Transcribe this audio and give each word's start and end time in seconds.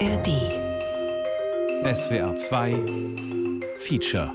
ARD. 0.00 0.28
SWR 1.84 2.34
2 2.34 3.60
Feature. 3.78 4.32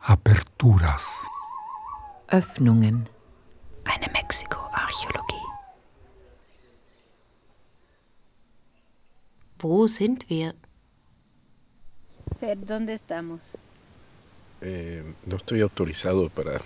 Aperturas. 0.00 1.04
Öffnungen. 2.28 3.06
Eine 3.84 4.12
Mexiko-Archäologie. 4.12 5.46
Wo 9.60 9.86
sind 9.86 10.28
wir? 10.28 10.54
Fer, 12.40 12.56
¿dónde 12.56 12.94
estamos? 12.94 13.40
Eh, 14.62 15.04
no 15.26 15.36
estoy 15.36 15.60
autorizado 15.60 16.28
para 16.28 16.60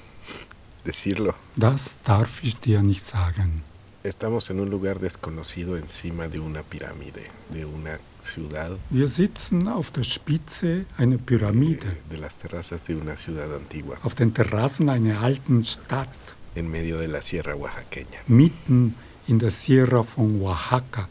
decirlo. 0.86 1.34
Das 1.56 1.82
darf 2.04 2.32
ich 2.42 2.54
dir 2.66 2.80
nicht 2.82 3.04
sagen. 3.06 3.62
Estamos 4.02 4.50
en 4.50 4.60
un 4.60 4.70
lugar 4.70 4.96
desconocido 5.00 5.76
encima 5.76 6.28
de 6.28 6.38
una 6.38 6.62
pirámide, 6.62 7.22
de 7.50 7.64
una 7.64 7.98
ciudad, 8.22 8.70
Wir 8.90 9.08
sitzen 9.08 9.66
auf 9.68 9.90
der 9.90 10.04
Spitze 10.04 10.84
einer 10.96 11.18
Pyramide, 11.18 11.88
eh, 11.88 12.10
de 12.12 12.18
las 12.18 12.34
terrazas 12.36 12.80
de 12.84 12.94
una 12.94 13.16
ciudad 13.16 13.52
antigua, 13.62 13.96
auf 14.02 14.14
den 14.14 14.32
Terrassen 14.32 14.88
einer 14.88 15.20
alten 15.22 15.64
Stadt, 15.64 16.08
en 16.54 16.70
medio 16.70 16.98
de 16.98 17.08
la 17.08 17.20
sierra 17.20 17.54
oaxaqueña. 17.56 18.18
mitten 18.28 18.94
in 19.26 19.38
der 19.40 19.50
Sierra 19.50 20.02
von 20.04 20.40
Oaxaca. 20.40 21.08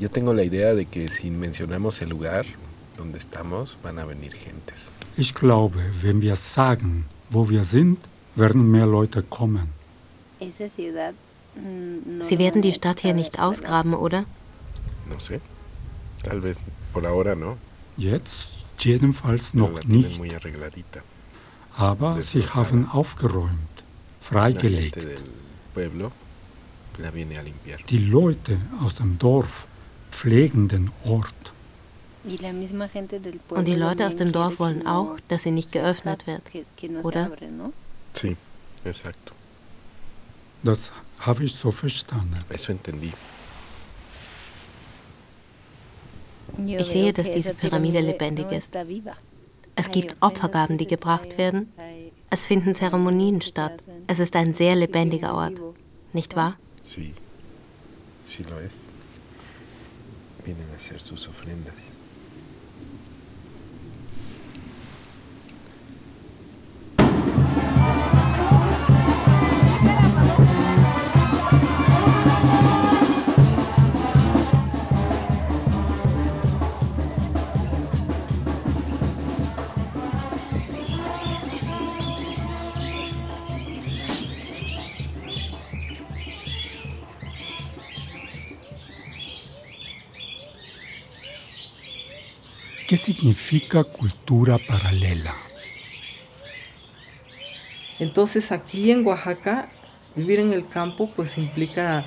Yo 0.00 0.08
tengo 0.10 0.32
la 0.34 0.42
idea 0.44 0.74
de 0.74 0.86
que 0.86 1.06
si 1.08 1.30
mencionamos 1.30 2.02
el 2.02 2.08
lugar 2.08 2.44
donde 2.96 3.18
estamos, 3.18 3.76
van 3.84 3.98
a 3.98 4.04
venir 4.04 4.32
gentes. 4.32 4.90
Ich 5.16 5.32
glaube, 5.34 5.78
wenn 6.02 6.20
wir 6.20 6.36
sagen, 6.36 7.04
wo 7.30 7.48
wir 7.48 7.64
sind, 7.64 7.98
werden 8.34 8.70
mehr 8.70 8.86
Leute 8.86 9.22
kommen. 9.22 9.68
Mm, 10.40 12.22
Sie 12.22 12.38
werden 12.38 12.62
die 12.62 12.72
Stadt 12.72 13.00
hier 13.00 13.14
nicht 13.14 13.40
ausgraben, 13.40 13.94
oder? 13.94 14.24
No 15.08 15.16
sé. 15.18 15.40
Tal 16.22 16.42
vez 16.42 16.58
por 16.92 17.04
ahora 17.06 17.34
no. 17.34 17.56
Jetzt 17.96 18.58
jedenfalls 18.78 19.54
noch 19.54 19.82
nicht, 19.84 20.20
aber 21.76 22.22
sie 22.22 22.46
haben 22.46 22.88
aufgeräumt, 22.90 23.76
freigelegt. 24.20 24.98
Die 27.90 27.98
Leute 27.98 28.56
aus 28.82 28.94
dem 28.96 29.18
Dorf 29.18 29.66
pflegen 30.10 30.68
den 30.68 30.90
Ort. 31.04 31.52
Und 33.50 33.64
die 33.66 33.74
Leute 33.74 34.06
aus 34.06 34.16
dem 34.16 34.32
Dorf 34.32 34.58
wollen 34.58 34.86
auch, 34.86 35.16
dass 35.28 35.42
sie 35.44 35.50
nicht 35.50 35.72
geöffnet 35.72 36.26
wird. 36.26 36.42
oder? 37.02 37.30
Sí, 38.14 38.36
exacto. 38.84 39.34
Das 40.62 40.90
habe 41.20 41.44
ich 41.44 41.54
so 41.54 41.70
verstanden. 41.70 42.36
Eso 42.48 42.72
entendí. 42.72 43.12
Ich 46.66 46.86
sehe, 46.86 47.12
dass 47.12 47.30
diese 47.30 47.54
Pyramide 47.54 48.00
lebendig 48.00 48.50
ist. 48.50 48.76
Es 49.76 49.90
gibt 49.90 50.16
Opfergaben, 50.20 50.76
die 50.76 50.86
gebracht 50.86 51.38
werden. 51.38 51.68
Es 52.30 52.44
finden 52.44 52.74
Zeremonien 52.74 53.40
statt. 53.40 53.80
Es 54.06 54.18
ist 54.18 54.34
ein 54.34 54.54
sehr 54.54 54.74
lebendiger 54.74 55.34
Ort, 55.34 55.54
nicht 56.12 56.34
wahr? 56.36 56.56
Sí, 56.84 57.14
sí 58.26 58.42
lo 58.42 58.58
es. 58.58 58.72
Vienen 60.44 60.66
a 60.72 60.76
hacer 60.76 60.98
sus 60.98 61.28
ofrendas. 61.28 61.74
Significa 93.48 93.82
cultura 93.84 94.58
paralela? 94.58 95.34
Entonces 97.98 98.52
aquí 98.52 98.90
en 98.90 99.06
Oaxaca, 99.06 99.70
vivir 100.14 100.40
en 100.40 100.52
el 100.52 100.68
campo 100.68 101.10
pues 101.16 101.38
implica 101.38 102.04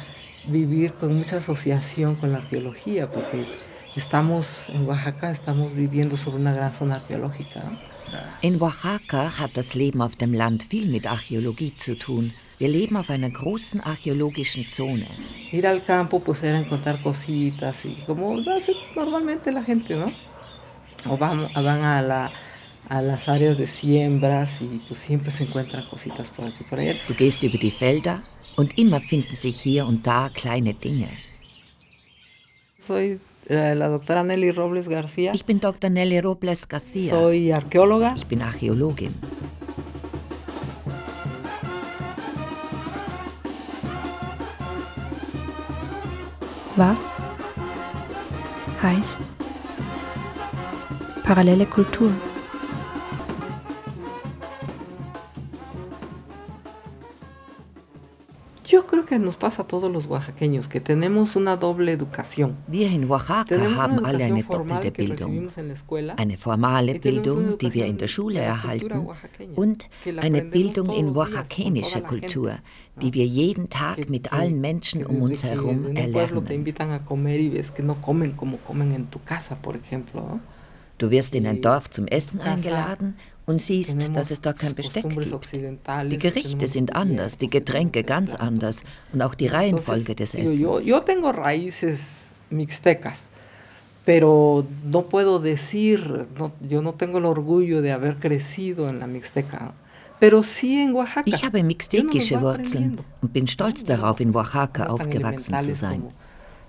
vivir 0.47 0.94
con 0.94 1.18
mucha 1.18 1.38
asociación 1.38 2.16
con 2.16 2.31
la 2.31 2.40
arqueología, 2.40 3.09
porque 3.09 3.46
estamos 3.96 4.69
en 4.69 4.85
Oaxaca, 4.85 5.31
estamos 5.31 5.74
viviendo 5.74 6.16
sobre 6.16 6.38
una 6.38 6.53
gran 6.53 6.74
zona 6.74 6.96
arqueológica. 6.96 7.62
In 8.41 8.62
Oaxaca 8.62 9.40
hat 9.40 9.51
das 9.56 9.74
Leben 9.74 10.01
auf 10.01 10.16
dem 10.16 10.34
Land 10.34 10.63
viel 10.63 10.88
mit 10.88 11.07
Archäologie 11.07 11.74
zu 11.75 11.96
tun. 11.97 12.31
Wir 12.59 12.69
leben 12.69 12.97
auf 12.97 13.09
einer 13.09 13.31
großen 13.31 13.81
archäologischen 13.81 14.69
Zone. 14.69 15.07
Ir 15.51 15.66
al 15.66 15.84
campo 15.84 16.19
pues 16.19 16.44
era 16.44 16.59
encontrar 16.59 17.01
cositas 17.01 17.85
y 17.85 17.96
como 18.06 18.35
lo 18.35 18.51
hace 18.51 18.74
normalmente 18.96 19.51
la 19.51 19.63
gente, 19.63 19.96
¿no? 19.96 20.12
O 21.09 21.17
van, 21.17 21.47
van 21.56 21.81
a, 21.84 22.01
la- 22.01 22.31
a 22.89 23.01
las 23.01 23.28
áreas 23.29 23.57
de 23.57 23.67
siembras 23.67 24.62
y 24.62 24.81
pues 24.88 25.00
siempre 25.00 25.31
se 25.31 25.44
encuentran 25.44 25.84
cositas 25.89 26.29
por 26.29 26.45
aquí 26.45 26.63
por 26.69 26.79
allá. 26.79 26.95
Du 27.07 27.13
gehst 27.16 27.41
über 27.44 27.57
die 27.57 27.72
Felder 27.72 28.22
und 28.57 28.78
immer 28.78 29.00
finden 29.01 29.35
sich 29.35 29.62
hier 29.62 29.85
und 29.85 30.06
da 30.06 30.29
kleine 30.34 30.73
Dinge. 30.73 31.09
Soy 32.79 33.19
eh, 33.47 33.73
la 33.75 33.88
doctora 33.88 34.23
Nelly 34.23 34.51
Robles 34.51 34.88
García, 34.89 35.34
Ich 35.34 35.45
bin 35.45 35.59
Dr. 35.59 35.89
Nelly 35.89 36.19
Robles 36.19 36.67
Garcia. 36.67 37.12
soy 37.12 37.51
arqueóloga. 37.51 38.13
Ich 38.18 38.25
bin 38.25 38.41
Archäologin. 38.41 39.13
Was 46.75 47.23
heißt 48.81 49.22
parallele 51.23 51.65
Kultur? 51.65 52.11
Yo 58.71 58.85
creo 58.85 59.05
que 59.05 59.19
nos 59.19 59.35
pasa 59.35 59.63
a 59.63 59.67
todos 59.67 59.91
los 59.91 60.07
oaxaqueños 60.07 60.69
que 60.69 60.79
tenemos 60.79 61.35
una 61.35 61.57
doble 61.57 61.91
educación. 61.91 62.55
Wir 62.67 62.89
in 62.89 63.03
Oaxaca 63.11 63.57
haben 63.75 64.05
alle 64.05 64.23
eine 64.23 64.43
doppelte 64.43 64.93
que 64.93 65.03
Bildung. 65.03 65.49
Eine 66.15 66.37
formale 66.37 66.97
Bildung, 66.97 67.57
die 67.57 67.73
wir 67.73 67.85
in 67.85 67.97
der 67.97 68.07
Schule 68.07 68.39
erhalten, 68.39 69.07
und 69.57 69.89
eine 70.17 70.41
Bildung 70.43 70.89
in 70.89 71.09
oaxaquenischer 71.09 71.99
gente, 71.99 72.07
Kultur, 72.07 72.59
die 73.01 73.13
wir 73.13 73.25
jeden 73.25 73.69
Tag 73.69 74.09
mit 74.09 74.31
allen 74.31 74.61
Menschen 74.61 75.05
um 75.05 75.21
uns 75.21 75.43
herum 75.43 75.93
erlernen. 75.93 76.45
Du 81.01 81.09
wirst 81.09 81.34
in 81.34 81.47
ein 81.47 81.63
Dorf 81.63 81.89
zum 81.89 82.06
Essen 82.06 82.41
eingeladen 82.41 83.16
und 83.47 83.59
siehst, 83.59 84.16
dass 84.16 84.29
es 84.29 84.39
dort 84.39 84.59
kein 84.59 84.75
Besteck 84.75 85.09
gibt. 85.09 85.34
Die 86.12 86.17
Gerichte 86.19 86.67
sind 86.67 86.95
anders, 86.95 87.39
die 87.39 87.47
Getränke 87.47 88.03
ganz 88.03 88.35
anders 88.35 88.84
und 89.12 89.23
auch 89.23 89.34
die 89.34 89.47
Reihenfolge 89.47 90.13
des 90.13 90.35
Essens. 90.35 90.62
yo 90.62 91.00
tengo 91.00 91.31
raíces 91.31 92.29
mixtecas, 92.51 93.23
pero 94.06 94.63
no 94.84 95.01
puedo 95.01 95.39
decir, 95.39 96.28
yo 96.69 96.84
no 96.84 96.94
tengo 96.94 97.18
el 97.18 97.25
orgullo 97.25 97.81
de 97.81 97.91
haber 97.91 98.18
crecido 98.19 98.88
en 98.88 99.00
la 99.00 99.07
mixteca. 99.07 99.74
Ich 101.25 101.44
habe 101.44 101.63
mixtekische 101.63 102.39
Wurzeln 102.42 103.00
und 103.24 103.33
bin 103.33 103.48
stolz 103.48 103.83
darauf, 103.83 104.19
in 104.19 104.36
Oaxaca 104.36 104.86
aufgewachsen 104.86 105.59
zu 105.62 105.74
sein. 105.74 106.03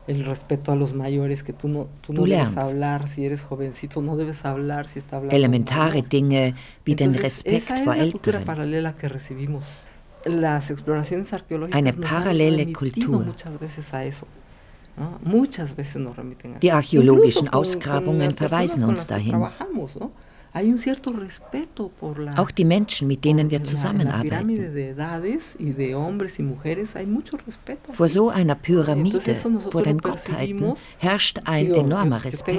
El 0.08 0.24
respeto 0.24 0.72
a 0.72 0.76
los 0.76 0.94
mayores, 0.94 1.42
que 1.44 1.52
tú 1.52 1.68
no, 1.68 1.86
tú 2.00 2.12
no 2.12 2.24
debes 2.24 2.56
hablar 2.56 3.08
si 3.08 3.24
eres 3.24 3.42
jovencito, 3.42 4.02
no 4.02 4.16
debes 4.16 4.44
hablar 4.44 4.88
si 4.88 4.98
está 4.98 5.16
hablando. 5.18 5.36
Elementare. 5.36 6.02
Dinge 6.02 6.54
wie 6.84 6.94
den 6.96 7.10
Entonces, 7.14 7.22
Respekt 7.44 7.56
esa 7.56 7.78
es 7.78 7.84
vor 7.84 7.96
la 7.96 8.02
cultura 8.10 8.38
Älteren. 8.38 8.44
paralela 8.44 8.96
que 8.96 9.08
recibimos. 9.08 9.64
Las 10.24 10.70
exploraciones 10.70 11.32
arqueológicas 11.32 11.78
Eine 11.78 11.92
nos 11.92 12.04
han 12.12 12.18
parallele 12.22 12.64
remitido 12.64 12.78
Kultur. 13.10 13.26
muchas 13.26 13.58
veces 13.60 13.94
a 13.94 14.04
eso. 14.04 14.26
¿no? 14.96 15.18
Muchas 15.22 15.74
veces 15.76 15.96
nos 16.02 16.16
remiten 16.16 16.56
a 16.56 16.58
Die 16.58 16.68
eso. 16.68 16.76
archäologischen 16.78 17.48
Ausgrabungen 17.52 18.34
verweisen 18.36 18.84
uns 18.84 19.06
dahin. 19.06 19.30
Trabajamos, 19.30 19.96
¿no? 19.96 20.10
Auch 22.36 22.50
die 22.50 22.64
Menschen, 22.64 23.08
mit 23.08 23.24
denen 23.24 23.50
wir 23.50 23.64
zusammenarbeiten. 23.64 24.50
Vor 27.92 28.08
so 28.08 28.28
einer 28.28 28.54
Pyramide, 28.54 29.34
vor 29.70 29.82
den 29.82 29.98
Gottheiten, 29.98 30.74
herrscht 30.98 31.40
ein 31.44 31.72
enormer 31.72 32.22
Respekt. 32.24 32.58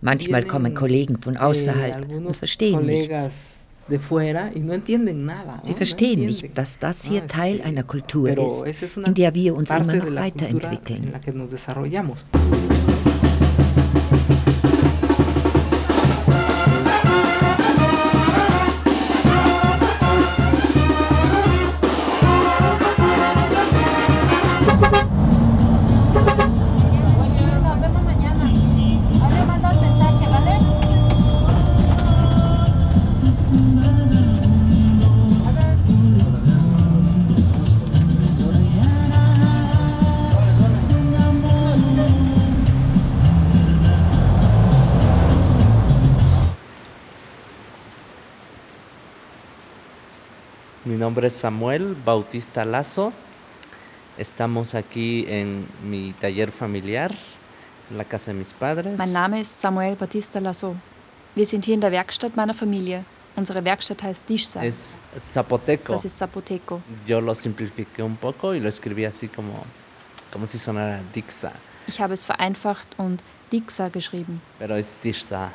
Manchmal 0.00 0.44
kommen 0.44 0.74
Kollegen 0.74 1.18
von 1.20 1.34
eh, 1.34 1.38
außerhalb 1.38 1.96
und 1.96 2.02
algunos 2.02 2.36
verstehen 2.38 2.86
nichts. 2.86 3.59
Sie 3.90 5.70
¿no? 5.70 5.76
verstehen 5.76 6.26
nicht, 6.26 6.56
dass 6.56 6.78
das 6.78 7.04
Ah, 7.04 7.08
hier 7.08 7.26
Teil 7.26 7.60
einer 7.62 7.82
Kultur 7.82 8.28
ist, 8.28 8.96
in 8.96 9.14
der 9.14 9.34
wir 9.34 9.54
uns 9.54 9.70
immer 9.70 9.94
noch 9.94 10.08
la 10.08 10.30
cultura 10.30 10.46
en 10.48 10.60
weiterentwickeln. 10.60 11.12
Nombre 51.00 51.26
es 51.26 51.34
Samuel 51.34 51.96
Bautista 52.04 52.64
Lazo. 52.64 53.12
Estamos 54.18 54.74
aquí 54.74 55.24
en 55.28 55.66
mi 55.88 56.12
taller 56.20 56.52
familiar, 56.52 57.10
en 57.90 57.96
la 57.98 58.04
casa 58.04 58.32
de 58.32 58.38
mis 58.38 58.52
padres. 58.52 58.96
Mein 58.98 59.12
Name 59.12 59.40
ist 59.40 59.60
Samuel 59.60 59.96
Batista 59.96 60.40
Lasso. 60.40 60.76
Wir 61.34 61.46
sind 61.46 61.64
hier 61.64 61.74
in 61.74 61.80
der 61.80 61.90
Werkstatt 61.90 62.36
meiner 62.36 62.54
Familie. 62.54 63.04
Unsere 63.34 63.64
Werkstatt 63.64 64.02
heißt 64.02 64.28
Dishsa. 64.28 64.62
Es 64.62 64.98
zapoteco. 65.32 65.92
Das 65.94 66.04
ist 66.04 66.18
Zapoteco. 66.18 66.82
Yo 67.06 67.20
lo 67.20 67.34
simplifiqué 67.34 68.02
un 68.02 68.16
poco 68.16 68.54
y 68.54 68.60
lo 68.60 68.68
escribí 68.68 69.04
así 69.06 69.28
como, 69.28 69.64
como 70.30 70.46
si 70.46 70.58
sonara 70.58 71.00
Dixa, 71.14 71.52
Ich 71.86 71.98
habe 72.00 72.12
es 72.12 72.24
vereinfacht 72.26 72.88
und 72.98 73.22
Dixa 73.50 73.88
geschrieben. 73.88 74.42
pero 74.58 74.76
es 74.76 74.98
Dixsa. 75.02 75.50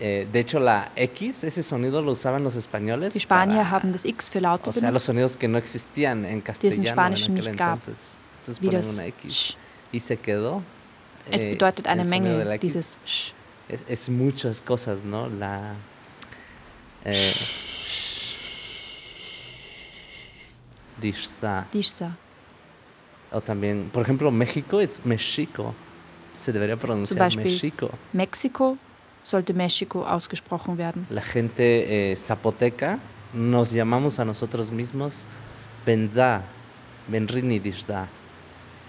Eh, 0.00 0.26
de 0.30 0.40
hecho, 0.40 0.58
la 0.58 0.90
X, 0.96 1.44
ese 1.44 1.62
sonido 1.62 2.02
lo 2.02 2.12
usaban 2.12 2.42
los 2.42 2.56
españoles. 2.56 3.14
Die 3.14 3.20
Spanier 3.20 3.58
para- 3.58 3.70
haben 3.70 3.92
das 3.92 4.04
X 4.04 4.28
für 4.30 4.40
Laute 4.40 4.70
O 4.70 4.72
sea, 4.72 4.90
los 4.90 5.04
sonidos 5.04 5.36
que 5.36 5.46
no 5.46 5.56
existían 5.56 6.24
en 6.24 6.40
castellano 6.40 7.16
en 7.16 7.32
aquel 7.32 7.48
entonces. 7.48 8.16
Entonces 8.40 8.60
wie 8.62 8.70
ponen 8.70 8.84
una 8.88 9.06
X. 9.06 9.32
Sch. 9.32 9.56
Y 9.92 10.00
se 10.00 10.16
quedó. 10.16 10.62
Es 11.30 11.44
eh, 11.44 11.50
bedeutet 11.50 11.86
eine 11.86 12.04
Menge, 12.04 12.58
dieses 12.58 12.98
Sch. 13.06 13.32
Es, 13.68 13.80
es 13.88 14.08
muchas 14.08 14.60
cosas, 14.60 15.04
¿no? 15.04 15.28
La. 15.28 15.74
Eh. 17.04 17.32
Dishsa. 21.00 21.66
O 23.32 23.40
también, 23.40 23.90
por 23.92 24.02
ejemplo, 24.02 24.30
México 24.30 24.80
es 24.80 25.04
Mexico. 25.04 25.74
Se 26.36 26.52
debería 26.52 26.76
pronunciar 26.76 27.34
Mexico. 27.36 27.90
Mexiko 28.12 28.76
sollte 29.24 29.52
Mexiko 29.54 30.04
ausgesprochen 30.06 30.78
werden. 30.78 31.06
La 31.10 31.22
gente 31.22 32.12
eh, 32.12 32.16
zapoteca 32.16 32.98
nos 33.32 33.72
llamamos 33.72 34.20
a 34.20 34.24
nosotros 34.24 34.70
mismos 34.70 35.24
Benza, 35.84 36.42
Benrini. 37.08 37.60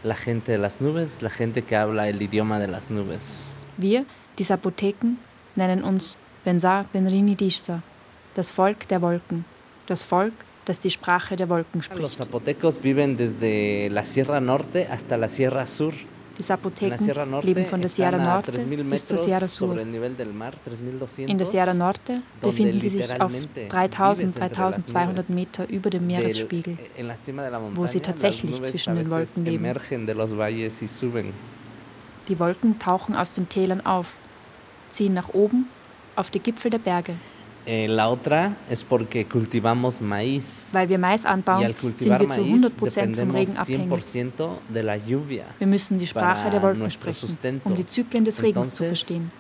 La 0.04 0.16
gente 0.16 0.52
de 0.52 0.58
las 0.60 0.82
nubes, 0.82 1.24
la 1.24 1.32
gente 1.32 1.64
que 1.64 1.76
habla 1.76 2.08
el 2.08 2.22
idioma 2.22 2.60
de 2.60 2.68
las 2.68 2.92
nubes. 2.92 3.56
Wir, 3.78 4.06
die 4.38 4.44
Sapotheken, 4.44 5.18
nennen 5.56 5.84
uns 5.84 6.18
Bensa 6.46 6.86
Benrini 6.94 7.36
das 8.36 8.52
Volk 8.52 8.88
der 8.90 9.02
Wolken, 9.02 9.46
das 9.88 10.04
Volk, 10.04 10.34
das 10.66 10.80
die 10.80 10.92
Sprache 10.92 11.36
der 11.36 11.50
Wolken 11.50 11.80
Los 11.80 11.86
spricht. 11.86 12.18
zapotecos 12.18 12.84
viven 12.84 13.18
desde 13.18 13.88
la 13.90 14.04
Sierra 14.04 14.40
Norte 14.40 14.88
hasta 14.92 15.18
la 15.18 15.28
Sierra 15.28 15.66
Sur. 15.66 15.94
Die 16.38 16.42
En 16.42 16.48
la 16.50 16.56
Sapotheken 16.56 16.98
Sierra 16.98 17.26
Norte 17.26 17.48
leben 17.48 17.66
von 17.66 17.80
der 17.80 17.90
Sierra 17.90 18.18
Norte 18.18 18.52
3000 18.52 18.90
bis 18.90 19.06
zur 19.06 19.18
Sierra 19.18 19.48
Sur. 19.48 19.78
el 19.78 19.86
nivel 19.86 20.16
del 20.16 20.34
mar, 20.34 20.52
3200. 20.66 21.30
In 21.30 21.38
der 21.38 21.48
Sierra 21.48 21.74
Norte 21.74 22.16
befinden 22.42 22.82
sie 22.82 22.90
sich 22.90 23.04
auf 23.22 23.32
literalmente 23.32 23.68
3000, 23.70 24.36
vives 24.36 24.36
entre 24.36 24.40
las 24.42 24.86
3200 24.86 25.16
nubes. 25.16 25.30
Meter 25.30 25.70
über 25.70 25.90
dem 25.90 26.08
Meeresspiegel. 26.08 26.78
wo 27.76 27.86
sie 27.86 28.02
tatsächlich 28.02 28.62
zwischen 28.64 28.96
den 28.98 29.10
Wolken 29.10 29.46
leben. 29.46 29.74
Die 32.28 32.40
Wolken 32.40 32.80
tauchen 32.80 33.16
aus 33.16 33.34
den 33.34 33.48
Tälern 33.48 33.86
auf, 33.86 34.16
ziehen 34.90 35.14
nach 35.14 35.30
oben 35.30 35.70
auf 36.18 36.32
die 36.32 36.40
Gipfel 36.40 36.72
der 36.72 36.80
Berge. 36.80 37.16
Eh, 37.68 37.88
la 37.88 38.10
otra 38.10 38.56
es 38.70 38.84
porque 38.84 39.26
cultivamos 39.26 40.00
maíz. 40.00 40.70
Weil 40.74 40.88
wir 40.88 41.00
Mais 41.00 41.24
y 41.24 41.28
anbauen, 41.28 41.66
al 41.66 41.72
sind 41.74 41.82
cultivar 41.82 42.20
wir 42.22 42.30
zu 42.30 42.42
maíz 42.42 42.76
100% 42.78 43.16
vom 43.16 43.32
Regen 43.32 43.58
abhängig. 43.58 43.90
100% 43.90 44.60
de 44.70 44.84
la 44.84 44.96
lluvia. 44.98 45.46
Wir 45.58 45.68
müssen 45.68 45.98
die 45.98 46.06
Sprache 46.06 46.50
der 46.52 46.62
Wolken 46.62 46.90
sprechen, 46.92 47.28
sustento. 47.28 47.68
um 47.70 47.76
die 47.76 47.86
Zyklen 47.86 48.24
des 48.24 48.42
Regens 48.42 48.76
zu 48.76 48.84
Entonces, 48.84 48.88
verstehen. 49.08 49.32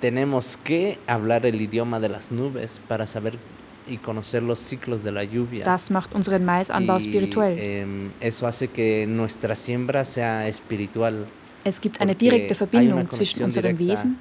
Tenemos 0.00 0.56
que 0.56 0.98
hablar 1.06 1.46
el 1.46 1.60
idioma 1.60 1.98
de 1.98 2.08
las 2.10 2.30
nubes 2.30 2.80
para 2.86 3.06
saber 3.06 3.38
y 3.86 3.96
conocer 3.98 4.42
los 4.42 4.58
ciclos 4.60 5.02
de 5.02 5.12
la 5.12 5.24
lluvia. 5.24 5.64
Das 5.64 5.90
macht 5.90 6.14
unseren 6.14 6.44
Maisanbau 6.44 6.98
Y, 6.98 7.00
spirituell. 7.00 7.58
em, 7.58 8.10
eso 8.20 8.46
hace 8.46 8.68
que 8.68 9.06
nuestra 9.06 9.54
siembra 9.56 10.04
sea 10.04 10.46
espiritual. 10.48 11.26
Es 11.66 11.80
gibt 11.80 11.98
eine 12.00 12.14
direkte 12.14 12.54
Verbindung 12.54 13.10
zwischen 13.10 13.42
unserem 13.42 13.78
Wesen, 13.78 14.18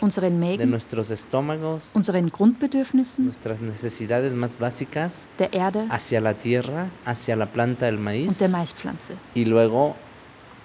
unseren 0.00 0.40
Mägen, 0.40 0.74
unseren 1.94 2.30
Grundbedürfnissen, 2.30 3.32
der 5.38 5.52
Erde 5.52 5.86
hacia 5.88 6.20
la 6.20 6.34
tierra, 6.34 6.88
hacia 7.06 7.36
la 7.36 7.46
planta 7.46 7.86
del 7.86 7.96
und 7.96 8.02
maíz. 8.04 8.38
der 8.38 8.48
Maispflanze. 8.48 9.16
Y 9.34 9.44
luego 9.44 9.94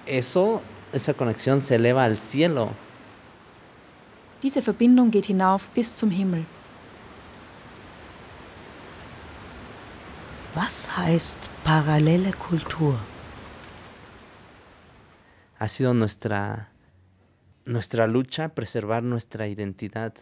eso, 0.07 0.61
esa 0.91 1.13
conexión 1.13 1.61
se 1.61 1.75
eleva 1.75 2.03
al 2.03 2.17
cielo. 2.17 2.71
Diese 4.41 4.61
Verbindung 4.61 5.11
geht 5.11 5.27
hinauf 5.27 5.69
bis 5.69 5.95
zum 5.95 6.09
Himmel. 6.09 6.45
Was 10.55 10.97
heißt 10.97 11.49
parallele 11.63 12.31
Kultur? 12.31 12.97
Ha 15.59 15.67
sido 15.67 15.93
nuestra, 15.93 16.71
nuestra 17.65 18.07
lucha 18.07 18.49
preservar 18.49 19.03
nuestra 19.03 19.47
identidad 19.47 20.13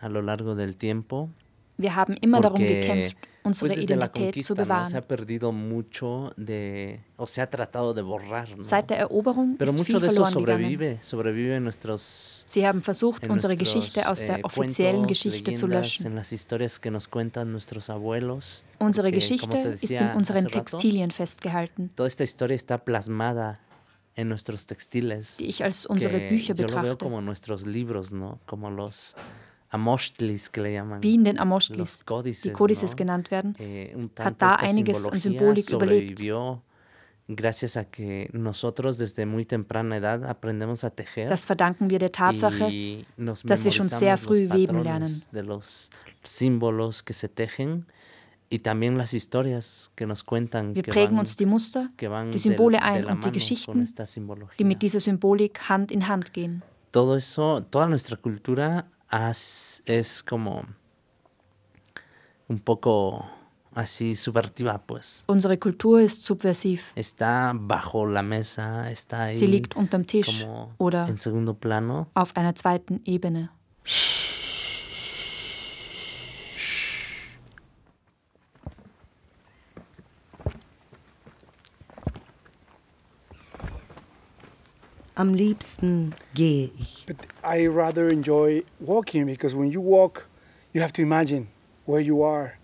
a 0.00 0.08
lo 0.08 0.20
largo 0.20 0.56
del 0.56 0.76
tiempo. 0.76 1.30
Wir 1.78 1.96
haben 1.96 2.16
immer 2.20 2.42
darum 2.42 2.60
gekämpft, 2.60 3.16
unsere 3.42 3.72
pues, 3.72 3.84
Identität 3.84 4.44
zu 4.44 4.54
¿no? 4.54 4.64
bewahren. 4.64 5.02
Perdido 5.04 5.50
mucho 5.52 6.32
de, 6.36 7.00
o 7.16 7.26
se 7.26 7.40
ha 7.40 7.48
tratado 7.48 7.94
de 7.94 8.02
borrar, 8.02 8.56
¿no? 8.56 8.62
Seit 8.62 8.90
der 8.90 8.98
Eroberung 8.98 9.56
Pero 9.56 9.72
ist 9.72 9.84
viel 9.86 10.00
verloren 10.00 10.32
sobrevive, 10.32 10.98
sobrevive 11.00 11.60
nuestros 11.60 12.44
Sie 12.46 12.66
haben 12.66 12.82
versucht, 12.82 13.22
unsere 13.28 13.54
nuestros, 13.54 13.58
Geschichte 13.58 14.08
aus 14.08 14.20
der 14.26 14.40
eh, 14.40 14.42
offiziellen 14.42 15.06
cuentos, 15.06 15.22
Geschichte 15.22 15.54
zu 15.54 15.66
löschen. 15.68 16.18
Abuelos. 17.88 18.62
Unsere 18.78 19.08
porque, 19.08 19.20
Geschichte 19.20 19.62
te 19.62 19.72
ist 19.72 19.82
in 19.84 19.88
decía 19.88 20.14
unseren 20.16 20.46
hace 20.46 20.58
rato, 20.58 20.70
Textilien 20.70 21.10
festgehalten, 21.10 21.90
Toda 21.94 22.08
esta 22.08 22.24
historia 22.24 22.56
está 22.56 22.76
plasmada 22.76 23.60
en 24.20 24.28
nuestros 24.28 24.66
textiles. 24.66 25.36
die 25.38 25.46
ich 25.46 25.62
als 25.64 25.86
unsere 25.86 26.18
Bücher 26.30 26.54
yo 26.56 26.62
lo 26.66 26.68
veo 26.68 26.82
betrachte. 26.82 27.04
como 27.04 27.20
nuestros 27.20 27.66
libros, 27.66 28.12
¿no? 28.12 28.38
Como 28.46 28.70
los 28.70 29.14
amochtlis 29.70 30.48
que 30.50 30.60
le 30.60 30.72
llaman. 30.74 31.00
Wie 31.02 31.14
in 31.14 31.24
den 31.24 31.36
los 31.36 31.42
Amochtlis, 31.42 32.02
códices, 32.04 32.42
die 32.42 32.52
Codices 32.52 32.92
¿no? 32.92 32.96
genannt 32.96 33.30
werden, 33.30 33.54
Eh, 33.58 33.94
hat 34.18 34.40
da 34.40 34.56
einiges 34.56 35.06
an 35.06 35.20
Symbolik 35.20 35.70
überlebt. 35.70 36.20
gracias 37.28 37.76
a 37.76 37.84
que 37.84 38.28
nosotros 38.32 38.98
desde 38.98 39.24
muy 39.24 39.44
temprana 39.44 39.96
edad 39.96 40.24
aprendemos 40.24 40.82
a 40.82 40.90
tejer. 40.90 41.28
Das 41.28 41.46
verdanken 41.46 41.88
wir 41.88 42.00
der 42.00 42.10
Tatsache, 42.10 43.04
dass 43.44 43.64
wir 43.64 43.70
schon 43.72 43.88
sehr 43.88 44.16
früh 44.16 44.50
weben 44.50 44.82
lernen. 44.82 45.22
De 45.30 45.42
los 45.42 45.90
símbolos 46.24 47.02
que 47.04 47.12
se 47.14 47.28
tejen 47.28 47.86
y 48.52 48.58
también 48.58 48.98
las 48.98 49.14
historias 49.14 49.90
que 49.94 50.06
nos 50.06 50.24
cuentan 50.24 50.74
Wir 50.74 50.84
que 50.84 50.90
prägen 50.92 51.12
van, 51.14 51.20
uns 51.20 51.36
die 51.36 51.46
Muster, 51.46 51.88
que 51.96 52.08
van 52.08 52.26
die 52.26 52.32
de- 52.32 52.38
Symbole 52.40 52.78
de 52.78 52.84
ein 52.84 53.04
la 53.04 53.12
und 53.12 53.24
die 53.24 53.30
Geschichten, 53.30 53.80
esta 53.80 54.04
simbología. 54.06 54.56
die 54.58 54.64
mit 54.64 54.82
dieser 54.82 54.98
Symbolik 55.00 55.60
Hand 55.68 55.92
in 55.92 56.08
Hand 56.08 56.32
gehen. 56.32 56.62
Todo 56.90 57.16
eso, 57.16 57.62
toda 57.70 57.86
nuestra 57.86 58.16
cultura 58.16 58.86
has- 59.08 59.80
es 59.86 60.22
como 60.24 60.64
un 62.48 62.58
poco 62.58 63.24
así 63.72 64.16
subvertiva, 64.16 64.78
pues. 64.84 65.22
Unsere 65.28 65.56
Kultur 65.60 66.00
ist 66.00 66.24
subversiv. 66.24 66.82
Está 66.96 67.52
bajo 67.54 68.04
la 68.06 68.22
mesa, 68.22 68.90
está 68.90 69.24
ahí 69.26 69.34
Sie 69.34 69.46
liegt 69.46 69.76
unterm 69.76 70.04
Tisch 70.06 70.44
oder 70.78 71.08
en 71.08 71.18
segundo 71.18 71.54
plano. 71.54 72.08
auf 72.14 72.36
einer 72.36 72.56
zweiten 72.56 73.00
Ebene. 73.04 73.50
Am 85.20 85.34
liebsten 85.34 86.14
gehe 86.32 86.70
ich. 86.80 87.04
But 87.06 87.26
I 87.44 87.66
rather 87.66 88.08
enjoy 88.08 88.62
walking 88.80 89.26
because 89.26 89.54
when 89.54 89.70
you 89.70 89.78
walk, 89.78 90.24
you 90.72 90.80
have 90.80 90.94
to 90.94 91.02
imagine 91.02 91.48
where 91.84 92.00
you 92.00 92.22
are. 92.22 92.56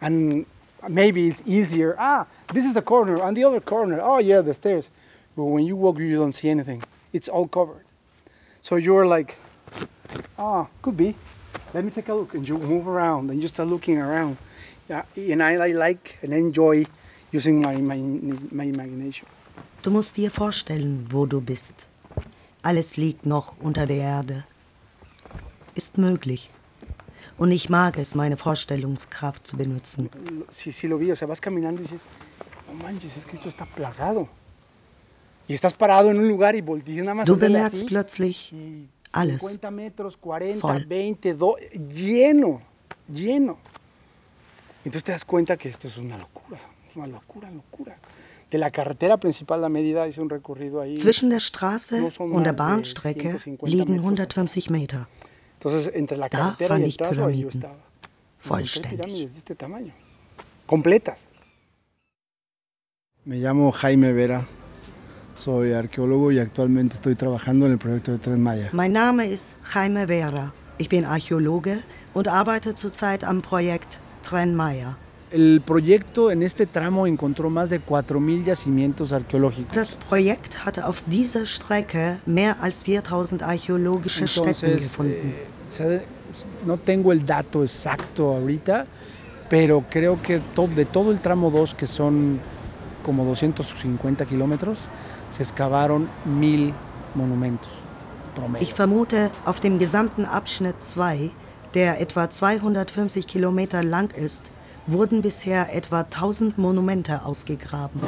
And 0.00 0.46
maybe 0.88 1.26
it's 1.26 1.42
easier. 1.44 1.96
Ah, 1.98 2.26
this 2.54 2.64
is 2.64 2.74
the 2.74 2.82
corner, 2.82 3.20
and 3.20 3.36
the 3.36 3.42
other 3.42 3.58
corner. 3.58 3.98
Oh, 4.00 4.18
yeah, 4.18 4.40
the 4.40 4.54
stairs. 4.54 4.88
But 5.34 5.46
when 5.46 5.64
you 5.64 5.74
walk, 5.74 5.98
you 5.98 6.16
don't 6.16 6.30
see 6.30 6.48
anything. 6.48 6.84
It's 7.12 7.28
all 7.28 7.48
covered. 7.48 7.84
So 8.62 8.76
you're 8.76 9.06
like, 9.08 9.34
ah, 10.38 10.68
could 10.82 10.96
be. 10.96 11.16
Let 11.74 11.84
me 11.84 11.90
take 11.90 12.08
a 12.08 12.14
look. 12.14 12.34
And 12.34 12.46
you 12.46 12.56
move 12.56 12.86
around 12.86 13.30
and 13.30 13.42
you 13.42 13.48
start 13.48 13.68
looking 13.68 13.98
around. 13.98 14.36
Yeah, 14.88 15.02
and 15.16 15.42
I, 15.42 15.54
I 15.54 15.72
like 15.72 16.18
and 16.22 16.32
enjoy 16.32 16.86
using 17.32 17.60
my, 17.60 17.76
my, 17.78 17.96
my 18.52 18.64
imagination. 18.64 19.26
Du 19.82 19.90
musst 19.90 20.16
dir 20.16 20.30
vorstellen, 20.30 21.06
wo 21.10 21.26
du 21.26 21.40
bist. 21.40 21.86
Alles 22.62 22.96
liegt 22.96 23.24
noch 23.24 23.54
unter 23.60 23.86
der 23.86 23.96
Erde. 23.96 24.44
Ist 25.74 25.96
möglich. 25.96 26.50
Und 27.38 27.52
ich 27.52 27.70
mag 27.70 27.96
es, 27.96 28.14
meine 28.14 28.36
Vorstellungskraft 28.36 29.46
zu 29.46 29.56
benutzen. 29.56 30.10
Sí, 30.50 30.70
sí 30.72 30.86
lo 30.86 30.98
vi. 30.98 31.10
O 31.12 31.16
sea, 31.16 31.26
vas 31.26 31.40
caminando 31.40 31.80
y 31.80 31.84
dices, 31.84 32.00
no 32.68 32.74
manches, 32.84 33.16
es 33.16 33.24
que 33.24 33.36
esto 33.36 33.48
está 33.48 33.64
plagado. 33.64 34.28
Y 35.48 35.54
estás 35.54 35.72
parado 35.72 36.10
en 36.10 36.18
un 36.18 36.28
lugar 36.28 36.54
y 36.54 36.60
volteas 36.60 37.04
nada 37.04 37.14
más 37.14 37.26
Du 37.26 37.36
bemerkst 37.36 37.86
plötzlich 37.86 38.52
alles. 39.12 39.40
50 39.40 39.70
metros, 39.70 40.16
40, 40.18 40.60
Voll. 40.60 40.84
20, 40.86 41.34
do- 41.34 41.56
lleno, 41.92 42.60
lleno. 43.08 43.56
Entonces 44.84 45.02
te 45.04 45.12
das 45.12 45.24
cuenta 45.24 45.56
que 45.56 45.68
esto 45.70 45.88
es 45.88 45.96
una 45.96 46.18
locura, 46.18 46.60
es 46.88 46.94
una 46.94 47.06
locura, 47.08 47.50
locura. 47.50 47.96
De 48.50 48.58
la 48.58 48.70
carretera 48.70 49.16
principal 49.16 49.62
a 49.64 49.68
Mérida 49.68 50.08
hice 50.08 50.20
un 50.20 50.28
recorrido 50.28 50.80
ahí. 50.80 50.96
Zwischen 50.96 51.30
der 51.30 51.38
Straße 51.40 52.02
und 52.18 52.44
der 52.44 52.52
Bahnstrecke 52.52 53.28
150 53.28 53.68
liegen 53.70 53.92
metros. 53.92 54.04
150 54.04 54.70
Meter. 54.70 55.08
Entonces 55.58 55.90
entre 55.94 56.16
la 56.16 56.28
Da 56.28 56.38
carretera 56.38 56.74
fand 56.74 56.80
y 56.80 56.84
el 56.84 56.88
ich 56.88 56.96
trazo 56.96 57.26
ahí 57.26 57.40
yo 57.42 57.48
Pyramiden. 57.48 57.90
Vollständig. 58.48 59.00
pirámides 59.00 59.32
de 59.34 59.38
este 59.38 59.54
tamaño, 59.54 59.92
completas. 60.66 61.28
Me 63.24 63.36
llamo 63.36 63.70
Jaime 63.70 64.12
Vera, 64.14 64.46
soy 65.36 65.72
arqueólogo 65.74 66.32
y 66.32 66.38
actualmente 66.38 66.94
estoy 66.94 67.14
trabajando 67.14 67.66
en 67.66 67.72
el 67.72 67.78
proyecto 67.78 68.12
de 68.12 68.18
Tren 68.18 68.42
Maya. 68.42 68.70
Mein 68.72 68.92
Name 68.92 69.26
ist 69.26 69.56
Jaime 69.74 70.06
Vera. 70.06 70.52
Ich 70.78 70.88
bin 70.88 71.04
Archäologe 71.04 71.82
und 72.14 72.26
arbeite 72.26 72.74
zurzeit 72.74 73.22
am 73.24 73.42
Projekt 73.42 73.98
Tren 74.22 74.54
Maya. 74.56 74.96
El 75.30 75.60
proyecto 75.64 76.32
en 76.32 76.42
este 76.42 76.66
tramo 76.66 77.06
encontró 77.06 77.50
más 77.50 77.70
de 77.70 77.80
4.000 77.80 78.44
yacimientos 78.44 79.12
arqueológicos. 79.12 79.74
Das 79.76 79.94
Projekt 79.94 80.64
hatte 80.66 80.84
auf 80.84 81.04
dieser 81.06 81.46
Strecke 81.46 82.18
mehr 82.26 82.56
als 82.60 82.82
4000 82.82 83.42
archäologische 83.44 84.26
Stätten 84.26 84.48
Entonces, 84.48 84.82
gefunden. 84.82 85.34
eh, 85.78 86.02
no 86.66 86.76
tengo 86.78 87.12
el 87.12 87.24
dato 87.24 87.62
exacto 87.62 88.30
ahorita, 88.34 88.86
pero 89.48 89.84
creo 89.88 90.20
que 90.20 90.40
to- 90.54 90.66
de 90.66 90.84
todo 90.84 91.12
el 91.12 91.20
tramo 91.20 91.50
2, 91.50 91.74
que 91.74 91.86
son 91.86 92.40
como 93.04 93.24
250 93.24 94.24
kilómetros, 94.26 94.78
se 95.28 95.44
excavaron 95.44 96.08
mil 96.24 96.74
monumentos 97.14 97.70
promedio. 98.34 98.66
Ich 98.66 98.74
vermute, 98.74 99.30
auf 99.44 99.60
dem 99.60 99.78
gesamten 99.78 100.24
Abschnitt 100.24 100.82
2, 100.82 101.30
der 101.74 102.00
etwa 102.00 102.28
250 102.28 103.28
Kilometer 103.28 103.82
lang 103.84 104.12
ist, 104.16 104.50
wurden 104.86 105.22
bisher 105.22 105.74
etwa 105.74 106.00
1000 106.00 106.58
Monumente 106.58 107.24
ausgegraben. 107.24 108.00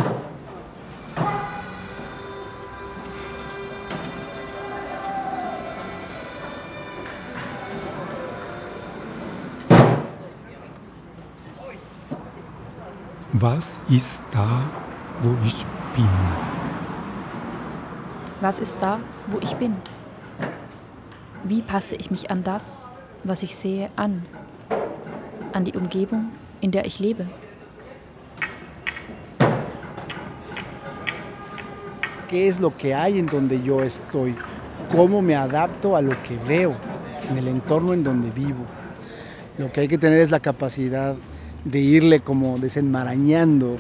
Was 13.35 13.81
ist 13.89 14.23
da, 14.31 14.63
wo 15.23 15.37
ich 15.45 15.65
bin? 15.97 16.09
Was 18.41 18.59
ist 18.59 18.83
da, 18.83 19.01
wo 19.27 19.39
ich 19.41 19.55
bin? 19.55 19.75
Wie 21.43 21.63
passe 21.63 21.97
ich 21.97 22.11
mich 22.11 22.31
an 22.31 22.45
das, 22.45 22.91
was 23.25 23.43
ich 23.43 23.57
sehe, 23.57 23.91
an? 23.97 24.25
An 25.53 25.65
die 25.65 25.73
Umgebung, 25.73 26.31
in 26.63 26.71
der 26.71 26.87
ich 26.87 26.99
lebe? 27.01 27.27
¿Qué 32.29 32.49
es 32.49 32.61
lo 32.61 32.75
que 32.77 32.95
hay 32.95 33.19
en 33.19 33.27
donde 33.27 33.63
yo 33.63 33.83
estoy? 33.83 34.35
¿Cómo 34.95 35.21
me 35.21 35.35
adapto 35.35 35.97
a 35.97 36.03
lo 36.03 36.11
que 36.23 36.37
veo 36.49 36.75
en 37.31 37.37
el 37.37 37.49
entorno 37.49 37.93
en 37.93 38.03
donde 38.05 38.31
vivo? 38.31 38.65
Lo 39.59 39.71
que 39.71 39.81
hay 39.81 39.89
que 39.89 39.99
tener 39.99 40.19
es 40.21 40.31
la 40.31 40.41
capacidad 40.41 41.15
de 41.65 41.79
irle 41.79 42.21
como 42.21 42.59
desenmarañando 42.59 43.77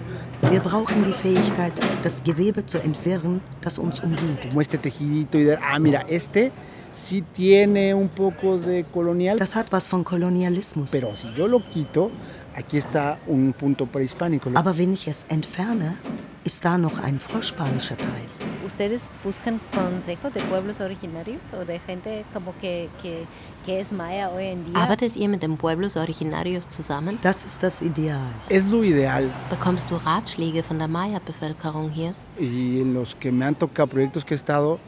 Wir 0.50 0.60
brauchen 0.60 1.04
die 1.04 1.12
Fähigkeit, 1.14 1.72
das 2.02 2.22
Gewebe 2.24 2.64
zu 2.66 2.78
entwirren, 2.78 3.40
das 3.60 3.78
uns 3.78 4.00
umgibt. 4.00 4.48
como 4.50 4.60
este 4.60 4.76
tejidito 4.76 5.38
y 5.38 5.44
de, 5.44 5.56
ah, 5.62 5.78
mira, 5.78 6.04
este 6.08 6.50
sí 6.90 7.22
tiene 7.22 7.94
un 7.94 8.08
poco 8.08 8.58
de 8.58 8.84
colonial, 8.92 9.38
Das 9.38 9.54
hat 9.56 9.72
was 9.72 9.88
von 9.88 10.02
Kolonialismus. 10.04 10.90
pero 10.90 11.16
si 11.16 11.32
yo 11.36 11.46
lo 11.48 11.60
quito, 11.70 12.10
aquí 12.56 12.78
está 12.78 13.18
un 13.26 13.52
punto 13.52 13.86
prehispánico. 13.86 14.50
Aber 14.54 14.76
wenn 14.76 14.92
ich 14.92 15.08
es 15.08 15.26
entferne, 15.28 15.96
ist 16.44 16.64
da 16.64 16.78
noch 16.78 16.98
ein 17.02 17.18
vorspanischer 17.18 17.96
Teil. 17.96 18.28
¿Ustedes 18.66 19.10
buscan 19.22 19.60
consejos 19.74 20.32
de 20.32 20.40
pueblos 20.42 20.80
originarios 20.80 21.40
o 21.52 21.64
de 21.64 21.78
gente 21.80 22.24
como 22.32 22.54
que, 22.60 22.88
que, 23.02 23.24
que 23.66 23.80
es 23.80 23.92
maya 23.92 24.30
hoy 24.30 24.46
en 24.46 24.64
día? 24.64 24.82
Arbeitet 24.82 25.16
ihr 25.16 25.28
mit 25.28 25.42
den 25.42 25.56
Pueblos 25.56 25.96
Originarios 25.96 26.68
zusammen? 26.70 27.18
Das 27.22 27.44
ist 27.44 27.62
das 27.62 27.82
Ideal. 27.82 28.32
Es 28.48 28.68
lo 28.68 28.82
ideal. 28.82 29.30
Bekommst 29.50 29.90
du 29.90 29.96
Ratschläge 29.96 30.62
von 30.62 30.78
der 30.78 30.88
Maya-Bevölkerung 30.88 31.90
hier? 31.90 32.14
y 32.38 32.80
en 32.80 32.94
los 32.94 33.14
que 33.14 33.30
me 33.30 33.44
han 33.44 33.54
tocado 33.54 33.88
proyectos 33.88 34.24
que 34.24 34.34
he 34.34 34.36
estado 34.36 34.78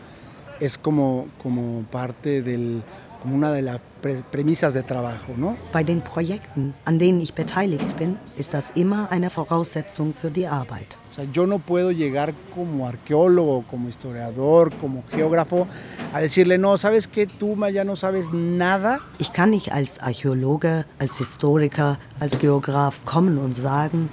es 0.60 0.78
como, 0.78 1.26
como 1.42 1.82
parte 1.90 2.42
del, 2.42 2.82
como 3.24 3.36
una 3.36 3.52
de 3.52 3.62
las 3.62 3.80
pre- 4.02 4.22
premisas 4.30 4.74
de 4.74 4.82
trabajo, 4.82 5.32
¿no? 5.38 5.56
Bei 5.72 5.82
den 5.82 6.02
Projekten, 6.02 6.74
an 6.84 6.98
denen 6.98 7.22
ich 7.22 7.32
beteiligt 7.34 7.96
bin, 7.98 8.18
ist 8.36 8.52
das 8.52 8.70
immer 8.74 9.10
eine 9.10 9.30
Voraussetzung 9.30 10.12
für 10.12 10.30
die 10.30 10.46
Arbeit. 10.46 10.98
O 11.10 11.14
sea, 11.14 11.24
yo 11.32 11.46
no 11.46 11.58
puedo 11.58 11.90
llegar 11.90 12.34
como 12.54 12.86
arqueólogo, 12.86 13.64
como 13.70 13.88
historiador, 13.88 14.70
como 14.78 15.04
geógrafo 15.10 15.66
a 16.12 16.20
decirle, 16.20 16.58
no, 16.58 16.76
¿sabes 16.76 17.08
qué? 17.08 17.26
Tú 17.26 17.56
ya 17.72 17.84
no 17.84 17.96
sabes 17.96 18.30
nada. 18.32 18.98
Ich 19.18 19.32
kann 19.32 19.50
nicht 19.50 19.72
als 19.72 19.98
Archäologe, 20.00 20.84
als 20.98 21.16
Historiker, 21.18 21.98
als 22.20 22.38
Geograf 22.38 22.96
kommen 23.06 23.38
und 23.38 23.54
sagen, 23.54 24.10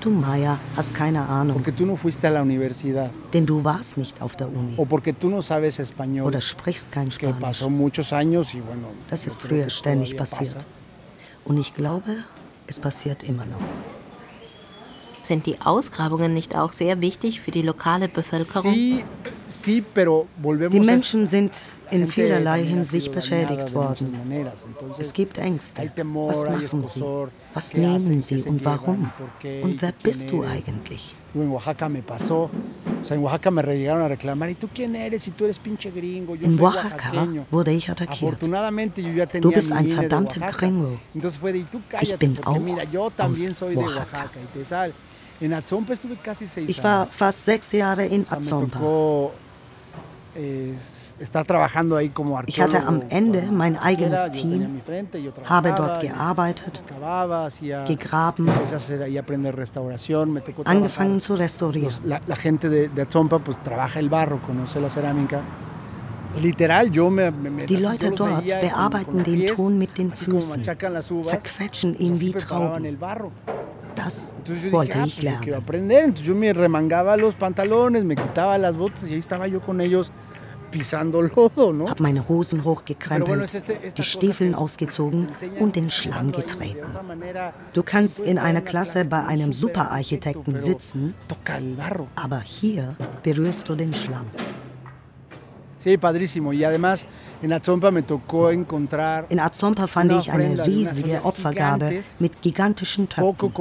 du 0.00 0.10
Maya, 0.10 0.58
hast 0.76 0.94
keine 0.94 1.26
Ahnung, 1.28 1.62
no 1.86 1.96
fuiste 1.96 2.26
a 2.28 2.30
la 2.30 2.42
universidad 2.42 3.10
denn 3.32 3.46
du 3.46 3.62
warst 3.64 3.96
nicht 3.96 4.20
auf 4.22 4.36
der 4.36 4.48
Uni 4.48 4.74
o 4.76 4.84
porque 4.84 5.12
tú 5.12 5.28
no 5.28 5.42
sabes 5.42 5.78
español, 5.78 6.26
oder 6.26 6.40
sprichst 6.40 6.92
kein 6.92 7.08
que 7.10 7.26
Spanisch. 7.28 7.40
años 8.12 8.54
y 8.54 8.60
bueno, 8.60 8.88
Das 9.08 9.26
ist 9.26 9.40
früher 9.40 9.68
ständig 9.70 10.16
passiert. 10.16 10.54
pasa. 10.54 10.66
Und 11.44 11.58
ich 11.58 11.74
glaube, 11.74 12.24
es 12.66 12.78
passiert 12.78 13.22
immer 13.22 13.44
noch. 13.46 13.60
Sind 15.22 15.46
die 15.46 15.60
Ausgrabungen 15.60 16.34
nicht 16.34 16.56
auch 16.56 16.72
sehr 16.72 17.00
wichtig 17.00 17.40
für 17.40 17.50
die 17.50 17.62
lokale 17.62 18.08
Bevölkerung? 18.08 18.72
Sí, 18.74 19.04
sí, 19.48 19.84
Die 20.72 20.80
Menschen 20.80 21.26
sind 21.26 21.52
in 21.90 22.08
vielerlei 22.08 22.64
Hinsicht 22.64 23.12
beschädigt 23.12 23.68
de 23.68 23.74
worden. 23.74 24.14
Es 24.98 25.12
gibt 25.12 25.38
Ängste. 25.38 25.90
Was 25.96 26.44
machen 26.44 26.84
sie? 26.84 27.04
Was 27.54 27.74
nehmen 27.74 28.20
sie 28.20 28.42
und 28.42 28.64
warum? 28.64 29.10
Und 29.62 29.82
wer 29.82 29.92
bist 30.02 30.30
du 30.30 30.44
eigentlich? 30.44 31.14
In 31.32 31.52
Oaxaca 36.60 37.28
wurde 37.50 37.70
ich 37.70 37.88
attackiert. 37.88 38.42
Du 39.40 39.52
bist 39.52 39.72
ein 39.72 39.90
verdammter. 39.90 40.40
Gringo. 40.52 40.98
Cállate, 41.14 42.18
bin 42.18 42.38
auch 42.44 42.56
aus 42.56 43.62
Oaxaca. 43.62 44.30
Ich 46.66 46.84
war 46.84 47.06
fast 47.06 47.44
sechs 47.44 47.72
Jahre 47.72 48.06
in 48.06 48.26
Azompa. 48.28 48.78
Tocó 51.20 51.22
eh, 51.22 51.24
estar 51.24 51.46
trabajando 51.46 51.96
ahí 51.96 52.08
como 52.10 52.40
Ich 52.46 52.60
hatte 52.60 52.76
arqueólogo. 52.78 53.02
am 53.04 53.08
Ende 53.10 53.38
cuando 53.40 53.56
mein 53.56 53.72
quiera, 53.74 53.88
eigenes 53.88 54.20
yo 54.26 54.32
tenía 54.32 54.58
Team, 54.58 54.74
mi 54.74 54.80
frente, 54.80 55.22
yo 55.22 55.32
habe 55.46 55.70
trabajaba, 55.70 55.88
dort 55.88 56.04
y 56.04 56.06
gearbeitet, 56.08 56.68
excavaba, 56.78 57.46
hacía, 57.46 57.86
gegraben, 57.86 58.48
empecé 58.48 58.74
a 58.74 58.76
hacer 58.78 59.02
ahí 59.02 59.18
aprender 59.18 59.54
restauración, 59.56 60.32
me 60.32 60.40
tocó 60.40 60.62
angefangen 60.66 61.18
trabajar. 61.18 61.20
zu 61.20 61.36
restaurieren. 61.36 61.90
Los- 61.90 62.04
la, 62.04 62.20
la 62.26 62.36
gente 62.36 62.68
de, 62.68 62.88
de 62.88 63.02
Atzompa 63.02 63.38
pues 63.38 63.58
trabaja 63.62 63.98
el 64.00 64.08
barro, 64.08 64.40
conoce 64.42 64.80
la 64.80 64.88
cerámica. 64.90 65.40
Literal, 66.40 66.92
yo 66.92 67.10
me, 67.10 67.30
me, 67.32 67.50
me- 67.50 67.66
Die 67.66 67.74
así 67.76 67.82
yo 67.82 67.88
Leute 67.90 68.10
los 68.10 68.18
dort 68.18 68.36
veía 68.36 68.60
con- 68.60 68.68
bearbeiten 68.68 69.04
con 69.06 69.16
los 69.18 69.26
den 69.26 69.34
pies, 69.34 69.56
Ton 69.56 69.78
mit 69.78 69.90
den 69.96 70.12
así 70.12 70.24
como 70.26 70.40
Füßen, 70.40 70.60
machacan 70.60 70.92
las 70.94 71.10
uvas, 71.10 71.26
zerquetschen 71.28 71.90
pues 71.94 72.00
ihn 72.02 72.14
así 72.14 72.24
wie 72.26 72.32
preparaban 72.32 72.66
Trauben. 72.68 72.86
el 72.86 72.96
barro. 72.96 73.32
Das 73.96 74.32
Entonces 74.38 74.64
yo 74.64 74.70
wollte 74.70 74.92
dije, 74.92 75.02
ah, 75.02 75.06
ich 75.06 75.14
pues 75.16 75.24
yo 75.24 75.30
quiero 75.40 75.44
lernen. 75.58 75.62
aprender. 75.64 76.04
Entonces 76.04 76.26
yo 76.26 76.34
me 76.36 76.52
remangaba 76.52 77.16
los 77.16 77.34
pantalones, 77.34 78.04
me 78.04 78.14
quitaba 78.14 78.56
las 78.58 78.76
botas 78.76 79.02
y 79.08 79.14
ahí 79.14 79.18
estaba 79.18 79.48
yo 79.48 79.60
con 79.60 79.80
ellos 79.80 80.12
pisando 80.12 80.12
lodo, 80.12 80.18
¿no? 80.20 80.29
Hab 80.72 82.00
meine 82.00 82.28
Hosen 82.28 82.64
hochgekrempelt, 82.64 83.98
die 83.98 84.02
Stiefeln 84.02 84.54
ausgezogen 84.54 85.28
und 85.58 85.76
den 85.76 85.90
Schlamm 85.90 86.32
getreten. 86.32 86.86
Du 87.72 87.82
kannst 87.82 88.20
in 88.20 88.38
einer 88.38 88.60
la 88.60 88.66
Klasse 88.66 89.04
bei 89.04 89.24
einem 89.24 89.52
Superarchitekten 89.52 90.56
sitzen, 90.56 91.14
aber 92.14 92.40
hier 92.40 92.96
berührst 93.22 93.68
du 93.68 93.74
den 93.74 93.92
Schlamm. 93.94 94.26
In 95.82 97.52
Azompa 99.40 99.86
fand 99.86 100.12
ich 100.12 100.30
eine 100.30 100.66
riesige 100.66 101.24
Opfergabe 101.24 102.02
mit 102.18 102.42
gigantischen 102.42 103.08
Töpfen. 103.08 103.52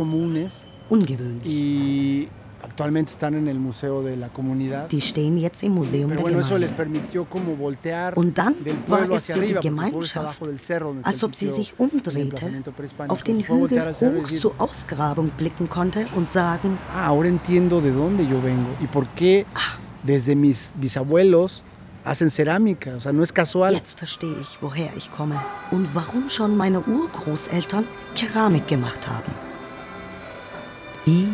Ungewöhnlich. 0.89 2.27
Y 2.61 2.65
actualmente 2.65 3.11
están 3.11 3.33
en 3.35 3.47
el 3.47 3.57
Museo 3.59 4.03
de 4.03 4.15
la 4.17 4.27
Comunidad. 4.29 4.87
Die 4.89 5.01
stehen 5.01 5.37
jetzt 5.37 5.63
im 5.63 5.73
Museum 5.73 6.09
Pero 6.09 6.23
der 6.23 6.33
bueno, 6.33 6.39
eso 6.41 6.57
les 6.57 6.71
Gemeinde. 6.71 6.91
permitió 6.99 7.25
como 7.25 7.55
voltear 7.55 8.17
Und 8.17 8.37
dann 8.37 8.55
del 8.63 8.75
war 8.87 9.09
es 9.11 9.25
für 9.27 9.33
die 9.33 9.57
arriba, 9.57 9.61
porque 9.61 9.67
el 9.67 9.73
pueblo 9.75 10.01
está 10.01 10.19
Gemeinschaft, 10.21 10.65
cerro, 10.65 10.95
als 11.03 11.23
ob 11.23 11.35
sie 11.35 11.49
sich 11.49 11.73
umdrehte, 11.79 12.45
auf 13.07 13.23
den 13.23 13.39
Hügel 13.39 13.79
hoch 13.99 14.29
zur 14.39 14.53
Ausgrabung 14.57 15.29
blicken 15.37 15.69
konnte 15.69 16.05
und 16.15 16.29
sagen, 16.29 16.77
ah, 16.93 17.07
ahora 17.07 17.27
entiendo 17.27 17.81
de 17.81 17.91
dónde 17.91 18.23
yo 18.27 18.41
vengo 18.41 18.69
y 18.81 18.87
por 18.87 19.05
qué 19.15 19.45
Ah. 19.55 19.77
desde 20.03 20.35
mis 20.35 20.71
bisabuelos 20.75 21.61
hacen 22.05 22.29
cerámica, 22.29 22.95
o 22.95 22.99
sea, 22.99 23.11
no 23.11 23.21
es 23.23 23.31
casual. 23.33 23.73
jetzt 23.73 23.97
verstehe 23.97 24.35
ich, 24.41 24.57
woher 24.61 24.89
ich 24.95 25.11
komme 25.11 25.35
und 25.71 25.93
warum 25.93 26.29
schon 26.29 26.55
meine 26.57 26.79
Urgroßeltern 26.79 27.85
Keramik 28.15 28.67
gemacht 28.67 29.07
haben. 29.07 29.31
Wie 31.05 31.27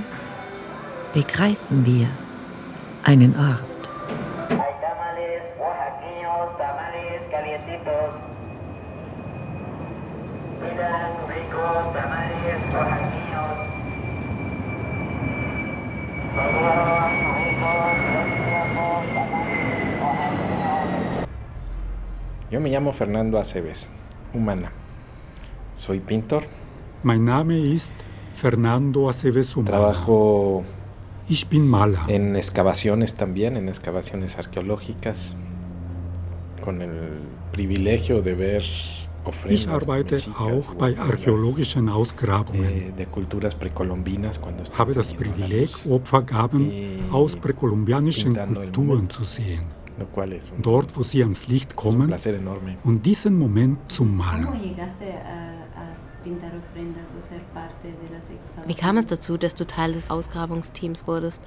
begreifen 1.15 1.85
wir 1.85 2.07
einen 3.05 3.33
Ort? 3.37 3.61
Yo 22.51 22.59
me 22.59 22.69
llamo 22.69 22.91
Fernando 22.91 23.37
Aceves, 23.39 23.87
humana. 24.33 24.69
Soy 25.75 25.99
pintor, 25.99 26.43
Mein 27.03 27.23
Name 27.23 27.57
ist 27.57 27.93
Fernando 28.33 29.07
Aceves 29.09 29.55
Humana. 29.55 29.77
trabajo 29.77 30.65
Ich 31.27 31.47
bin 31.47 31.67
Maler. 31.67 31.99
en 32.07 32.35
excavaciones 32.35 33.15
también, 33.15 33.57
en 33.57 33.67
excavaciones 33.67 34.37
arqueológicas, 34.37 35.35
con 36.63 36.81
el 36.81 36.91
privilegio 37.51 38.21
de 38.21 38.35
ver 38.35 38.63
ofrendas 39.25 39.61
Ich 39.63 39.67
arbeite 39.69 40.15
mexicas 40.15 40.35
auch 40.39 40.73
u 40.73 40.77
bei 40.77 40.91
ofrendas, 40.91 41.09
archäologischen 41.09 41.89
Ausgrabungen. 41.89 42.63
eh, 42.65 42.93
de 42.95 43.05
culturas 43.07 43.55
precolombinas 43.55 44.37
cuando 44.39 44.63
están 44.63 44.77
habe 44.79 44.93
das 44.93 45.07
saliendo 45.07 45.23
a 45.23 45.39
la 45.39 45.45
Privileg, 45.47 45.69
luz, 45.71 45.87
Opfergaben 45.87 46.71
y 46.71 46.99
aus 47.11 47.35
präkolumbianischen 47.35 48.33
pintando 48.33 48.61
el 48.61 48.67
Kulturen 48.67 48.87
momento, 48.87 49.15
zu 49.15 49.23
sehen. 49.23 49.61
lo 49.97 50.05
cual 50.07 50.33
es 50.33 50.51
un, 50.51 50.61
Dort, 50.61 50.95
wo 50.95 51.03
sie 51.03 51.23
ans 51.23 51.47
Licht 51.47 51.71
es 51.75 51.83
un 51.85 51.91
kommen 51.91 52.07
placer 52.07 52.35
enorme. 52.35 52.77
und 52.83 53.03
diesen 53.03 53.35
Moment 53.39 53.79
zu 53.91 54.03
¿Cómo 54.03 54.13
malen. 54.23 54.47
Wie 58.67 58.73
kam 58.73 58.97
es 58.97 59.05
dazu, 59.05 59.37
dass 59.37 59.53
du 59.55 59.65
Teil 59.65 59.93
des 59.93 60.09
Ausgrabungsteams 60.09 61.05
wurdest? 61.07 61.41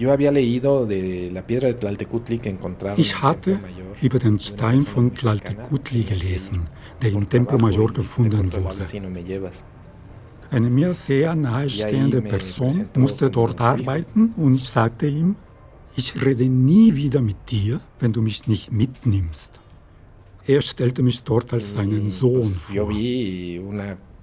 Ich 2.96 3.22
hatte 3.22 3.60
über 4.00 4.18
den 4.18 4.38
Stein 4.38 4.82
von 4.82 5.12
y 5.12 6.04
gelesen, 6.04 6.62
der 7.02 7.12
im 7.12 7.28
Templo 7.28 7.58
Mayor 7.58 7.92
gefunden 7.92 8.52
wurde. 8.52 8.86
Eine 10.50 10.70
mir 10.70 10.94
sehr 10.94 11.34
nahestehende 11.34 12.22
me 12.22 12.28
Person 12.28 12.88
musste 12.96 13.30
dort 13.30 13.60
arbeiten 13.60 14.32
und 14.36 14.54
ich 14.54 14.68
sagte 14.68 15.06
ihm, 15.06 15.36
ich 15.96 16.24
rede 16.24 16.48
nie 16.48 16.94
wieder 16.94 17.20
mit 17.20 17.50
dir, 17.50 17.80
wenn 17.98 18.12
du 18.12 18.22
mich 18.22 18.46
nicht 18.46 18.70
mitnimmst. 18.72 19.58
Er 20.46 20.62
stellte 20.62 21.02
mich 21.02 21.24
dort 21.24 21.52
als 21.52 21.74
seinen 21.74 22.06
Y, 22.06 22.10
Sohn 22.10 22.54
vor. 22.54 22.90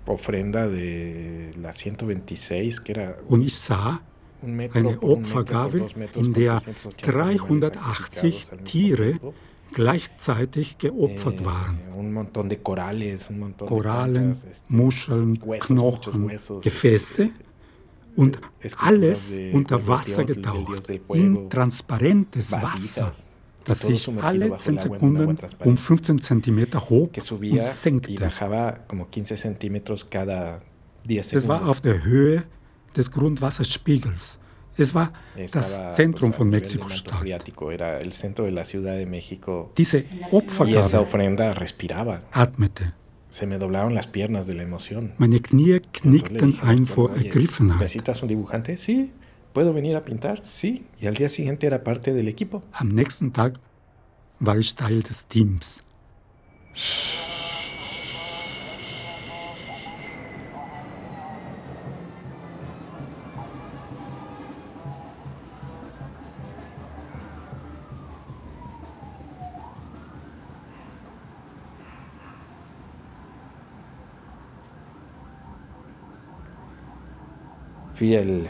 Ofrenda 0.08 0.68
de 0.68 1.52
la 1.62 1.72
126 1.72 2.84
que 2.84 2.92
era 2.92 3.16
Und 3.28 3.44
ich 3.44 3.56
sah 3.56 4.00
eine 4.74 5.02
Opfergabe, 5.02 5.88
in 6.16 6.34
der 6.34 6.62
380 7.02 7.02
animales 7.02 7.66
380 7.72 8.46
sacrificados 8.46 8.52
al 8.52 8.58
mismo 8.58 8.64
Tiere 8.64 9.20
gleichzeitig 9.74 10.78
geopfert 10.78 11.42
Eh, 11.42 11.46
waren. 11.46 11.80
Korallen, 13.66 14.36
Muscheln, 14.70 15.40
Knochen, 15.60 16.32
Gefäße 16.62 17.30
und 18.16 18.40
alles 18.78 19.38
unter 19.52 19.88
Wasser 19.88 20.24
getaucht, 20.24 20.90
in 21.14 21.50
transparentes 21.50 22.52
Wasser, 22.52 23.12
vasijas, 23.68 23.68
y 23.68 23.72
das 23.72 23.80
todo 23.80 23.96
sich 23.96 24.24
alle 24.24 24.50
bajo 24.50 24.64
10 24.64 24.68
el 24.68 24.74
agua 24.74 24.74
en 24.74 24.74
un 24.74 24.80
agua 24.80 24.98
Sekunden 24.98 25.28
um 25.30 25.38
transparente. 25.38 25.82
15 25.82 26.20
Zentimeter 26.22 26.80
hoch 26.90 27.12
que 27.12 27.22
und 27.22 27.64
senkte. 27.64 28.16
bajaba 28.20 28.80
como 28.88 29.06
15 29.10 29.38
centímetros 29.38 30.10
cada 30.10 30.62
10 31.08 31.38
Es 31.38 31.48
war 31.48 31.68
auf 31.68 31.82
der 31.82 32.04
Höhe 32.04 32.44
des 32.96 33.12
Grundwasserspiegels. 33.12 34.40
Es 34.78 34.94
war 34.94 35.14
das 35.52 35.96
Zentrum 35.96 36.34
von 36.34 36.50
Mexiko-Stadt. 36.50 37.24
Diese 39.78 40.04
Opfergabe 40.32 42.22
atmete. 42.32 42.94
Se 43.30 43.46
me 43.46 43.58
doblaron 43.58 43.94
las 43.94 44.08
piernas 44.08 44.48
de 44.48 44.54
la 44.54 44.64
emoción. 44.64 45.12
Meine 45.18 45.42
Knie 45.42 45.82
knickten 45.92 46.58
ein 46.62 46.86
vor 46.86 47.12
"Oye, 47.12 47.26
Ergriffenheit. 47.26 47.82
¿Necesitas 47.82 48.22
un 48.22 48.30
dibujante? 48.30 48.78
Sí. 48.78 49.12
¿Puedo 49.56 49.72
venir 49.72 49.96
a 49.96 50.04
pintar? 50.04 50.46
Sí. 50.46 50.86
Y 51.00 51.08
al 51.08 51.14
día 51.14 51.30
siguiente 51.30 51.66
era 51.66 51.82
parte 51.82 52.14
del 52.14 52.28
equipo. 52.28 52.62
Am 52.74 52.94
nächsten 52.94 53.32
Tag 53.32 53.54
war 54.42 54.60
ich 54.60 54.76
Teil 54.76 55.02
des 55.02 55.24
Teams. 55.28 55.82
El, 78.02 78.50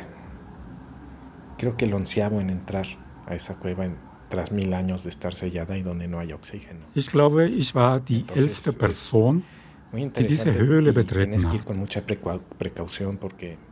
creo 1.57 1.75
que 1.77 1.85
el 1.85 1.93
onceavo 1.93 2.39
en 2.41 2.49
entrar 2.49 2.85
a 3.27 3.35
esa 3.35 3.55
cueva 3.55 3.85
en- 3.85 3.97
tras 4.29 4.51
mil 4.51 4.73
años 4.73 5.03
de 5.03 5.09
estar 5.09 5.33
sellada 5.35 5.77
y 5.77 5.83
donde 5.83 6.07
no 6.07 6.19
hay 6.19 6.33
oxígeno. 6.33 6.79
Ich 6.95 7.09
glaube, 7.11 7.47
ich 7.47 7.73
war 7.75 7.99
die 7.99 8.21
Entonces, 8.21 8.45
elfte 8.45 8.73
Person, 8.73 9.43
die 9.93 10.25
diese 10.25 10.53
Höhle 10.53 10.91
betreten 10.93 11.45
hat. 11.45 11.53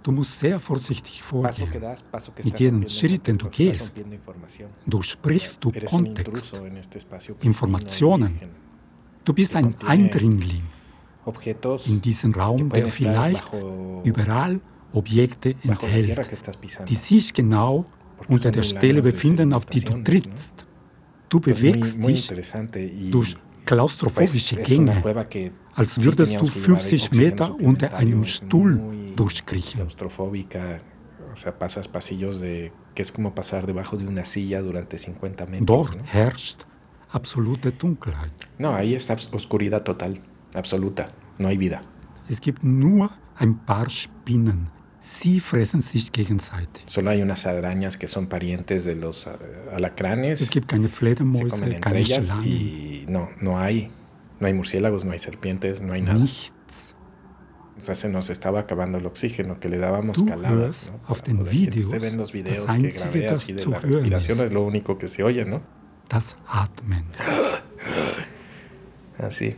Du 0.03 0.11
musst 0.11 0.39
sehr 0.39 0.59
vorsichtig 0.59 1.21
vorgehen. 1.23 1.69
Mit 2.43 2.59
jedem 2.59 2.87
Schritt, 2.87 3.27
den 3.27 3.37
du 3.37 3.49
gehst, 3.49 3.95
du 4.85 5.01
Eres 5.23 5.59
un 5.65 5.73
Kontext, 5.85 6.61
Informationen. 7.41 8.39
Du 9.25 9.33
bist 9.33 9.55
ein 9.55 9.75
Eindringling 9.85 10.63
in 11.87 12.01
diesen 12.01 12.33
que 12.33 12.39
Raum, 12.39 12.69
der 12.69 12.87
vielleicht 12.89 13.51
überall 14.03 14.59
Objekte 14.93 15.55
enthält, 15.63 16.17
die 16.87 16.95
sich 16.95 17.33
genau 17.33 17.85
unter 18.27 18.51
der 18.51 18.63
Stelle 18.63 19.01
befinden, 19.01 19.53
auf 19.53 19.65
die 19.65 19.81
du 19.81 20.01
trittst. 20.03 20.65
Du 21.29 21.39
bewegst 21.39 21.97
dich 22.03 22.31
durch 23.11 23.35
klaustrophobische 23.65 24.61
Gänge, 24.61 25.03
als 25.75 26.03
würdest 26.03 26.33
du 26.33 26.45
teníamos 26.45 26.53
que 26.53 26.59
llevar 26.59 26.79
50 26.79 27.07
oxígeno 27.07 27.29
Meter 27.29 27.55
unter 27.59 27.95
einem 27.95 28.25
Stuhl 28.25 28.79
durchkriechen. 29.15 29.79
claustrofóbica, 29.79 30.79
o 31.31 31.35
sea, 31.35 31.57
pasas 31.57 31.87
pasillos 31.87 32.39
de 32.41 32.71
que 32.93 33.01
es 33.01 33.11
como 33.11 33.33
pasar 33.33 33.65
debajo 33.65 33.97
de 33.97 34.05
una 34.05 34.23
silla 34.23 34.61
durante 34.61 34.97
50 34.97 35.47
metros. 35.47 35.65
Dort 35.65 35.97
herrscht 36.13 36.65
absolute 37.11 37.71
Dunkelheit. 37.71 38.33
No, 38.59 38.75
ahí 38.75 38.93
es 38.93 39.09
oscuridad 39.09 39.83
total, 39.83 40.19
absoluta, 40.53 41.09
no 41.39 41.47
hay 41.47 41.57
vida. 41.57 41.81
Es 42.29 42.39
gibt 42.39 42.63
nur 42.63 43.09
ein 43.35 43.57
paar 43.65 43.89
Spinnen. 43.89 44.69
Sie 45.03 45.41
fressen 45.41 45.81
sich 45.81 46.13
gegenseitig. 46.13 46.83
Solo 46.85 47.09
hay 47.09 47.21
unas 47.21 47.45
arañas 47.45 47.97
que 47.97 48.07
son 48.07 48.27
parientes 48.27 48.85
de 48.85 48.95
los 48.95 49.27
eh, 49.27 49.31
alacranes. 49.75 50.39
Es 50.39 50.49
gibt 50.49 50.69
keine 50.69 50.87
se 50.87 50.93
Fledermäuse, 50.93 51.49
comen 51.49 51.73
entre 51.73 51.81
keine 51.81 51.99
ellas 51.99 52.27
Schlangen, 52.27 52.49
y 52.49 53.05
no, 53.09 53.29
no 53.41 53.59
hay, 53.59 53.91
no 54.39 54.47
hay 54.47 54.53
murciélagos, 54.53 55.03
no 55.03 55.11
hay 55.11 55.19
serpientes, 55.19 55.81
no 55.81 55.91
hay 55.91 56.03
nada. 56.03 56.19
nichts. 56.19 56.95
O 57.77 57.81
sea, 57.81 57.95
se 57.95 58.07
nos 58.07 58.29
estaba 58.29 58.61
acabando 58.61 58.97
el 58.97 59.05
oxígeno 59.05 59.59
que 59.59 59.67
le 59.67 59.77
dábamos 59.77 60.15
Du 60.15 60.25
caladas. 60.25 60.93
¿no? 60.93 61.01
auf 61.09 61.21
den 61.21 61.43
Videos, 61.43 61.89
se 61.89 61.99
ven 61.99 62.15
los 62.15 62.31
videos 62.31 62.65
que 62.65 62.89
grabé 62.91 63.27
así 63.27 63.51
de 63.51 63.65
la 63.65 63.79
respiración, 63.79 64.39
es 64.39 64.53
lo 64.53 64.63
único 64.63 64.97
que 64.97 65.09
se 65.09 65.23
oye, 65.23 65.43
¿no? 65.43 65.61
Das 66.07 66.37
Atmen. 66.47 67.03
así. 69.17 69.57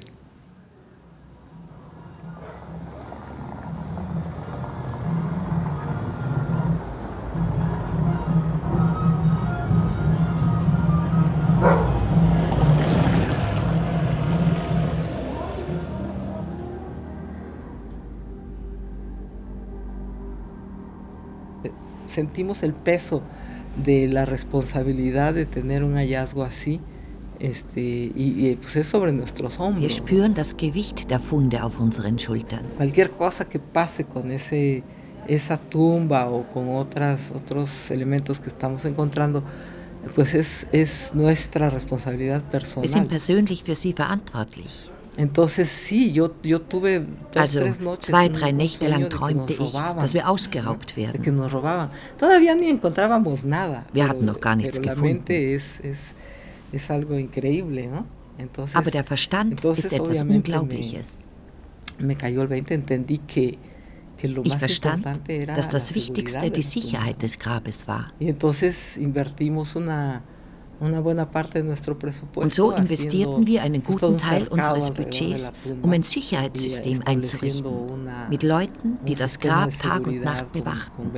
Sentimos 22.15 22.63
el 22.63 22.73
peso 22.73 23.21
de 23.83 24.07
la 24.07 24.25
responsabilidad 24.25 25.33
de 25.33 25.45
tener 25.45 25.83
un 25.83 25.95
hallazgo 25.95 26.43
así. 26.43 26.79
Este, 27.39 27.81
y, 27.81 28.13
y, 28.15 28.55
pues 28.55 28.77
es 28.77 28.87
sobre 28.87 29.11
nuestros 29.11 29.59
hombros. 29.59 29.81
Wir 29.81 29.91
spüren 29.91 30.33
das 30.33 30.55
Gewicht 30.55 31.09
der 31.09 31.19
Funde 31.19 31.61
auf 31.61 31.79
unseren 31.81 32.17
Schultern. 32.17 32.65
Cualquier 32.77 33.11
cosa 33.11 33.43
que 33.43 33.59
pase 33.59 34.05
con 34.05 34.31
ese, 34.31 34.83
esa 35.27 35.57
tumba 35.57 36.29
o 36.29 36.43
con 36.53 36.73
otras, 36.73 37.33
otros 37.35 37.91
elementos 37.91 38.39
que 38.39 38.47
estamos 38.47 38.85
encontrando, 38.85 39.43
pues 40.15 40.33
es, 40.33 40.65
es 40.71 41.13
nuestra 41.13 41.69
responsabilidad 41.69 42.41
personal. 42.43 42.87
Wir 42.87 42.93
sind 42.93 43.09
persönlich 43.09 43.63
für 43.63 43.75
sie 43.75 43.91
verantwortlich. 43.91 44.94
Also 47.35 47.59
zwei, 47.99 48.29
drei 48.29 48.51
Nächte 48.51 48.87
lang 48.87 49.09
träumte 49.09 49.53
ich, 49.53 49.71
dass 49.71 50.13
wir 50.13 50.29
ausgeraubt 50.29 50.97
de 50.97 51.07
werden. 51.07 51.23
Wir 53.93 54.07
hatten 54.09 54.25
noch 54.25 54.41
gar 54.41 54.55
nichts 54.55 54.81
gefunden. 54.81 55.61
Aber 58.73 58.91
der 58.91 59.03
Verstand 59.03 59.63
ist 59.63 59.93
etwas 59.93 60.21
Unglaubliches. 60.21 61.19
Me, 61.99 62.15
cayó 62.15 62.41
el 62.41 62.47
20, 62.47 62.71
entendí 62.71 63.19
que, 63.19 63.57
que 64.17 64.27
lo 64.27 64.43
Ich 64.43 64.55
verstand, 64.55 65.05
dass 65.47 65.69
das 65.69 65.95
Wichtigste 65.95 66.51
die. 66.51 66.61
Sicherheit 66.61 67.21
des 67.21 67.39
Grabes 67.39 67.87
war. 67.87 68.11
Und 70.79 72.53
so 72.53 72.71
investierten 72.71 73.47
wir 73.47 73.61
einen 73.61 73.83
guten 73.83 74.17
Teil 74.17 74.47
unseres 74.47 74.91
Budgets, 74.91 75.51
um 75.81 75.91
ein 75.91 76.03
Sicherheitssystem 76.03 77.01
einzurichten, 77.05 78.09
mit 78.29 78.43
Leuten, 78.43 78.97
die 79.07 79.15
das 79.15 79.39
Grab 79.39 79.77
Tag 79.79 80.07
und 80.07 80.23
Nacht 80.23 80.51
bewachten. 80.51 81.11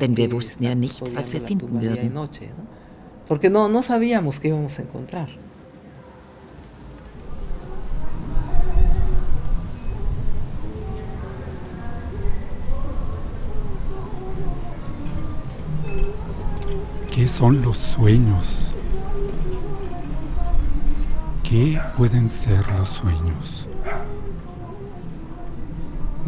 Denn 0.00 0.16
wir 0.16 0.32
wussten 0.32 0.64
ja 0.64 0.74
nicht, 0.74 1.02
was 1.14 1.32
wir 1.32 1.40
finden 1.40 1.80
würden. 1.80 2.12
Porque 3.26 3.50
no, 3.50 3.68
no 3.68 3.82
sabíamos 3.82 4.38
qué 4.38 4.48
íbamos 4.48 4.78
a 4.78 4.82
encontrar. 4.82 5.28
¿Qué 17.16 17.26
son 17.26 17.62
los 17.62 17.78
sueños? 17.78 18.58
¿Qué 21.42 21.80
pueden 21.96 22.28
ser 22.28 22.70
los 22.72 22.90
sueños? 22.90 23.66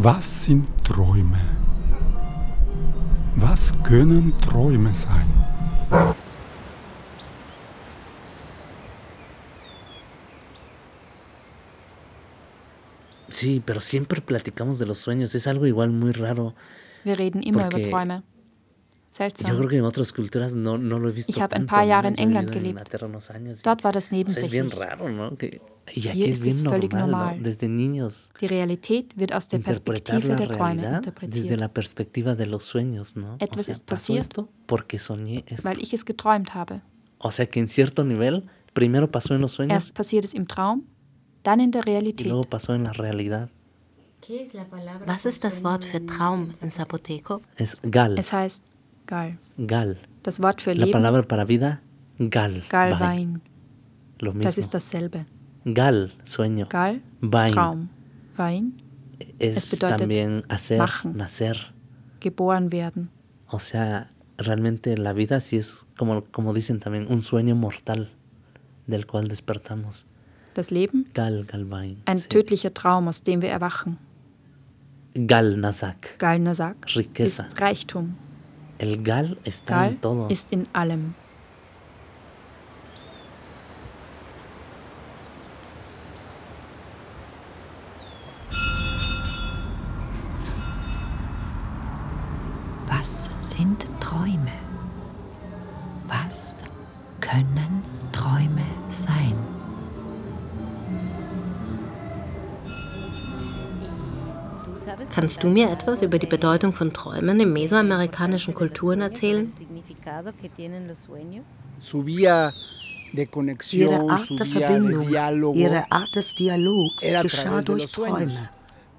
Was 0.02 0.24
sind 0.24 0.66
Träume? 0.84 1.42
Was 3.36 3.74
können 3.84 4.32
Träume 4.40 4.94
sein? 4.94 5.26
Sí, 13.28 13.62
pero 13.62 13.82
siempre 13.82 14.22
platicamos 14.22 14.78
de 14.78 14.86
los 14.86 15.00
sueños. 15.00 15.34
Es 15.34 15.46
algo 15.46 15.66
igual 15.66 15.90
muy 15.90 16.12
raro. 16.12 16.54
Wir 17.04 17.18
reden 17.18 17.42
immer 17.42 17.66
über 17.66 17.68
Porque 17.68 17.90
Träume. 17.90 18.22
Seltsam. 19.18 19.60
Ich 21.26 21.40
habe 21.40 21.56
ein 21.56 21.66
paar. 21.66 21.82
Jahre 21.82 22.06
in 22.06 22.14
England 22.14 22.52
gelebt. 22.52 22.80
Dort 23.64 23.82
war 23.82 23.90
das 23.90 24.12
nebensächlich. 24.12 24.62
Hier 25.90 26.26
ist 26.28 26.46
es 26.46 26.62
völlig 26.62 26.92
normal, 26.92 27.40
Die 27.40 28.46
Realität 28.46 29.18
wird 29.18 29.32
aus 29.32 29.48
der 29.48 29.58
Perspektive 29.58 30.36
der 30.36 30.48
Träume 30.50 30.98
interpretiert, 30.98 31.60
Etwas 33.40 33.68
ist 33.68 33.86
passiert, 33.86 34.36
weil 35.64 35.82
ich 35.82 35.92
es 35.92 36.04
geträumt 36.04 36.54
habe. 36.54 36.80
Erst 39.68 39.94
passiert 39.94 40.24
es 40.24 40.34
im 40.34 40.46
Traum, 40.46 40.86
dann 41.42 41.58
in 41.58 41.72
der 41.72 41.84
Realität. 41.86 42.32
Was 45.06 45.24
ist 45.24 45.42
das 45.42 45.64
Wort 45.64 45.84
für 45.84 46.06
Traum 46.06 46.52
in 46.60 46.70
Zapoteco? 46.70 47.40
Es 47.56 48.32
heißt 48.32 48.62
Gal. 49.08 49.38
gal. 49.66 49.96
Das 50.22 50.40
Wort 50.42 50.60
für 50.60 50.74
La 50.74 50.84
Leben, 50.84 50.92
palabra 50.92 51.22
para 51.22 51.44
vida, 51.48 51.80
gal. 52.18 52.62
Gal 52.68 52.90
Bain. 52.90 53.00
Wein. 53.00 53.42
Lo 54.20 54.32
mismo. 54.34 54.42
Das 54.44 54.58
ist 54.58 54.74
dasselbe. 54.74 55.24
Gal, 55.64 56.10
sueño. 56.24 56.66
Gal, 56.68 57.00
Bain. 57.20 57.52
Traum. 57.54 57.88
Wein, 58.36 58.74
Es 59.38 59.56
Es 59.56 59.70
bedeutet 59.70 59.98
también 59.98 60.42
hacer, 60.48 60.78
machen. 60.78 61.16
nacer. 61.16 61.56
geboren 62.20 62.70
werden. 62.70 63.08
O 63.50 63.58
sea, 63.58 64.10
realmente 64.36 64.96
la 64.98 65.12
vida 65.14 65.40
sí 65.40 65.56
es, 65.56 65.86
como, 65.96 66.24
como 66.30 66.52
dicen 66.52 66.78
también, 66.78 67.06
un 67.10 67.22
sueño 67.22 67.54
mortal 67.56 68.10
del 68.86 69.06
cual 69.06 69.26
despertamos. 69.28 70.06
Das 70.54 70.70
Leben, 70.70 71.06
Gal, 71.14 71.44
Galvain. 71.46 72.02
ein 72.06 72.18
tödlicher 72.28 72.74
Traum, 72.74 73.08
aus 73.08 73.22
dem 73.22 73.40
wir 73.40 73.48
erwachen. 73.50 73.96
Gal, 75.14 75.56
Nazak. 75.56 76.18
Gal 76.18 76.38
Nazak 76.40 76.76
Riqueza. 76.94 77.46
ist 77.46 77.60
Reichtum. 77.60 78.16
El 78.78 79.02
Gal 79.02 79.38
está 79.44 79.76
Gal 79.76 79.88
en 79.88 79.98
todo. 79.98 80.28
ist 80.28 80.52
in 80.52 80.66
allem. 80.72 81.14
Kannst 105.38 105.54
du 105.54 105.54
mir 105.54 105.70
etwas 105.70 106.02
über 106.02 106.18
die 106.18 106.26
Bedeutung 106.26 106.72
von 106.72 106.92
Träumen 106.92 107.38
in 107.38 107.52
mesoamerikanischen 107.52 108.54
Kulturen 108.54 109.02
erzählen? 109.02 109.48
Ihre 113.70 114.10
Art 114.10 114.30
der 114.30 114.46
Verbindung, 114.46 115.08
ihre 115.54 115.92
Art 115.92 116.16
des 116.16 116.34
Dialogs 116.34 117.04
geschah 117.22 117.62
durch. 117.62 117.92
Träume. 117.92 118.48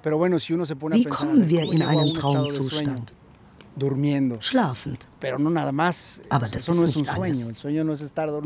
Wie 0.01 1.03
kommen 1.03 1.49
wir 1.49 1.63
¿cómo 1.63 1.73
in 1.73 1.81
einen? 1.81 2.13
Traumzustand? 2.13 3.13
Schlafend. 4.39 5.09
Aber 6.29 6.47
das 6.47 6.69
ist 6.69 6.95
nicht 6.95 7.09
alles. 7.09 7.51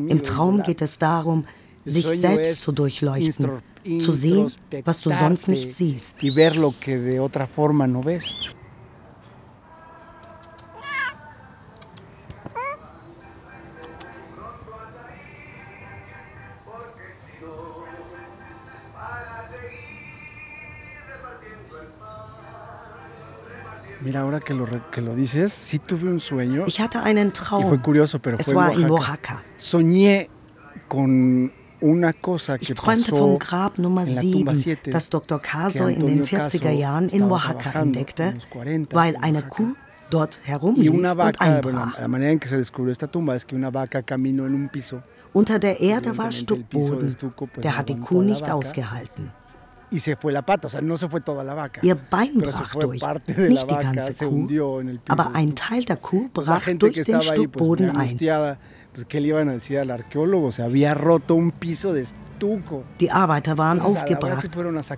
Im 0.09 0.23
Traum 0.23 0.63
geht 0.63 0.81
es 0.81 0.97
darum, 0.97 1.45
sich 1.85 2.05
selbst 2.07 2.61
zu 2.61 2.71
durchleuchten, 2.71 3.61
zu 3.99 4.13
sehen, 4.13 4.51
was 4.85 5.01
du 5.01 5.11
sonst 5.11 5.47
nicht 5.47 5.71
siehst. 5.71 6.21
Ich 26.65 26.81
hatte 26.81 27.01
einen 27.01 27.33
Traum. 27.33 27.81
es 28.37 28.53
war 28.53 28.73
in 28.73 28.91
Oaxaca. 28.91 29.41
Soñé 29.57 30.27
con 30.89 31.51
Ich 32.59 32.73
träumte 32.73 33.09
vom 33.09 33.39
Grab 33.39 33.77
Nummer 33.77 34.07
en 34.07 34.15
la 34.15 34.21
tumba 34.21 34.55
7, 34.55 34.75
7, 34.85 34.91
das 34.91 35.09
Dr. 35.09 35.39
Caso 35.39 35.87
in 35.87 35.99
den 35.99 36.23
40er 36.23 36.37
Caso 36.37 36.67
Jahren 36.69 37.09
in 37.09 37.23
Oaxaca 37.23 37.81
entdeckte, 37.81 38.23
en 38.23 38.33
los 38.35 38.47
40 38.51 38.93
weil 38.93 39.15
eine. 39.17 39.41
Kuh 39.43 39.75
dort 40.13 40.39
herumlief 40.43 40.93
und 40.93 41.41
einbrach. 41.41 41.97
Unter 45.33 45.59
der 45.59 45.79
Erde 45.79 46.17
war 46.17 46.31
Stuckboden. 46.31 47.17
Der 47.57 47.77
hat 47.77 47.89
die 47.89 47.95
Kuh 47.95 48.21
nicht 48.21 48.49
ausgehalten. 48.49 49.31
Y 49.93 49.99
se 49.99 50.15
fue 50.15 50.33
la 50.33 50.41
pata, 50.41 50.67
o 50.67 50.69
sea, 50.69 50.81
no 50.81 50.97
se 50.97 51.07
fue 51.07 51.21
toda 51.21 51.43
la 51.43 51.53
vaca. 51.53 51.79
Ihr 51.83 51.95
Bein 51.95 52.33
pero 52.39 52.51
brach 52.51 52.73
durch, 52.73 53.01
nicht 53.37 53.69
die 53.69 53.75
ganze 53.75 54.25
Kuh, 54.25 54.47
aber 55.07 55.35
ein 55.35 55.53
Teil 55.55 55.85
der 55.85 55.97
Kuh 55.97 56.29
brach 56.33 56.67
durch 56.79 56.95
den 56.95 57.15
muy 57.15 57.21
Stuckboden 57.21 57.95
ein. 57.95 58.17
Die 62.99 63.11
Arbeiter 63.11 63.57
waren 63.57 63.79
aufgebracht. 63.79 64.49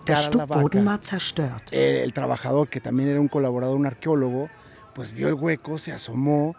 Der 0.07 0.15
Stuckboden 0.15 0.85
vaca, 0.85 0.91
war 0.91 1.01
zerstört. 1.01 1.73
el, 1.73 2.13
trabajador, 2.13 2.69
que 2.69 2.79
también 2.79 3.09
era 3.09 3.19
un 3.19 3.27
colaborador, 3.27 3.75
un 3.75 3.85
arqueólogo, 3.85 4.49
pues 4.93 5.13
vio 5.13 5.27
el 5.27 5.33
hueco, 5.33 5.77
se 5.77 5.91
asomó. 5.91 6.55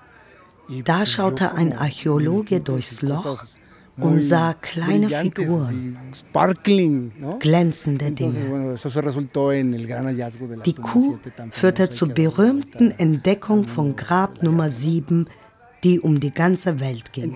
Da 0.84 1.06
schaute 1.06 1.54
ein 1.54 1.72
Archäologe 1.72 2.60
durchs 2.60 3.00
Loch 3.00 3.38
und 3.98 4.20
sah 4.20 4.54
kleine 4.54 5.08
Figuren, 5.08 5.98
glänzende 7.38 8.10
Dinge. 8.10 8.76
Die 10.64 10.74
Kuh 10.74 11.18
7 11.22 11.36
tan 11.36 11.52
führte 11.52 11.90
zur 11.90 12.08
berühmten 12.08 12.90
Entdeckung 12.90 13.66
von 13.66 13.96
Grab 13.96 14.42
Nummer 14.42 14.70
7, 14.70 15.28
die 15.82 16.00
um 16.00 16.20
die 16.20 16.32
ganze 16.32 16.80
Welt 16.80 17.12
ging. 17.12 17.34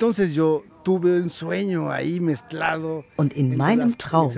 Und 3.16 3.32
in 3.34 3.56
meinem 3.56 3.98
Traum, 3.98 4.32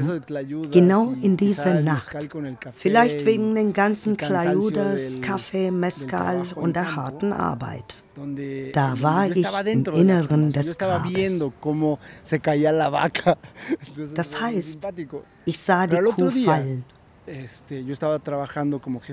genau 0.73 1.15
in 1.23 1.37
dieser 1.37 1.81
Nacht, 1.81 2.29
vielleicht 2.73 3.27
wegen 3.27 3.55
den 3.55 3.73
ganzen 3.73 4.17
Clayudas, 4.17 5.21
Kaffee, 5.21 5.71
Mezcal 5.71 6.47
und 6.57 6.75
der 6.75 6.97
harten 6.97 7.33
Arbeit. 7.33 8.02
Da 8.73 8.95
war 9.01 9.31
ich 9.31 9.43
im 9.73 9.85
Inneren 9.95 10.53
des 10.53 10.77
Grabes. 10.79 11.41
Das 14.15 14.41
heißt. 14.41 14.81
Ich 15.47 15.59
sah 15.59 15.87
die 15.87 15.97
Kuh 15.97 16.01
fallen. 16.45 16.85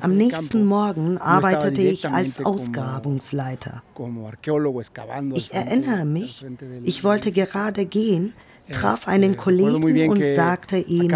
Am 0.02 0.18
nächsten 0.18 0.66
Morgen 0.66 1.18
arbeitete 1.20 1.82
ich 1.82 2.10
als 2.10 2.40
Ausgrabungsleiter. 2.46 3.84
Ich 5.36 5.54
erinnere 5.54 6.06
mich, 6.06 6.46
ich 6.84 7.04
wollte 7.04 7.32
gerade 7.32 7.86
gehen, 7.86 8.34
traf 8.72 9.08
einen 9.08 9.38
Kollegen 9.38 10.10
und 10.10 10.26
sagte 10.26 10.78
ihm, 10.80 11.08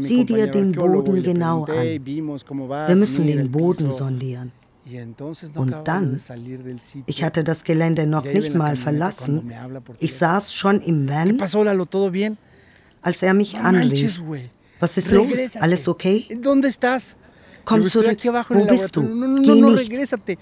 sieh 0.00 0.24
dir 0.24 0.46
den 0.50 0.72
Boden 0.72 1.22
genau 1.22 1.64
an. 1.64 2.04
Wir 2.88 2.96
müssen 2.96 3.26
den 3.26 3.50
Boden 3.50 3.90
sondieren. 3.90 4.52
Und 5.56 5.74
dann, 5.84 6.20
ich 7.06 7.24
hatte 7.24 7.42
das 7.42 7.64
Gelände 7.64 8.06
noch 8.06 8.24
nicht 8.24 8.54
mal 8.54 8.76
verlassen, 8.76 9.50
ich 9.98 10.14
saß 10.14 10.54
schon 10.54 10.80
im 10.82 11.06
¿Qué 11.06 11.40
Van, 11.40 12.36
als 13.00 13.22
er 13.22 13.34
mich 13.34 13.56
anrief. 13.56 14.20
Was 14.80 14.98
ist 14.98 15.10
los? 15.10 15.56
Alles 15.58 15.88
okay? 15.88 16.38
Komm 17.64 17.86
zurück. 17.86 18.18
Wo 18.50 18.66
bist 18.66 18.96
du? 18.96 19.02
Geh 19.42 19.62
nicht. 19.62 20.38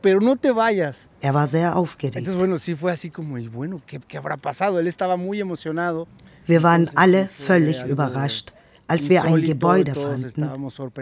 pero 0.00 0.20
no 0.20 0.36
te 0.36 0.52
vayas. 0.52 1.08
Er 1.20 1.34
war 1.34 1.46
sehr 1.46 1.76
aufgeregt. 1.76 2.16
Entonces, 2.16 2.38
bueno, 2.38 2.58
sí 2.58 2.74
fue 2.74 2.92
así 2.92 3.10
como, 3.10 3.38
y 3.38 3.48
bueno, 3.48 3.80
¿qué, 3.86 4.00
qué 4.00 4.18
habrá 4.18 4.36
pasado? 4.36 4.78
Él 4.78 4.86
estaba 4.86 5.16
muy 5.16 5.40
emocionado. 5.40 6.06
Wir 6.46 6.62
waren 6.62 6.90
alle 6.94 7.28
völlig 7.36 7.84
überrascht, 7.84 8.52
als 8.86 9.08
wir 9.08 9.22
ein 9.22 9.42
Gebäude 9.42 9.94
fanden, 9.94 10.50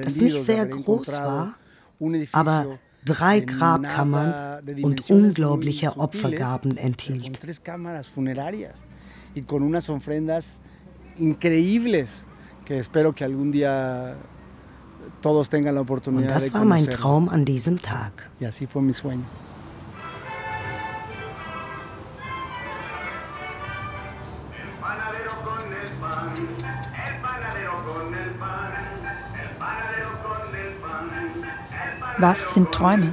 das 0.02 0.20
nicht 0.20 0.40
sehr 0.40 0.66
groß 0.66 1.18
war, 1.18 1.56
aber 2.32 2.78
drei 3.04 3.40
Grabkammern 3.40 4.62
und 4.82 5.10
unglaubliche 5.10 5.96
Opfergaben 5.96 6.76
enthielt. 6.76 7.24
Und 7.26 7.48
das 16.30 16.54
war 16.54 16.64
mein. 16.64 16.90
Traum 16.90 17.28
an 17.28 17.44
diesem 17.44 17.80
Tag. 17.80 18.30
Y 18.40 18.46
así 18.46 18.66
fue 18.66 18.82
mi 18.82 18.92
sueño. 18.92 19.24
Was 32.18 32.54
sind 32.54 32.72
Träume? 32.72 33.12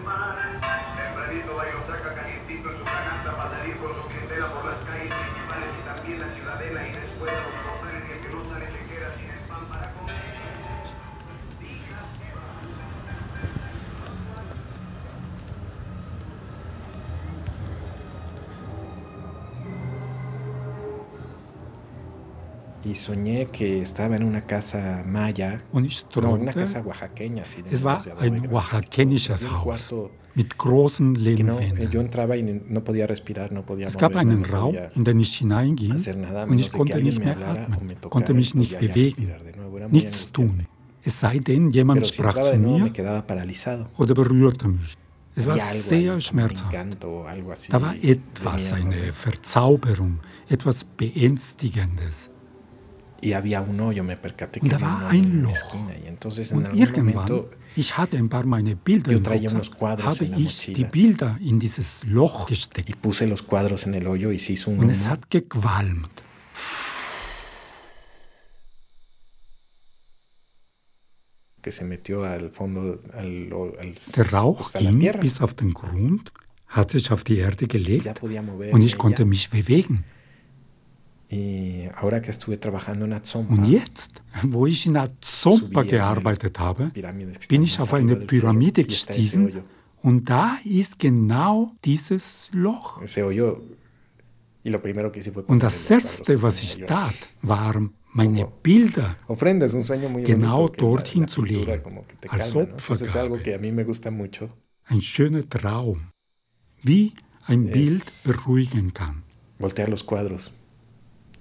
Y 22.94 22.96
soñé 22.96 23.48
que 23.48 23.82
estaba 23.82 24.16
en 24.16 24.24
una 24.24 24.42
casa 24.42 25.02
maya, 25.04 25.60
Und 25.72 25.86
ich 25.86 26.04
no, 26.04 26.10
träumte, 26.12 26.60
de 26.60 26.64
es 27.72 27.84
war 27.84 28.04
ein 28.20 28.48
un 28.48 28.52
Haus 28.54 29.94
mit 30.36 30.56
großen 30.60 31.14
no, 31.14 31.20
eh, 31.20 31.24
Lehmwänden. 31.24 31.90
no 32.70 32.84
no 33.50 33.76
Es 33.88 33.98
gab 33.98 34.16
einen 34.16 34.42
no 34.44 34.48
Raum, 34.48 34.78
in 34.94 35.04
den 35.04 35.20
ich 35.20 35.36
hineinging 35.40 35.92
und 35.92 36.60
ich 36.60 36.72
konnte 36.72 37.02
nicht 37.02 37.18
me 37.18 37.26
mehr 37.26 37.38
atmen, 37.48 37.98
konnte 38.12 38.36
mich 38.36 38.54
nicht 38.54 38.78
bewegen, 38.78 39.32
nichts 39.90 40.32
tun. 40.32 40.68
Es 41.02 41.20
sei 41.20 41.40
denn, 41.40 41.72
jemand 41.72 42.06
sprach 42.06 42.40
zu 42.40 42.58
mir 42.58 42.92
oder 43.98 44.14
berührte 44.14 44.68
mich. 44.68 44.94
Es 45.36 45.48
war 45.48 45.58
sehr 45.58 46.22
schmerzhaft. 46.22 46.76
Da 47.72 47.82
war 47.82 47.96
etwas, 47.96 48.70
¿no? 48.70 48.76
eine 48.76 49.12
Verzauberung, 49.14 50.20
etwas 50.48 50.84
Beängstigendes. 50.84 52.30
Y 53.24 53.34
había 53.34 53.62
un 53.62 53.80
hoyo, 53.80 54.04
me 54.04 54.18
percaté 54.18 54.60
que 54.60 54.74
había 54.74 54.88
un 54.88 55.04
hoyo 55.04 55.18
en 55.18 55.46
esquina. 55.50 55.94
Y 56.04 56.08
entonces 56.08 56.52
en 56.52 56.66
algún 56.66 57.06
momento 57.06 57.50
yo 57.76 59.22
traía 59.22 59.50
unos 59.50 59.70
cuadros 59.70 60.22
en 60.22 60.32
la 60.32 60.40
mochila. 60.40 61.40
Loch 62.08 62.52
y 62.86 62.94
puse 62.94 63.28
los 63.28 63.42
cuadros 63.42 63.88
en 63.88 63.96
el 63.96 64.08
hoyo 64.08 64.32
y 64.32 64.40
se 64.40 64.54
hizo 64.54 64.72
un 64.72 64.80
humo. 64.80 64.92
que 71.64 71.72
se 71.72 71.86
metió 71.86 72.26
al 72.26 72.52
fondo, 72.52 73.02
al, 73.14 73.50
al, 73.80 73.96
Der 74.18 74.28
Rauch 74.34 74.60
hasta 74.60 74.82
la 74.82 74.90
ging 74.90 75.00
tierra. 75.00 75.20
bis 75.22 75.40
auf 75.40 75.54
den 75.54 75.74
Grund, 75.74 76.34
hat 76.68 76.92
sich 76.92 77.10
auf 77.10 77.24
die 77.24 77.38
Erde 77.38 77.68
gelegt 77.68 78.22
und 78.22 78.82
ich 78.82 78.98
konnte 78.98 79.24
mich 79.26 79.50
bewegen. 79.50 80.04
Y 81.34 81.90
ahora 81.96 82.22
que 82.22 82.30
estuve 82.30 82.58
trabajando 82.58 83.06
en 83.06 83.14
Atzompa, 83.14 83.54
Und 83.54 83.66
jetzt, 83.66 84.12
wo 84.44 84.68
ich 84.68 84.86
in 84.86 84.98
Azompa 84.98 85.82
gearbeitet 85.84 86.60
habe, 86.60 86.92
bin 87.50 87.64
ich 87.64 87.80
auf 87.80 87.94
eine 87.94 88.16
Pyramide 88.18 88.84
gestiegen 88.84 89.64
und 90.04 90.30
da 90.30 90.60
ist 90.64 91.00
genau 91.00 91.72
dieses 91.84 92.50
Loch. 92.54 93.02
Und 95.48 95.64
das 95.64 95.90
Erste, 95.90 96.42
was 96.42 96.62
ich 96.62 96.86
tat, 96.86 97.16
waren 97.42 97.94
meine 98.12 98.48
Bilder 98.62 99.16
genau 100.24 100.68
dorthin 100.70 101.28
zu 101.28 101.42
legen, 101.42 101.82
als 102.30 102.56
Opfergabe. 102.56 103.40
Ein 104.86 105.02
schöner 105.02 105.50
Traum, 105.50 106.02
wie 106.84 107.14
ein 107.48 107.72
Bild 107.72 108.06
beruhigen 108.24 108.94
kann. 108.94 109.24
Voltear 109.58 109.90
los 109.90 110.06
cuadros. 110.06 110.52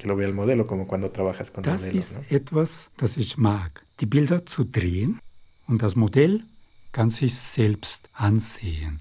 Que 0.02 0.08
lo 0.08 0.16
vea 0.16 0.26
el 0.26 0.34
modelo, 0.34 0.66
como 0.66 0.88
cuando 0.88 1.12
trabajas 1.12 1.52
con 1.52 1.62
Das 1.62 1.84
ist 1.84 2.18
etwas, 2.28 2.90
das 2.96 3.16
ich 3.16 3.36
mag, 3.36 3.84
die 4.00 4.06
Bilder 4.06 4.44
zu 4.44 4.64
drehen 4.64 5.20
und 5.68 5.80
das 5.80 5.94
Modell 5.94 6.42
kann 6.90 7.10
sich 7.10 7.36
selbst 7.36 8.08
ansehen. 8.14 8.98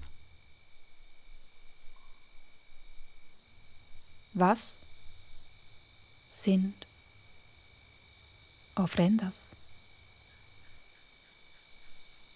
Was 4.34 4.78
sind 6.30 6.72
ofrendas? 8.76 9.61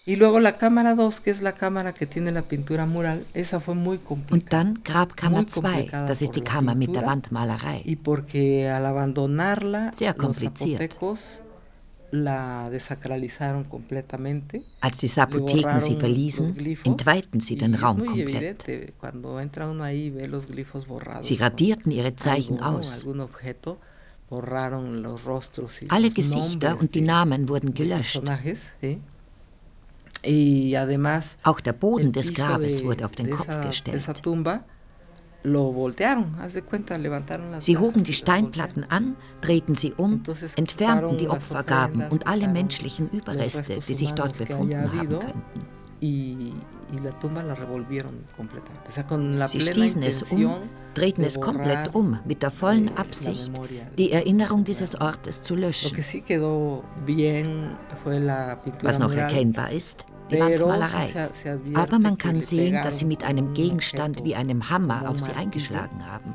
Y 0.07 0.15
luego 0.15 0.39
la 0.39 0.53
cámara 0.53 0.95
2, 0.95 1.19
que 1.19 1.31
es 1.31 1.41
la 1.41 1.51
cámara 1.51 1.91
que 1.91 2.05
tiene 2.05 2.31
la 2.31 2.41
pintura 2.41 2.85
mural, 2.85 3.25
esa 3.33 3.59
fue 3.59 3.75
muy 3.75 3.97
complicada. 3.97 4.37
Und 4.37 4.49
dann 4.53 4.81
Grabkammer 4.81 5.41
Muy 5.41 5.47
2, 5.47 5.61
complicada 5.61 6.07
das 6.07 6.21
ist 6.21 6.33
die 6.33 6.41
Kammer 6.41 6.75
mit 6.75 6.95
der. 6.95 7.05
Wandmalerei. 7.05 7.81
Y 7.83 7.97
porque 7.97 8.69
al 8.69 8.85
abandonarla, 8.85 9.91
Sehr 9.93 10.15
los 10.17 10.37
zapotecos 10.37 11.41
la 12.11 12.69
desacralizaron 12.69 13.65
completamente. 13.65 14.63
Als 14.79 14.97
die 14.99 15.09
Zapotheken 15.09 15.81
sie 15.81 15.97
verließen, 15.97 16.55
entweihten 16.85 17.41
sie 17.41 17.57
den 17.57 17.75
Raum 17.75 18.05
komplett. 18.05 18.63
Sie 21.21 21.35
radierten 21.35 21.91
ihre 21.91 22.15
Zeichen 22.15 22.61
aus. 22.61 23.05
Alle 25.89 26.11
Gesichter 26.11 26.79
und 26.79 26.95
die 26.95 27.01
Namen 27.01 27.49
wurden 27.49 27.73
gelöscht. 27.73 28.21
Auch 31.43 31.59
der 31.59 31.73
Boden 31.73 32.11
des 32.11 32.33
Grabes 32.33 32.83
wurde 32.83 33.05
auf 33.05 33.11
den 33.13 33.29
Kopf 33.31 33.61
gestellt. 33.61 34.05
Sie 37.59 37.77
hoben 37.77 38.03
die 38.03 38.13
Steinplatten 38.13 38.83
an, 38.89 39.15
drehten 39.41 39.75
sie 39.75 39.93
um, 39.93 40.23
entfernten 40.55 41.17
die 41.17 41.29
Opfergaben 41.29 42.07
und 42.09 42.27
alle 42.27 42.47
menschlichen 42.47 43.09
Überreste, 43.11 43.79
die 43.87 43.93
sich 43.93 44.11
dort 44.11 44.37
befunden 44.37 44.91
haben 44.91 45.19
könnten. 45.19 46.67
Sie 49.47 49.59
stießen 49.59 50.03
es 50.03 50.23
um, 50.23 50.49
drehten 50.93 51.23
es 51.23 51.39
komplett 51.39 51.93
um, 51.93 52.19
mit 52.25 52.41
der 52.41 52.51
vollen 52.51 52.95
Absicht, 52.97 53.51
die 53.97 54.11
Erinnerung 54.11 54.63
dieses 54.63 54.95
Ortes 54.95 55.41
zu 55.41 55.55
löschen. 55.55 55.97
Was 58.81 58.99
noch 58.99 59.13
erkennbar 59.13 59.71
ist, 59.71 60.05
die 60.31 60.39
Wandmalerei. 60.39 61.29
Aber 61.73 61.99
man 61.99 62.17
kann 62.17 62.41
sehen, 62.41 62.73
dass 62.83 62.99
sie 62.99 63.05
mit 63.05 63.23
einem 63.23 63.53
Gegenstand 63.53 64.23
wie 64.23 64.35
einem 64.35 64.69
Hammer 64.69 65.09
auf 65.09 65.19
sie 65.19 65.31
eingeschlagen 65.31 66.05
haben. 66.05 66.33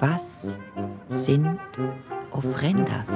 Was 0.00 0.56
sind 1.08 1.58
Ofrendas? 2.30 3.10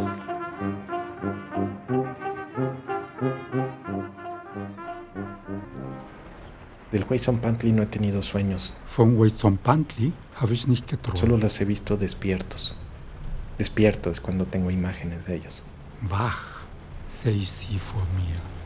Del 6.90 7.05
Huayzompantli 7.05 7.73
no 7.73 7.83
he 7.83 7.87
tenido 7.87 8.23
sueños. 8.23 8.75
Von 8.97 9.16
Huayzompantli 9.16 10.12
habe 10.37 10.53
ich 10.55 10.66
nicht 10.66 10.88
geträumt. 10.88 11.18
Solo 11.18 11.37
los 11.37 11.61
he 11.61 11.64
visto 11.64 11.97
despiertos. 11.97 12.77
Despierto 13.59 14.11
es 14.11 14.21
cuando 14.21 14.47
tengo 14.47 14.71
imágenes 14.71 15.27
de 15.27 15.37
ellos. 15.37 15.62
Wach 16.03 16.59
ich 17.25 17.51
sie 17.51 17.79
vor 17.79 18.03
mir. 18.16 18.58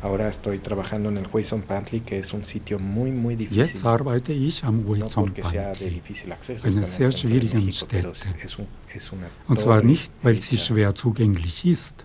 Ahora 0.00 0.28
estoy 0.28 0.58
trabajando 0.58 1.08
en 1.08 1.16
el 1.16 1.26
Huayzompantli, 1.26 2.00
que 2.00 2.18
es 2.20 2.32
un 2.32 2.44
sitio 2.44 2.78
muy, 2.78 3.10
muy 3.10 3.34
difícil. 3.34 3.64
Jetzt 3.64 3.84
arbeite 3.84 4.32
ich 4.32 4.64
am 4.64 4.86
Huayzompantli, 4.86 5.58
einer 6.64 6.84
sehr 6.84 7.12
schwierigen 7.12 7.72
Stätte. 7.72 8.12
Und 9.48 9.60
zwar 9.60 9.82
nicht, 9.82 10.10
weil 10.22 10.40
sie 10.40 10.56
schwer 10.58 10.94
zugänglich 10.94 11.64
ist. 11.66 12.04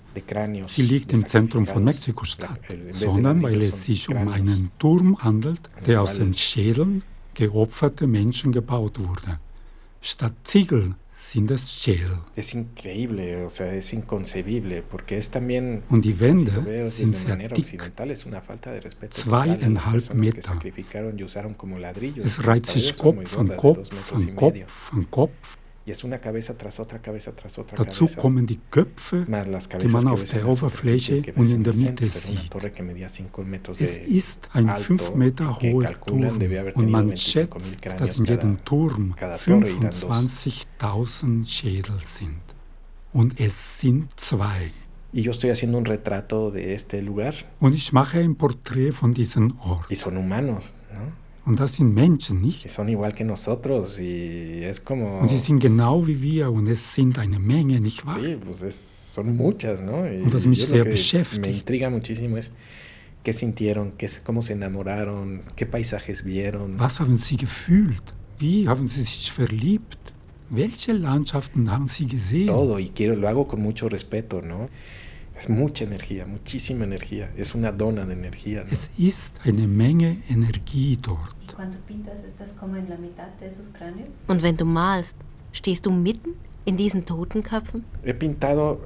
Sie 0.67 0.81
liegt 0.81 1.13
im 1.13 1.27
Zentrum 1.27 1.65
von 1.65 1.83
Mexiko-Stadt, 1.83 2.59
sondern 2.91 3.41
weil 3.41 3.61
es 3.61 3.85
sich 3.85 4.09
um 4.09 4.27
einen 4.27 4.71
Turm 4.79 5.23
handelt, 5.23 5.61
der 5.85 6.01
aus 6.01 6.15
den 6.15 6.33
Schädeln 6.33 7.03
geopferter 7.33 8.07
Menschen 8.07 8.51
gebaut 8.51 8.99
wurde. 8.99 9.39
Statt 10.01 10.33
Ziegel 10.43 10.95
sind 11.31 11.49
es 11.51 11.73
Schädel. 11.73 12.19
Es 12.35 12.53
increíble, 12.53 13.45
o 13.45 13.49
sea, 13.49 13.73
es 13.73 13.93
inconcebible, 13.93 14.83
porque 14.83 15.17
es 15.17 15.31
también, 15.31 15.83
Und 15.89 16.03
die 16.03 16.19
Wände 16.19 16.89
sind 16.89 17.15
sehr 17.15 17.37
dick, 17.37 17.79
zweieinhalb 19.11 20.13
Meter. 20.13 20.41
Es 22.23 22.45
reiht 22.45 22.65
sich 22.65 22.97
Kopf 22.97 23.37
an 23.37 23.57
Kopf 23.57 24.13
an 24.13 24.35
Kopf 24.35 24.93
an 24.93 25.07
Kopf. 25.09 25.57
Dazu 27.75 28.07
kommen 28.15 28.45
die 28.45 28.59
Köpfe, 28.71 29.27
die 29.81 29.87
man 29.89 30.07
auf 30.07 30.23
der 30.23 30.47
Oberfläche 30.47 31.21
und 31.35 31.51
in 31.51 31.61
der 31.63 31.75
Mitte 31.75 32.07
sieht. 32.07 32.49
Es 33.79 33.97
ist 33.97 34.47
ein 34.53 34.69
5 34.69 35.15
Meter 35.15 35.59
hoher 35.59 35.91
Turm 36.05 36.39
und 36.75 36.89
man 36.89 37.17
schätzt, 37.17 37.85
dass 37.97 38.17
in 38.17 38.23
jedem 38.25 38.63
Turm 38.63 39.13
25.000 39.17 41.47
Schädel 41.47 41.99
sind. 42.05 42.39
Und 43.11 43.39
es 43.39 43.79
sind 43.79 44.07
zwei. 44.19 44.71
Und 47.59 47.75
ich 47.75 47.93
mache 47.93 48.17
ein 48.19 48.35
Porträt 48.35 48.91
von 48.91 49.13
diesem 49.13 49.59
Ort. 49.59 49.91
Y 49.91 49.95
son 49.95 50.17
humanos, 50.17 50.75
¿no? 50.93 51.11
Und 51.45 51.59
das 51.59 51.73
sind 51.73 51.93
Menschen, 51.93 52.39
nicht? 52.39 52.69
son 52.69 52.87
igual 52.87 53.11
que 53.11 53.25
nosotros 53.25 53.99
y 53.99 54.63
es 54.63 54.83
como... 54.83 55.19
Und 55.19 55.29
sie 55.29 55.37
sind 55.37 55.59
genau 55.59 56.07
wie 56.07 56.21
wir 56.21 56.49
und 56.49 56.67
es 56.67 56.95
sind 56.95 57.19
eine 57.19 57.37
Menge, 57.37 57.81
nicht 57.81 58.05
wahr? 58.05 58.17
Sí, 58.17 58.37
pues 58.37 58.61
es, 58.61 59.13
son 59.13 59.35
muchas, 59.35 59.81
¿no? 59.81 60.03
Und 60.03 60.33
was 60.33 60.45
mich 60.45 60.65
sehr 60.65 60.85
me 60.85 60.91
beschäftigt. 60.91 61.45
intriga 61.45 61.89
muchísimo 61.89 62.37
es 62.37 62.51
qué 63.23 63.33
sintieron, 63.33 63.91
qué, 63.97 64.09
cómo 64.23 64.41
se 64.41 64.53
enamoraron, 64.53 65.41
qué 65.55 65.65
paisajes 65.65 66.23
vieron. 66.23 66.79
Was 66.79 66.99
haben 66.99 67.17
sie 67.17 67.35
gefühlt? 67.35 68.03
Wie 68.39 68.67
haben 68.67 68.87
sie 68.87 69.03
sich 69.03 69.31
verliebt? 69.31 69.97
Welche 70.49 70.93
Landschaften 70.93 71.69
haben 71.71 71.87
sie 71.87 72.05
gesehen? 72.05 72.47
Todo, 72.47 72.79
y 72.79 72.89
quiero, 72.89 73.15
lo 73.15 73.27
hago 73.27 73.47
con 73.47 73.61
mucho 73.61 73.89
respeto, 73.89 74.41
¿no? 74.41 74.69
Es 75.35 75.49
mucha 75.49 75.83
energía, 75.83 76.25
muchísima 76.25 76.85
energía. 76.85 77.31
Es 77.35 77.55
una 77.55 77.71
dona 77.71 78.05
de 78.05 78.13
energía. 78.13 78.63
¿no? 78.63 78.71
Es 78.71 78.89
ist 78.97 79.39
eine 79.43 79.67
Menge 79.67 80.17
Energie 80.29 80.97
dort. 81.01 81.35
Und 84.27 84.43
wenn 84.43 84.57
du 84.57 84.65
malst, 84.65 85.15
stehst 85.51 85.85
du 85.85 85.91
mitten 85.91 86.35
in 86.65 86.77
diesen 86.77 87.05
Totenköpfen? 87.05 87.83
He 88.03 88.13
pintado 88.13 88.81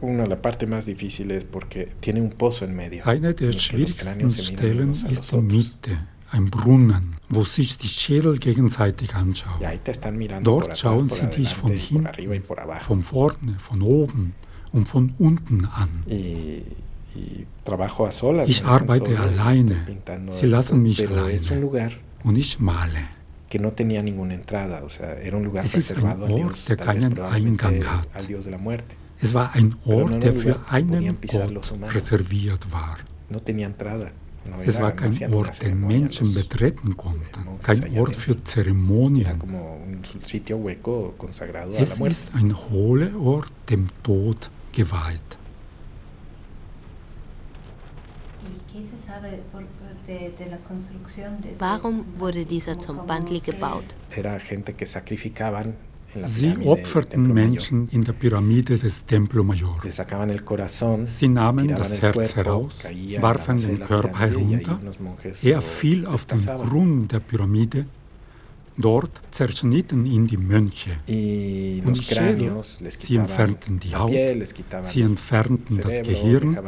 una 0.00 0.26
la 0.26 0.40
parte 0.40 0.66
más 0.66 0.86
difícil 0.86 1.30
es 1.30 1.44
porque 1.44 1.88
tiene 2.00 2.20
un 2.20 2.30
pozo 2.30 2.64
en 2.64 2.74
medio. 2.74 3.04
Eine 3.04 3.34
der 3.34 3.52
schwierigsten 3.52 4.30
Stellen 4.30 4.92
ist 4.92 5.32
die 5.32 5.36
Mitte, 5.36 5.98
ein 6.30 6.50
Brunnen, 6.50 7.16
wo 7.28 7.42
sich 7.42 7.76
die 7.78 7.88
Schädel 7.88 8.38
gegenseitig 8.38 9.14
anschauen. 9.14 9.60
Dort 10.42 10.78
schauen 10.78 11.08
sie 11.08 11.26
dich 11.26 11.54
von 11.54 11.72
hinten, 11.72 12.42
von 12.80 13.02
vorne, 13.02 13.54
von 13.58 13.82
oben 13.82 14.34
und 14.72 14.88
von 14.88 15.14
unten 15.18 15.64
an. 15.64 16.04
Ich 18.46 18.64
arbeite 18.64 19.18
alleine. 19.18 19.76
Sie 20.30 20.46
lassen 20.46 20.82
mich 20.82 21.06
alleine. 21.08 21.40
Und 22.22 22.36
ich 22.36 22.60
male. 22.60 23.04
Es 25.54 25.74
ist 25.74 25.96
ein 25.96 26.22
Ort, 26.22 26.68
der 26.68 26.76
keinen 26.76 27.18
Eingang 27.18 27.84
hat. 27.84 28.08
Es 29.22 29.34
war 29.34 29.52
ein 29.54 29.74
Ort, 29.84 30.22
der 30.22 30.32
für 30.34 30.60
einen 30.68 31.18
Gott 31.26 31.74
reserviert 31.94 32.72
war. 32.72 32.96
Es 34.64 34.80
war 34.80 34.92
kein 34.92 35.34
Ort, 35.34 35.62
den 35.62 35.86
Menschen 35.86 36.32
betreten 36.32 36.96
konnten, 36.96 37.22
kein 37.62 37.98
Ort 37.98 38.14
für 38.14 38.42
Zeremonien. 38.44 39.42
Es 41.76 42.00
ist 42.00 42.34
ein 42.34 42.56
hohler 42.70 43.20
Ort 43.20 43.52
dem 43.68 43.86
Tod 44.02 44.50
geweiht. 44.72 45.30
Warum 51.58 52.04
wurde 52.18 52.44
dieser 52.44 52.78
Zombantli 52.78 53.40
gebaut? 53.40 53.84
Sie 56.24 56.56
opferten 56.66 57.32
Menschen 57.32 57.88
in 57.88 58.04
der 58.04 58.12
Pyramide 58.12 58.78
des 58.78 59.04
Templo 59.06 59.44
Mayor. 59.44 59.78
Sie 61.06 61.28
nahmen 61.28 61.68
das 61.68 62.02
Herz 62.02 62.34
heraus, 62.34 62.78
warfen 63.20 63.56
den 63.58 63.78
Körper 63.78 64.18
herunter, 64.18 64.80
er 65.42 65.60
fiel 65.60 66.06
auf 66.06 66.24
den 66.24 66.44
Grund 66.44 67.12
der 67.12 67.20
Pyramide 67.20 67.86
Dort 68.76 69.10
zerschnitten 69.30 70.06
ihn 70.06 70.26
die 70.26 70.36
Mönche 70.36 70.90
und 71.06 72.02
Schädel. 72.02 72.62
Sie 72.98 73.16
entfernten 73.16 73.78
die 73.78 73.94
Haut, 73.94 74.12
sie 74.84 75.02
entfernten 75.02 75.80
das 75.80 76.02
Gehirn, 76.02 76.58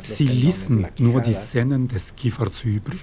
sie 0.00 0.28
ließen 0.28 0.86
nur 0.98 1.20
die 1.20 1.32
Sennen 1.32 1.88
des 1.88 2.14
Kiefers 2.14 2.62
übrig, 2.64 3.00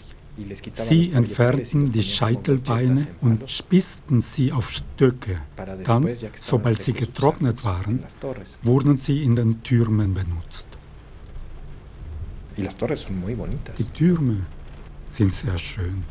sie 0.73 1.11
entfernten 1.11 1.91
die 1.91 2.03
Scheitelbeine 2.03 3.07
und 3.21 3.49
spießten 3.49 4.21
sie 4.21 4.51
auf 4.51 4.71
Stöcke. 4.71 5.41
Dann, 5.83 6.09
sobald 6.35 6.81
sie 6.81 6.93
getrocknet 6.93 7.63
waren, 7.65 8.03
wurden 8.61 8.97
sie 8.97 9.23
in 9.23 9.35
den 9.35 9.61
Türmen 9.63 10.13
benutzt. 10.13 10.67
Die 12.57 13.83
Türme 13.93 14.37
sind 15.09 15.33
sehr 15.33 15.57
schön. 15.57 16.03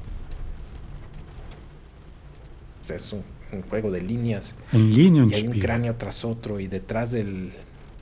O 2.82 2.84
sea, 2.84 2.96
es 2.96 3.12
un, 3.12 3.22
un, 3.52 3.62
juego 3.62 3.90
de 3.90 4.00
líneas. 4.00 4.54
Ein 4.72 4.92
Linienspiel. 4.92 5.44
Y 5.44 5.50
hay 5.50 5.56
un 5.56 5.60
cráneo 5.60 5.96
tras 5.96 6.24
otro 6.24 6.58
y 6.58 6.66
detrás 6.66 7.12
del, 7.12 7.52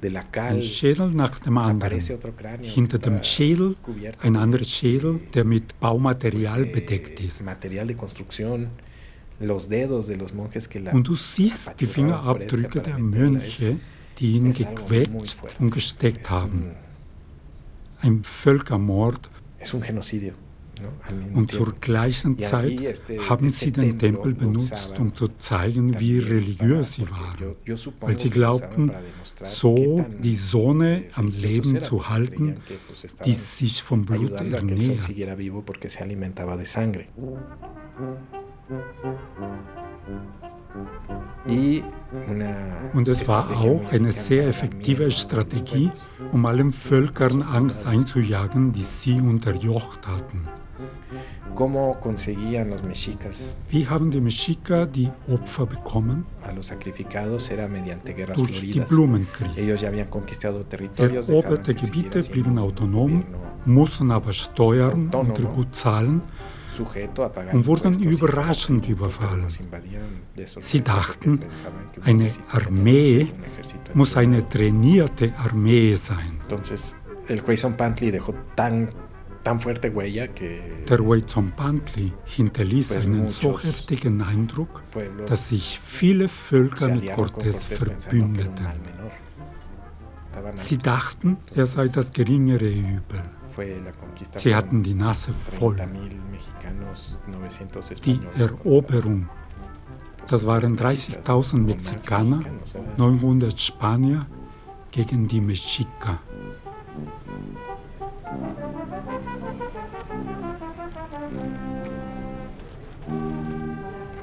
de 0.01 0.11
la 0.11 0.31
cal 0.31 0.63
nach 1.15 1.41
dem 1.41 1.59
anderen. 1.59 2.01
Hinter 2.63 2.99
dem 2.99 3.23
Schädel 3.23 3.77
ein 4.23 4.37
anderer 4.37 4.65
Schädel, 4.65 5.21
der 5.35 5.45
mit 5.45 5.79
Baumaterial 5.81 6.65
bedeckt 6.67 7.21
ist. 7.21 7.43
Material 7.43 7.87
de 7.87 7.97
construcción. 7.97 8.69
Los 9.41 9.69
dedos 9.69 10.07
de 10.07 10.17
los 10.17 10.35
monjes 10.35 10.69
que 10.69 10.81
la 10.81 10.93
und 10.93 11.09
du 11.09 11.17
siehst 11.17 11.73
die 11.81 11.87
Fingerabdrücke 11.87 12.83
der 12.83 12.99
Mönche, 12.99 13.79
die 14.19 14.33
ihn 14.33 14.53
gequetscht 14.53 15.39
und 15.59 15.71
gesteckt 15.73 16.29
haben. 16.29 16.77
ein 18.03 18.23
Völkermord. 18.23 19.29
Es 19.59 19.75
un 19.75 19.81
genocidio. 19.81 20.35
Und 21.35 21.51
zur 21.51 21.75
gleichen 21.81 22.39
Zeit 22.39 23.03
haben 23.29 23.49
sie 23.49 23.73
den 23.73 23.99
Tempel 23.99 24.35
benutzt, 24.35 24.99
um 24.99 25.15
zu 25.15 25.29
zeigen, 25.39 25.99
wie 26.01 26.19
religiös 26.19 26.95
sie 26.95 27.11
waren, 27.11 27.57
weil 28.01 28.19
sie 28.19 28.31
glaubten, 28.31 28.93
so 29.43 30.05
die 30.23 30.35
Sonne 30.35 31.05
am 31.15 31.29
Leben 31.29 31.81
zu 31.81 32.09
halten, 32.09 32.57
die 33.25 33.35
sich 33.35 33.83
vom 33.83 34.05
Blut 34.05 34.33
ernährt. 34.33 35.11
Und 42.93 43.09
es 43.09 43.29
war 43.29 43.51
auch 43.51 43.93
eine 43.93 44.13
sehr 44.13 44.47
effektive 44.47 45.11
Strategie, 45.11 45.91
um 46.33 46.47
allen 46.47 46.73
Völkern 46.73 47.43
Angst 47.43 47.87
einzujagen, 47.87 48.73
die 48.73 48.83
sie 48.83 49.21
unterjocht 49.21 50.07
hatten. 50.07 50.49
¿Cómo 51.55 51.99
conseguían 52.01 52.71
los 52.71 52.83
mexicas? 52.83 53.61
Wie 53.71 53.87
haben 53.87 54.11
die 54.11 54.21
Mexica 54.21 54.87
die 54.87 55.11
Opfer 55.29 55.67
bekommen? 55.67 56.25
A 56.45 56.53
los 56.53 56.67
sacrificados 56.67 57.51
era 57.51 57.69
mediante 57.69 58.13
guerras 58.15 58.37
Durch 58.37 58.59
floridas. 58.59 58.89
die 58.89 58.95
Blumenkriege. 58.95 59.61
Ellos 59.61 59.81
ya 59.81 59.89
habían 59.89 60.09
conquistado 60.09 60.65
territorios, 60.65 61.29
Eroberte 61.29 61.75
Gebiete 61.75 62.23
blieben 62.23 62.59
autonom, 62.59 63.25
mussten 63.65 64.11
aber 64.11 64.33
Steuern 64.33 65.11
und 65.13 65.35
Tribut 65.35 65.75
zahlen 65.75 66.23
und 67.53 67.67
wurden 67.67 67.99
überraschend 68.01 68.89
überfallen. 68.89 69.47
Sie 70.61 70.81
dachten, 70.81 71.41
eine 72.05 72.31
Armee 72.53 73.27
muss 73.95 74.17
eine 74.17 74.49
trainierte 74.49 75.33
Armee 75.37 75.97
sein. 75.97 76.39
Entonces, 76.43 76.95
el 77.29 77.43
Huayzonpantli 77.43 78.11
dejó 78.13 78.35
tan 78.55 78.89
tan 79.43 79.61
fuerte 79.61 79.93
huella 79.93 80.29
que 80.29 80.61
Der 80.89 80.99
Huayzonpantli 80.99 82.13
hinterließ 82.25 82.93
einen 82.97 83.29
so 83.29 83.59
heftigen 83.59 84.23
Eindruck, 84.23 84.83
dass 85.27 85.49
sich 85.49 85.81
viele 85.83 86.29
Völker 86.29 86.89
mit 86.89 87.05
Cortés 87.05 87.59
verbündeten. 87.59 88.67
Sie 90.55 90.79
dachten, 90.79 91.39
er 91.55 91.67
sei 91.67 91.89
das 91.89 92.13
geringere 92.13 92.69
Übel. 92.69 93.23
Sie 94.37 94.55
hatten 94.55 94.83
die 94.83 94.95
Nase 94.95 95.33
voll. 95.33 95.77
Die 98.05 98.21
Eroberung, 98.39 99.29
das 100.27 100.47
waren 100.47 100.77
30.000 100.79 101.59
Mexikaner, 101.59 102.43
900 102.97 103.61
Spanier 103.61 104.27
gegen 104.91 105.29
die 105.29 105.41
Mexica. 105.41 106.21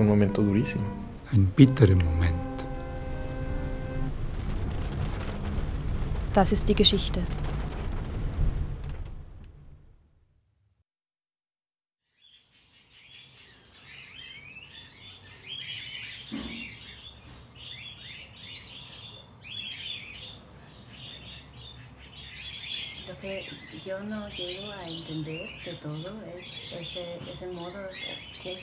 Un 0.08 0.14
momento 0.14 0.42
durísimo. 0.42 0.86
Ein 1.34 1.46
bitterer 1.56 1.96
Moment. 1.96 2.34
Das 6.34 6.52
ist 6.52 6.70
die 6.70 6.76
Geschichte. 6.76 7.22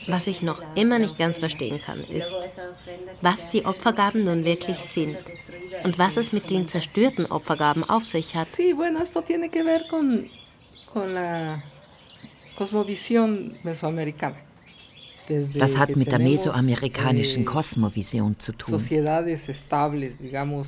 Was 0.07 0.27
ich 0.27 0.41
noch 0.41 0.61
immer 0.75 0.99
nicht 0.99 1.17
ganz 1.17 1.37
verstehen 1.37 1.81
kann, 1.81 2.03
ist, 2.03 2.33
was 3.21 3.49
die 3.49 3.65
Opfergaben 3.65 4.23
nun 4.23 4.43
wirklich 4.43 4.77
sind 4.77 5.17
und 5.83 5.97
was 5.99 6.17
es 6.17 6.31
mit 6.31 6.49
den 6.49 6.67
zerstörten 6.67 7.25
Opfergaben 7.25 7.83
auf 7.89 8.05
sich 8.05 8.35
hat. 8.35 8.47
Sí, 8.47 8.73
bueno, 8.73 9.01
esto 9.01 9.21
tiene 9.21 9.49
que 9.49 9.63
ver 9.63 9.87
con, 9.87 10.29
con 10.91 11.13
la 11.13 11.61
cosmovisión 12.55 13.57
mesoamericana. 13.63 14.37
Das 15.27 15.75
hat 15.77 15.95
mit 15.95 16.11
der 16.11 16.19
mesoamerikanischen 16.19 17.41
eh, 17.41 17.45
Kosmovision 17.45 18.39
zu 18.39 18.51
tun. 18.51 18.79
Sociedades 18.79 19.49
estables, 19.49 20.17
digamos, 20.19 20.67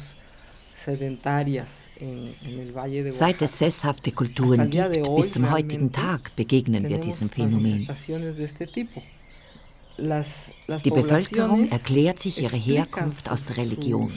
Seit 3.12 3.42
es 3.42 3.58
sesshafte 3.58 4.12
Kulturen 4.12 4.70
gibt, 4.70 5.16
bis 5.16 5.32
zum 5.32 5.50
heutigen 5.52 5.92
Tag 5.92 6.36
begegnen 6.36 6.88
wir 6.88 7.00
diesem 7.00 7.30
Phänomen. 7.30 7.88
Die 10.84 10.92
Bevölkerung 10.92 11.70
erklärt 11.70 12.20
sich 12.20 12.42
ihre 12.42 12.56
Herkunft 12.56 13.32
aus 13.32 13.44
der 13.46 13.58
Religion. 13.58 14.12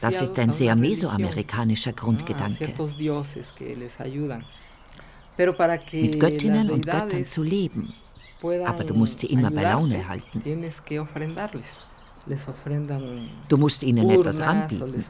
Das 0.00 0.22
ist 0.22 0.38
ein 0.38 0.52
sehr 0.52 0.76
mesoamerikanischer 0.76 1.92
Grundgedanke. 1.92 2.74
Mit 5.92 6.20
Göttinnen 6.20 6.70
und 6.70 6.86
Göttern 6.86 7.26
zu 7.26 7.42
leben, 7.42 7.92
aber 8.42 8.84
du 8.84 8.94
musst 8.94 9.20
sie 9.20 9.26
immer 9.26 9.50
bei 9.50 9.62
Laune 9.62 10.08
halten. 10.08 10.42
Du 13.48 13.56
musst 13.56 13.82
ihnen 13.82 14.10
etwas 14.10 14.40
anbieten. 14.40 15.04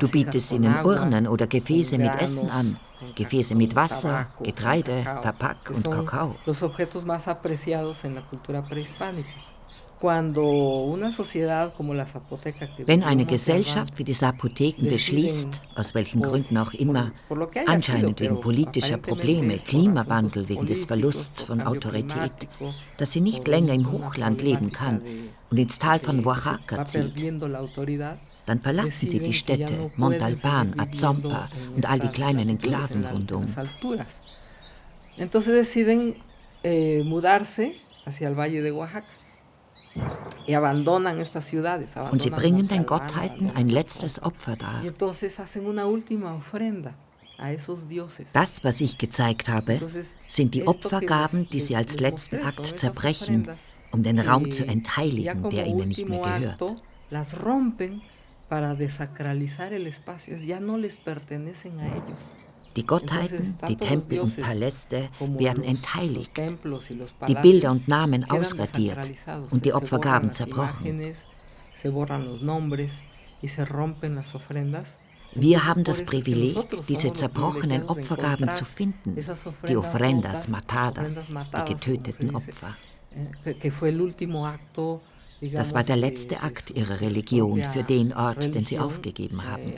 Du 0.00 0.08
bietest 0.08 0.52
ihnen 0.52 0.84
Urnen 0.84 1.26
oder 1.28 1.46
Gefäße 1.46 1.98
mit 1.98 2.14
Essen 2.20 2.50
an, 2.50 2.76
Gefäße 3.14 3.54
mit 3.54 3.76
Wasser, 3.76 4.26
Getreide, 4.42 5.04
Tabak 5.04 5.70
und 5.70 5.84
Kakao. 5.90 6.34
Wenn 12.86 13.02
eine 13.02 13.24
Gesellschaft 13.24 13.98
wie 13.98 14.04
die 14.04 14.12
Zapoteken 14.12 14.88
beschließt, 14.88 15.60
aus 15.74 15.94
welchen 15.94 16.22
Gründen 16.22 16.56
auch 16.56 16.72
immer, 16.72 17.10
anscheinend 17.66 18.20
wegen 18.20 18.40
politischer 18.40 18.98
Probleme, 18.98 19.58
Klimawandel, 19.58 20.48
wegen 20.48 20.66
des 20.66 20.84
Verlusts 20.84 21.42
von 21.42 21.60
Autorität, 21.62 22.30
dass 22.96 23.12
sie 23.12 23.20
nicht 23.20 23.48
länger 23.48 23.74
im 23.74 23.90
Hochland 23.90 24.40
leben 24.40 24.70
kann 24.70 25.02
und 25.50 25.58
ins 25.58 25.78
Tal 25.80 25.98
von 25.98 26.24
Oaxaca 26.24 26.84
zieht, 26.84 27.20
dann 28.46 28.60
verlassen 28.60 29.10
sie 29.10 29.18
die 29.18 29.34
Städte 29.34 29.90
Montalban, 29.96 30.78
Azompa 30.78 31.48
und 31.74 31.90
all 31.90 31.98
die 31.98 32.08
kleinen 32.08 32.48
Enklaven 32.48 33.04
rundum. 33.04 33.46
Entonces 35.16 35.52
deciden 35.52 36.14
eh, 36.62 37.02
mudarse 37.04 37.74
hacia 38.06 38.28
el 38.28 38.36
Valle 38.36 38.62
de 38.62 38.70
Oaxaca. 38.70 39.17
Und 42.10 42.22
sie 42.22 42.30
bringen 42.30 42.68
den 42.68 42.86
Gottheiten 42.86 43.50
ein 43.54 43.68
letztes 43.68 44.22
Opfer 44.22 44.56
dar. 44.56 44.82
Das, 48.32 48.64
was 48.64 48.80
ich 48.80 48.98
gezeigt 48.98 49.48
habe, 49.48 49.80
sind 50.26 50.54
die 50.54 50.66
Opfergaben, 50.66 51.48
die 51.50 51.60
sie 51.60 51.76
als 51.76 52.00
letzten 52.00 52.44
Akt 52.44 52.80
zerbrechen, 52.80 53.48
um 53.92 54.02
den 54.02 54.18
Raum 54.18 54.50
zu 54.50 54.64
entheiligen, 54.64 55.48
der 55.50 55.66
ihnen 55.66 55.88
nicht 55.88 56.08
mehr 56.08 56.20
gehört. 56.20 56.82
para 58.48 58.74
desacralizar 58.74 59.72
el 59.72 59.86
espacio, 59.86 60.36
ya 60.36 60.58
no 60.58 60.78
les 60.78 60.96
pertenecen 60.96 61.80
a 61.80 61.86
ellos. 61.86 62.37
Die 62.78 62.86
Gottheiten, 62.86 63.58
die 63.68 63.74
Tempel 63.74 64.20
und 64.20 64.40
Paläste 64.40 65.08
werden 65.18 65.64
entheiligt, 65.64 66.30
die 67.26 67.34
Bilder 67.34 67.72
und 67.72 67.88
Namen 67.88 68.22
ausradiert 68.30 69.10
und 69.50 69.64
die 69.64 69.72
Opfergaben 69.72 70.30
zerbrochen. 70.30 71.12
Wir 75.34 75.66
haben 75.66 75.82
das 75.82 76.04
Privileg, 76.04 76.56
diese 76.86 77.12
zerbrochenen 77.12 77.82
Opfergaben 77.88 78.48
zu 78.52 78.64
finden, 78.64 79.16
die 79.68 79.76
Ofrendas 79.76 80.46
matadas, 80.46 81.32
die 81.56 81.72
getöteten 81.72 82.32
Opfer. 82.36 82.76
Eh, 85.40 85.50
das 85.50 85.74
war 85.74 85.82
der 85.82 85.96
letzte 85.96 86.42
Akt 86.42 86.70
ihrer 86.70 87.00
Religion 87.00 87.64
für 87.64 87.82
den 87.82 88.12
Ort, 88.12 88.54
den 88.54 88.64
sie 88.64 88.78
aufgegeben 88.78 89.44
haben. 89.44 89.72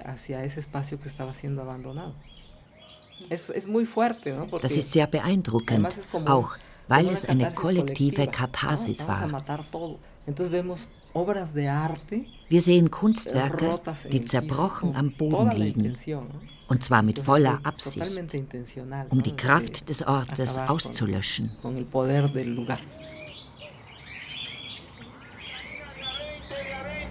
Das 3.28 4.76
ist 4.76 4.92
sehr 4.92 5.06
beeindruckend, 5.06 5.96
auch 6.26 6.56
weil 6.88 7.08
es 7.08 7.24
eine 7.24 7.52
kollektive 7.52 8.26
Katharsis 8.26 9.06
war. 9.06 9.28
Wir 12.48 12.60
sehen 12.60 12.90
Kunstwerke, 12.90 13.80
die 14.10 14.24
zerbrochen 14.24 14.96
am 14.96 15.12
Boden 15.12 15.50
liegen, 15.52 15.96
und 16.68 16.84
zwar 16.84 17.02
mit 17.02 17.18
voller 17.18 17.60
Absicht, 17.64 18.34
um 19.10 19.22
die 19.22 19.36
Kraft 19.36 19.88
des 19.88 20.02
Ortes 20.02 20.58
auszulöschen. 20.58 21.50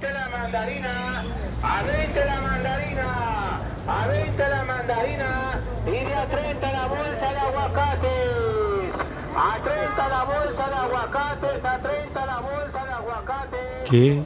la 0.01 0.29
mandarina, 0.29 1.25
a 1.61 1.83
20 1.83 2.25
la 2.25 2.41
mandarina, 2.41 3.68
a 3.89 4.07
20 4.07 4.49
la 4.49 4.63
mandarina 4.65 5.61
y 5.85 5.91
de 5.91 6.13
a 6.13 6.25
30 6.27 6.71
la 6.71 6.87
bolsa 6.87 7.31
de 7.31 7.37
aguacates. 7.37 8.95
A 9.35 9.57
30 9.63 10.09
la 10.09 10.23
bolsa 10.23 10.69
de 10.69 10.75
aguacates, 10.75 11.65
a 11.65 11.79
30 11.79 12.25
la 12.25 12.39
bolsa 12.39 12.85
de 12.85 12.91
aguacates. 12.91 13.89
¿Qué 13.89 14.23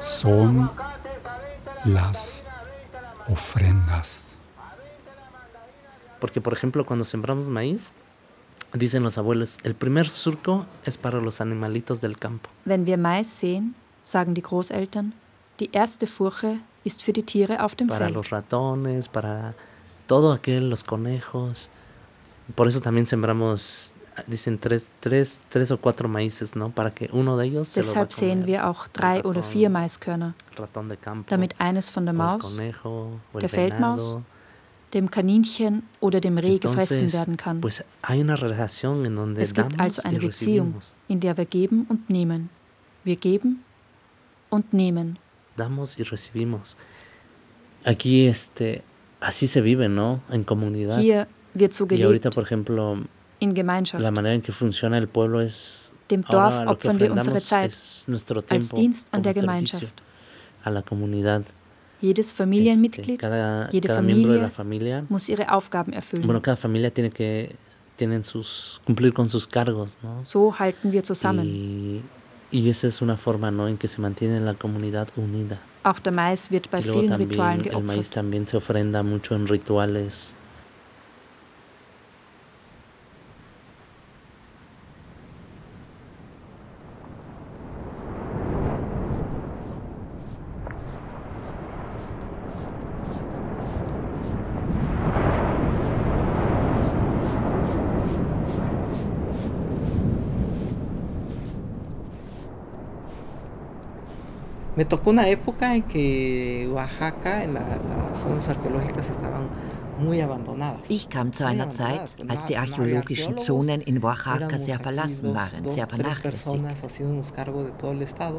son 0.00 0.70
las 1.84 2.42
ofrendas? 3.28 4.36
Porque, 6.18 6.40
por 6.40 6.54
ejemplo, 6.54 6.86
cuando 6.86 7.04
sembramos 7.04 7.50
maíz, 7.50 7.92
dicen 8.72 9.02
los 9.02 9.18
abuelos, 9.18 9.58
el 9.64 9.74
primer 9.74 10.08
surco 10.08 10.64
es 10.84 10.96
para 10.96 11.20
los 11.20 11.42
animalitos 11.42 12.00
del 12.00 12.18
campo. 12.18 12.48
Wenn 12.64 12.86
wir 12.86 12.96
Mais 12.96 13.28
sehen, 13.28 13.74
sagen 14.02 14.34
die 14.34 14.42
Großeltern, 14.42 15.12
die 15.60 15.68
erste 15.72 16.06
Furche 16.06 16.60
ist 16.86 17.02
für 17.02 17.12
die 17.12 17.22
Tiere 17.24 17.62
auf 17.64 17.74
dem 17.74 17.88
para 17.88 18.06
Feld. 18.06 18.14
los 18.14 18.30
ratones, 18.30 19.08
para 19.08 19.54
todo 20.06 20.32
aquel, 20.32 20.70
los 20.70 20.84
conejos. 20.84 21.68
Por 22.54 22.68
eso 22.68 22.80
también 22.80 23.06
sembramos, 23.06 23.92
dicen 24.28 24.58
tres, 24.58 24.90
tres, 25.00 25.42
tres 25.48 25.70
o 25.72 25.78
cuatro 25.78 26.08
maíces, 26.08 26.54
¿no? 26.54 26.70
Para 26.70 26.90
que 26.94 27.10
uno 27.12 27.36
de 27.36 27.46
ellos 27.46 27.68
se 27.68 27.80
Deshalb 27.80 28.12
sehen 28.12 28.46
wir 28.46 28.64
auch 28.66 28.86
drei 28.92 29.22
oder 29.24 29.42
vier 29.42 29.68
Maiskörner, 29.68 30.34
ratón 30.56 30.88
campo, 31.00 31.28
damit 31.28 31.54
eines 31.58 31.90
von 31.90 32.04
der 32.06 32.14
Maus, 32.14 32.40
conejo, 32.42 33.18
der 33.34 33.48
Feldmaus, 33.48 34.02
venado. 34.02 34.22
dem 34.94 35.10
Kaninchen 35.10 35.82
oder 36.00 36.20
dem 36.20 36.38
Reh 36.38 36.58
gefressen 36.58 36.98
Entonces, 36.98 37.20
werden 37.20 37.36
kann. 37.36 37.60
pues 37.60 37.82
Es 39.38 39.54
gibt 39.54 39.80
also 39.80 40.02
eine 40.02 40.20
Beziehung, 40.20 40.74
recibimos. 40.76 40.94
in 41.08 41.18
der 41.20 41.36
wir 41.36 41.44
geben 41.46 41.86
und 41.88 42.08
nehmen. 42.08 42.48
Wir 43.02 43.16
geben 43.16 43.64
und 44.50 44.72
nehmen. 44.72 45.18
Damos 45.56 45.98
y 45.98 46.02
recibimos. 46.02 46.76
Aquí, 47.84 48.26
este, 48.26 48.82
así 49.20 49.46
se 49.46 49.60
vive, 49.60 49.88
¿no? 49.88 50.22
En 50.30 50.44
comunidad. 50.44 51.00
Hier 51.00 51.28
wird 51.54 51.72
so 51.72 51.86
y 51.90 52.02
ahorita, 52.02 52.30
por 52.30 52.44
ejemplo, 52.44 52.98
in 53.40 53.54
Gemeinschaft. 53.54 54.02
la 54.02 54.10
manera 54.10 54.34
en 54.34 54.42
que 54.42 54.52
funciona 54.52 54.98
el 54.98 55.08
pueblo 55.08 55.40
es 55.40 55.92
Dem 56.08 56.22
ahora 56.26 56.42
Dorf 56.42 56.58
que 56.58 56.88
opfern 56.88 56.98
wir 57.00 57.12
unsere 57.12 57.38
ofrendamos 57.38 57.44
Zeit 57.44 58.08
nuestro 58.08 58.40
als 58.40 58.46
tiempo 58.46 58.76
Dienst 58.76 59.08
an 59.12 59.22
der 59.22 59.34
Gemeinschaft. 59.34 60.00
a 60.64 60.70
la 60.70 60.82
comunidad. 60.82 61.44
Jedes 62.00 62.28
Este, 62.28 62.36
Familienmitglied, 62.36 63.18
cada, 63.18 63.68
jede 63.70 63.88
cada 63.88 64.02
miembro 64.02 64.32
de 64.32 64.42
la 64.42 64.50
familia, 64.50 65.04
muss 65.08 65.28
ihre 65.28 65.48
Aufgaben 65.48 65.94
erfüllen. 65.94 66.26
bueno, 66.26 66.42
cada 66.42 66.56
familia 66.56 66.90
tiene 66.90 67.10
que 67.10 67.56
tienen 67.96 68.22
sus 68.22 68.80
cumplir 68.84 69.14
con 69.14 69.28
sus 69.28 69.46
cargos, 69.46 69.98
¿no? 70.02 70.24
So 70.24 70.52
halten 70.58 70.92
wir 70.92 71.02
zusammen. 71.02 71.46
Y, 71.46 72.02
y 72.50 72.68
esa 72.70 72.86
es 72.86 73.02
una 73.02 73.16
forma, 73.16 73.50
¿no? 73.50 73.66
En 73.68 73.76
que 73.76 73.88
se 73.88 74.00
mantiene 74.00 74.40
la 74.40 74.54
comunidad 74.54 75.08
unida. 75.16 75.58
Auch 75.82 76.00
der 76.00 76.12
Mais 76.12 76.50
wird 76.50 76.70
bei 76.70 76.82
vielen 76.82 77.12
Ritualen 77.12 77.62
también 77.62 77.74
el 77.76 77.82
maíz 77.82 78.10
geopfert. 78.10 78.14
también 78.14 78.46
se 78.46 78.56
ofrenda 78.56 79.02
mucho 79.02 79.34
en 79.34 79.46
rituales. 79.46 80.34
Me 104.76 104.84
tocó 104.84 105.10
una 105.10 105.26
época 105.28 105.74
en 105.74 105.82
que 105.82 106.68
Oaxaca, 106.72 107.42
en 107.44 107.54
la- 107.54 107.60
las 107.60 108.18
zonas 108.22 108.48
arqueológicas 108.48 109.10
estaban. 109.10 109.48
Ich 110.90 111.08
kam 111.08 111.32
zu 111.32 111.46
einer 111.46 111.70
Zeit, 111.70 112.00
als 112.28 112.44
die 112.44 112.56
archäologischen 112.58 113.32
Zonen 113.38 113.80
in 113.80 114.04
Oaxaca 114.04 114.58
sehr 114.58 114.78
verlassen 114.78 115.34
waren, 115.34 115.62
sehr 115.70 115.86
vernachlässigt. 115.88 116.44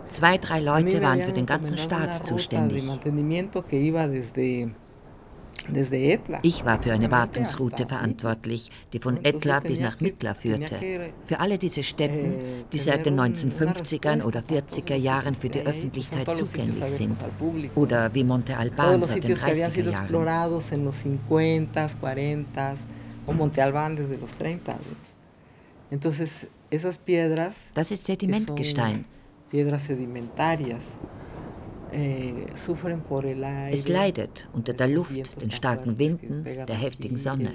Zwei, 0.10 0.38
drei 0.38 0.60
Leute 0.60 0.84
waren 1.02 1.22
für 1.22 1.32
den 1.32 1.46
ganzen 1.48 1.78
Staat 1.78 2.26
zuständig. 2.28 2.84
Ich 6.44 6.64
war 6.64 6.82
für 6.82 6.94
eine 6.94 7.12
Wartungsroute 7.12 7.86
verantwortlich, 7.88 8.72
die 8.94 9.00
von 9.00 9.24
Etla 9.26 9.60
bis 9.60 9.80
nach 9.80 10.00
Mitla 10.00 10.34
führte. 10.34 10.76
Für 11.26 11.40
alle 11.40 11.58
diese 11.58 11.84
Städten, 11.84 12.32
eh, 12.34 12.64
die 12.72 12.78
seit 12.78 13.06
den 13.06 13.16
tener 13.18 13.24
un- 13.24 13.34
1950ern 13.34 14.16
una 14.22 14.26
oder 14.26 14.40
respuesta 14.40 14.48
para 14.48 14.62
40er 14.62 14.86
todos 14.86 14.90
los 14.98 15.04
Jahren 15.04 15.36
für 15.36 15.50
die 15.50 15.60
Öffentlichkeit 15.62 16.36
zugänglich 16.36 16.90
sind. 16.92 17.18
Oder 17.76 18.14
wie 18.14 18.24
Monte 18.24 18.56
Alban 18.58 19.02
seit 19.04 19.16
den 19.18 19.22
sitios 19.24 19.40
que 19.40 19.46
habían 19.46 19.72
30er 19.72 19.72
sido 19.72 19.92
Jahren. 19.92 20.04
explorados 20.06 20.72
en 20.72 20.86
los 20.86 20.96
50s, 20.96 21.96
40s, 22.00 22.80
o 23.26 23.34
Monte 23.34 23.62
Albán 23.62 23.96
desde 23.96 24.18
los 24.18 24.32
30. 24.36 24.78
Entonces, 25.92 26.48
esas 26.70 26.98
piedras, 26.98 27.72
Das 27.74 27.92
ist 27.92 28.06
Sedimentgestein. 28.06 29.06
Es 33.72 33.88
leidet 33.88 34.50
unter 34.54 34.74
der 34.74 34.88
Luft, 34.88 35.42
den 35.42 35.52
starken 35.52 35.98
Winden, 35.98 36.44
der 36.44 36.76
heftigen 36.76 37.18
Sonne. 37.18 37.52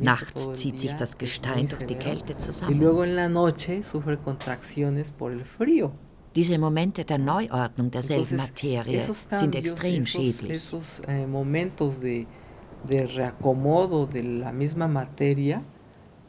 Nachts 0.00 0.52
zieht 0.54 0.80
sich 0.80 0.92
das 0.92 1.18
Gestein 1.18 1.66
durch 1.66 1.86
die. 1.86 1.94
Kälte 1.96 2.36
zusammen. 2.38 2.80
Diese 6.34 6.58
Momente 6.58 7.04
der 7.04 7.18
Neuordnung 7.18 7.90
derselben 7.90 8.36
Materie 8.36 9.02
sind 9.30 9.54
extrem 9.54 10.06
schädlich. 10.06 10.72
eh, 11.08 11.26
de, 12.84 13.06
reacomodo 13.06 14.06
de 14.06 14.22
la 14.22 14.52
misma 14.52 14.86
materia 14.86 15.62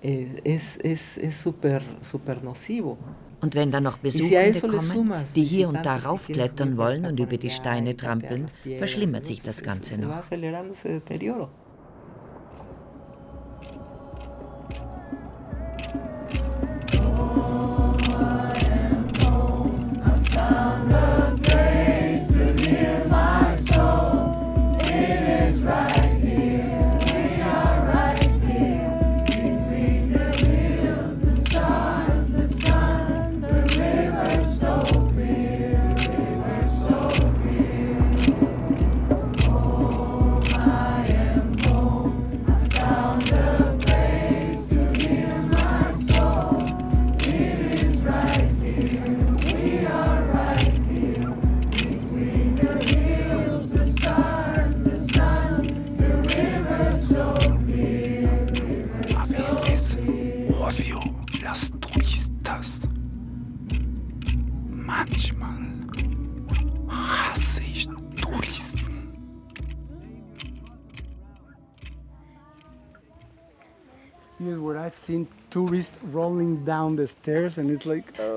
eh, 0.01 0.41
es 0.43 0.77
es 0.83 1.17
es 1.17 1.41
super 1.41 2.41
nocivo. 2.41 2.97
Und 3.39 3.53
wenn 3.55 3.71
dann 3.71 3.83
noch 3.83 3.97
Besuchende 3.97 4.59
kommen, 4.61 5.13
die 5.35 5.43
hier 5.43 5.69
und 5.69 5.85
da 5.85 5.97
raufklettern 5.97 6.77
wollen 6.77 7.05
und 7.05 7.19
über 7.19 7.38
die 7.38 7.49
Steine 7.49 7.95
trampeln, 7.95 8.47
verschlimmert 8.77 9.25
sich 9.25 9.41
das 9.41 9.61
Ganze 9.61 9.97
noch. 9.97 10.23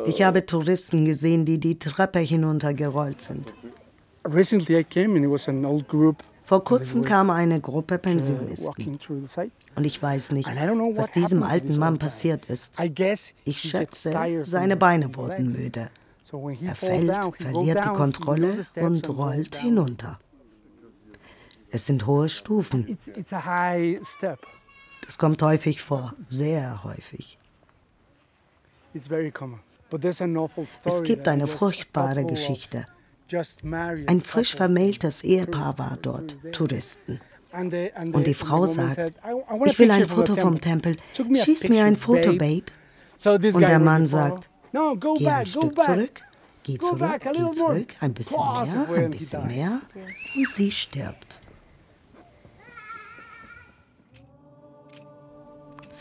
Ich 0.07 0.23
habe 0.23 0.47
Touristen 0.47 1.05
gesehen, 1.05 1.45
die 1.45 1.59
die 1.59 1.79
Treppe 1.79 2.21
hinuntergerollt 2.21 3.21
sind. 3.21 3.55
Vor 6.51 6.65
kurzem 6.65 7.03
kam 7.03 7.31
eine 7.31 7.61
Gruppe 7.61 7.95
uh, 7.95 7.99
Pensionisten. 7.99 8.99
Und 9.77 9.85
ich 9.85 10.03
weiß 10.03 10.33
nicht, 10.33 10.49
was 10.49 11.13
diesem 11.13 11.43
alten 11.43 11.79
Mann 11.79 11.99
passiert 11.99 12.47
ist. 12.47 12.75
Ich 13.45 13.61
schätze, 13.61 14.43
seine 14.45 14.77
Beine 14.77 15.15
wurden 15.15 15.53
müde. 15.53 15.91
Er 16.33 16.75
fällt, 16.75 17.11
verliert 17.37 17.85
die 17.85 17.89
Kontrolle 17.89 18.55
und 18.81 19.09
rollt 19.09 19.57
hinunter. 19.57 20.19
Es 21.71 21.87
sind 21.87 22.07
hohe 22.07 22.29
Stufen. 22.29 22.99
Das 25.11 25.19
kommt 25.19 25.43
häufig 25.43 25.83
vor, 25.83 26.15
sehr 26.29 26.85
häufig. 26.85 27.37
Es 30.85 31.03
gibt 31.03 31.27
eine 31.27 31.49
furchtbare 31.49 32.25
Geschichte. 32.25 32.87
Ein 34.07 34.21
frisch 34.21 34.55
vermähltes 34.55 35.25
Ehepaar 35.25 35.77
war 35.81 35.99
dort, 36.01 36.37
Touristen. 36.53 37.21
Und 38.13 38.25
die 38.25 38.35
Frau 38.35 38.67
sagt, 38.67 39.13
ich 39.65 39.79
will 39.81 39.91
ein 39.91 40.07
Foto 40.07 40.37
vom 40.37 40.61
Tempel, 40.61 40.97
schieß 41.43 41.69
mir 41.71 41.87
ein 41.87 41.97
Foto, 41.97 42.37
Babe. 42.37 42.67
Und 43.25 43.63
der 43.63 43.81
Mann 43.81 44.07
sagt, 44.07 44.49
geh 44.73 45.29
ein 45.29 45.45
Stück 45.45 45.77
zurück, 45.77 46.23
geh 46.63 46.79
zurück, 46.79 47.21
geh 47.33 47.51
zurück, 47.51 47.95
ein 47.99 48.15
bisschen 48.15 48.39
mehr, 48.39 48.87
ein 48.95 49.11
bisschen 49.11 49.47
mehr 49.49 49.81
und 50.37 50.49
sie 50.49 50.71
stirbt. 50.71 51.40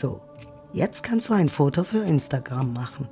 So, 0.00 0.22
jetzt 0.72 1.02
kannst 1.02 1.28
du 1.28 1.34
ein 1.34 1.50
Foto 1.50 1.84
für 1.84 2.02
Instagram 2.02 2.72
machen. 2.72 3.06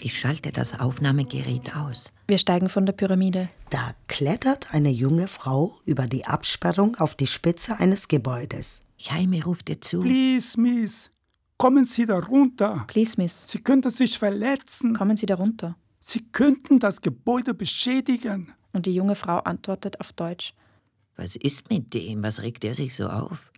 Ich 0.00 0.18
schalte 0.18 0.50
das 0.50 0.80
Aufnahmegerät 0.80 1.76
aus. 1.76 2.10
Wir 2.26 2.38
steigen 2.38 2.70
von 2.70 2.86
der 2.86 2.94
Pyramide. 2.94 3.50
Da 3.68 3.92
klettert 4.08 4.72
eine 4.72 4.88
junge 4.88 5.28
Frau 5.28 5.74
über 5.84 6.06
die 6.06 6.24
Absperrung 6.24 6.96
auf 6.96 7.16
die 7.16 7.26
Spitze 7.26 7.78
eines 7.78 8.08
Gebäudes. 8.08 8.80
Jaime 8.96 9.44
ruft 9.44 9.68
ihr 9.68 9.82
zu. 9.82 10.00
Please, 10.00 10.58
Miss, 10.58 11.10
kommen 11.58 11.84
Sie 11.84 12.06
da 12.06 12.20
runter. 12.20 12.84
Please, 12.86 13.16
Miss. 13.18 13.46
Sie 13.46 13.58
könnten 13.58 13.90
sich 13.90 14.18
verletzen. 14.18 14.96
Kommen 14.96 15.18
Sie 15.18 15.26
da 15.26 15.34
runter. 15.34 15.76
Sie 16.00 16.24
könnten 16.32 16.78
das 16.78 17.02
Gebäude 17.02 17.52
beschädigen. 17.52 18.54
Und 18.72 18.86
die 18.86 18.94
junge 18.94 19.16
Frau 19.16 19.40
antwortet 19.40 20.00
auf 20.00 20.14
Deutsch. 20.14 20.54
Was 21.16 21.36
ist 21.36 21.70
mit 21.70 21.94
dem? 21.94 22.22
Was 22.22 22.42
regt 22.42 22.64
er 22.64 22.74
sich 22.74 22.94
so 22.94 23.06
auf? 23.08 23.52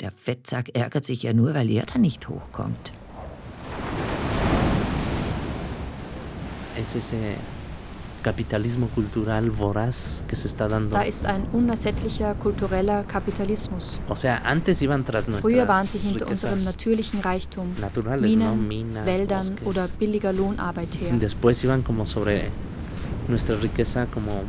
Der 0.00 0.10
Fettsack 0.10 0.74
ärgert 0.74 1.04
sich 1.04 1.22
ja 1.22 1.32
nur, 1.32 1.54
weil 1.54 1.70
er 1.70 1.86
da 1.86 1.98
nicht 1.98 2.28
hochkommt. 2.28 2.92
es 6.76 6.94
ese 6.94 7.36
capitalismo 8.22 8.88
cultural 8.94 9.50
voraz 9.50 10.22
que 10.26 10.36
se 10.36 10.48
está 10.48 10.66
dando. 10.68 10.96
Da 10.96 11.02
ist 11.02 11.26
ein 11.26 11.46
unersättlicher 11.52 12.34
kultureller 12.34 13.04
Kapitalismus. 13.04 14.00
O 14.08 14.16
sea, 14.16 14.38
antes 14.44 14.80
iban 14.82 15.04
tras 15.04 15.28
nuestras 15.28 15.52
Früher 15.52 15.68
waren 15.68 15.86
sie 15.86 15.98
hinter 15.98 16.28
unserem 16.28 16.62
natürlichen 16.64 17.20
Reichtum, 17.20 17.74
naturales, 17.80 18.30
Minen, 18.30 18.48
¿no? 18.48 18.56
Minas, 18.56 19.06
Wäldern 19.06 19.46
bosques. 19.46 19.66
oder 19.66 19.88
billiger 19.88 20.32
Lohnarbeit 20.32 21.00
her. 21.00 21.12
Después 21.18 21.62
iban 21.64 21.82
como 21.82 22.06
sobre 22.06 22.48
nuestra 23.28 23.56
riqueza 23.56 24.06
como, 24.06 24.42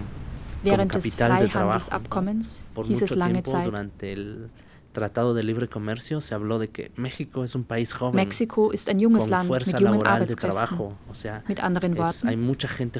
Während 0.65 0.93
des. 0.93 1.15
Freihandelsabkommens 1.15 2.63
hieß 2.87 3.01
es 3.01 3.15
lange 3.15 3.43
Zeit, 3.43 3.67
durante 3.67 4.11
el 4.11 4.49
Tratado 4.95 5.33
de 5.33 5.43
Libre 5.43 5.67
Comercio 5.67 6.21
se 6.21 6.33
habló 6.33 6.57
de 6.57 6.69
que 6.69 6.91
México 6.95 7.43
es 7.43 7.53
un 7.53 7.65
país 7.65 7.93
joven 7.93 8.15
Mexiko 8.15 8.71
ist 8.71 8.87
ein 8.87 8.97
junges 8.97 9.27
Land 9.27 9.49
mit 9.49 9.79
jungen 9.79 10.07
Arbeitskräften. 10.07 10.95
Mit 11.47 11.61
anderen 11.61 11.97
Worten, 11.97 12.49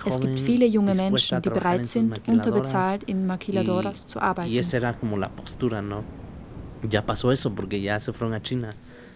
es 0.06 0.20
gibt 0.20 0.40
viele 0.40 0.66
junge 0.66 0.94
Menschen, 0.94 1.42
die 1.42 1.50
bereit 1.50 1.88
sind, 1.88 2.28
unterbezahlt 2.28 3.04
in 3.04 3.26
Maquiladoras 3.26 4.06
zu 4.06 4.20
arbeiten. 4.20 4.52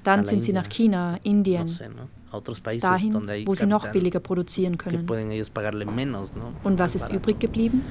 Dann 0.03 0.25
sind 0.25 0.43
sie 0.45 0.53
nach 0.53 0.69
China, 0.69 1.19
Indien, 1.23 1.67
dahin, 2.31 3.45
wo 3.45 3.53
sie 3.53 3.65
noch 3.65 3.87
billiger 3.91 4.19
produzieren 4.19 4.77
können. 4.77 5.07
Und 6.63 6.79
was 6.79 6.95
ist 6.95 7.09
übrig 7.09 7.39
geblieben? 7.39 7.81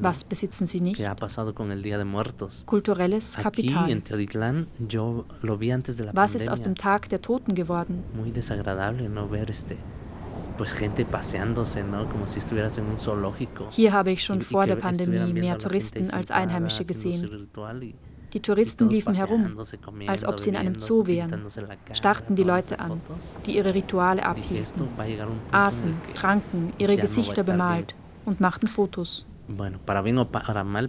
Was 0.00 0.24
besitzen 0.24 0.66
sie 0.66 0.80
nicht? 0.80 1.00
Kulturelles 2.66 3.36
Kapital. 3.36 3.88
Was 6.12 6.34
ist 6.34 6.48
aus 6.48 6.62
dem 6.62 6.74
Tag 6.76 7.08
der 7.08 7.20
Toten 7.20 7.54
geworden? 7.54 8.04
Hier 13.70 13.92
habe 13.92 14.10
ich 14.10 14.24
schon 14.24 14.42
vor 14.42 14.66
der 14.66 14.76
Pandemie 14.76 15.32
mehr 15.32 15.58
Touristen 15.58 16.10
als 16.10 16.30
Einheimische 16.30 16.84
gesehen. 16.84 17.48
Die 18.34 18.40
Touristen 18.40 18.90
liefen 18.90 19.14
herum, 19.14 19.58
als 20.06 20.24
ob 20.26 20.38
sie 20.38 20.50
in 20.50 20.56
einem 20.56 20.78
Zoo 20.80 21.06
wären, 21.06 21.42
starrten 21.92 22.36
die 22.36 22.42
Leute 22.42 22.78
an, 22.78 23.00
die 23.46 23.56
ihre 23.56 23.74
Rituale 23.74 24.24
abhielten, 24.24 24.88
aßen, 25.50 25.94
tranken, 26.14 26.72
ihre 26.78 26.96
Gesichter 26.96 27.42
bemalt 27.44 27.94
und 28.26 28.40
machten 28.40 28.66
Fotos. 28.68 29.24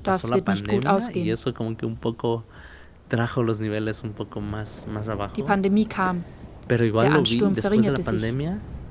Das 0.04 0.30
wird 0.30 0.48
nicht 0.50 0.68
gut 0.68 0.86
ausgehen. 0.86 1.38
Die 5.36 5.44
Pandemie 5.44 5.86
kam, 5.86 6.24
der 6.70 7.14
Ansturm 7.14 7.56
verringerte 7.56 8.04
sich. 8.04 8.34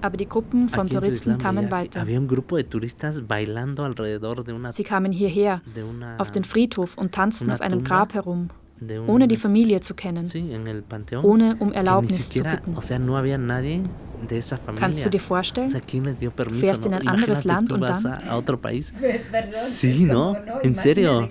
Aber 0.00 0.16
die 0.16 0.28
Gruppen 0.28 0.68
von 0.68 0.88
Touristen 0.88 1.38
kamen 1.38 1.70
weiter. 1.70 2.04
Sie 4.70 4.84
kamen 4.84 5.12
hierher, 5.12 5.60
auf 6.18 6.30
den 6.30 6.44
Friedhof 6.44 6.96
und 6.96 7.12
tanzten 7.12 7.50
auf 7.50 7.60
einem 7.60 7.84
Grab 7.84 8.14
herum, 8.14 8.48
ohne 9.06 9.26
die 9.28 9.36
Familie 9.36 9.80
zu 9.80 9.94
kennen, 9.94 10.26
ohne 11.22 11.56
um 11.58 11.72
Erlaubnis 11.72 12.28
zu 12.30 12.42
bitten. 12.42 12.74
Kannst 14.78 15.04
du 15.04 15.10
dir 15.10 15.20
vorstellen? 15.20 15.68
sea, 15.70 15.80
¿quién 15.80 16.04
les 16.04 16.18
dio 16.18 16.30
permiso? 16.30 16.60
Fährst 16.66 16.84
in 16.86 16.94
ein 16.94 17.06
anderes 17.06 17.44
Land 17.44 17.72
und 17.72 17.80
dann- 17.82 17.92
Sí, 19.52 20.04
¿no? 20.04 20.36
En 20.62 20.74
serio. 20.84 21.28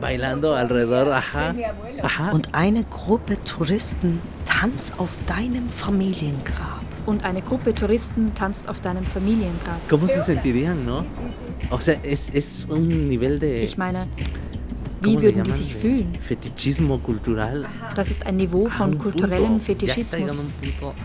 Bailando 0.00 0.54
alrededor, 0.54 1.12
ajá. 1.12 1.54
Ajá. 2.02 2.32
Und 2.32 2.54
eine 2.54 2.84
Gruppe 2.84 3.36
Touristen 3.44 4.20
tanzt 4.44 4.98
auf 4.98 5.16
deinem 5.26 5.68
Familiengrab. 5.68 6.80
Und 7.06 7.24
eine 7.24 7.42
Gruppe 7.42 7.74
Touristen 7.74 8.34
tanzt 8.34 8.68
auf 8.68 8.80
deinem 8.80 9.04
Familiengrab. 9.04 9.78
¿Cómo 9.90 10.06
se 10.06 10.22
sentirían, 10.22 10.84
no? 10.86 11.04
O 11.70 11.78
sea, 11.78 11.96
es, 12.02 12.30
es 12.32 12.66
un 12.68 13.08
nivel 13.08 13.38
de. 13.38 13.62
Ich 13.62 13.76
meine, 13.76 14.06
¿cómo 14.06 14.43
wie 15.04 15.20
würden 15.20 15.44
die 15.44 15.50
sich 15.52 15.74
fühlen? 15.74 16.12
Das 17.94 18.10
ist 18.10 18.26
ein 18.26 18.36
Niveau 18.36 18.66
von 18.66 18.98
kulturellem 18.98 19.60
Fetischismus, 19.60 20.44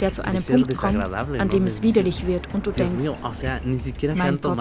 der 0.01 0.11
zu 0.11 0.23
einem 0.25 0.41
Punkt 0.43 0.75
kommt, 0.75 0.97
an 1.13 1.49
dem 1.49 1.63
De- 1.63 1.67
es 1.67 1.81
widerlich 1.83 2.25
wird 2.25 2.47
und 2.53 2.65
du 2.65 2.71
denkst, 2.71 2.93
mein 4.15 4.39
Gott, 4.41 4.57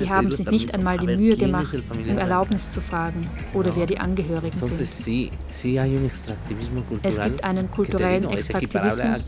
die 0.00 0.10
haben 0.10 0.30
sich 0.30 0.46
nicht 0.50 0.74
einmal 0.74 0.98
die 0.98 1.06
Mühe 1.06 1.34
¿quién 1.34 1.38
gemacht, 1.38 1.76
um? 1.90 2.18
Erlaubnis 2.18 2.70
zu 2.70 2.80
fragen 2.80 3.26
oder 3.54 3.74
wer 3.74 3.86
die 3.86 3.98
Angehörigen 3.98 4.58
sind. 4.58 4.80
Es 7.02 7.20
gibt 7.20 7.44
einen 7.44 7.70
kulturellen 7.70 8.30
Extraktivismus, 8.30 9.26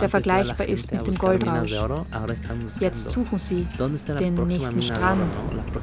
der 0.00 0.08
vergleichbar 0.08 0.66
ist 0.68 0.92
mit 0.92 1.06
dem 1.06 1.14
Goldrausch. 1.16 1.74
Jetzt 2.80 3.10
suchen 3.10 3.38
sie 3.38 3.66
den 3.78 4.34
nächsten 4.34 4.82
Strand 4.82 5.22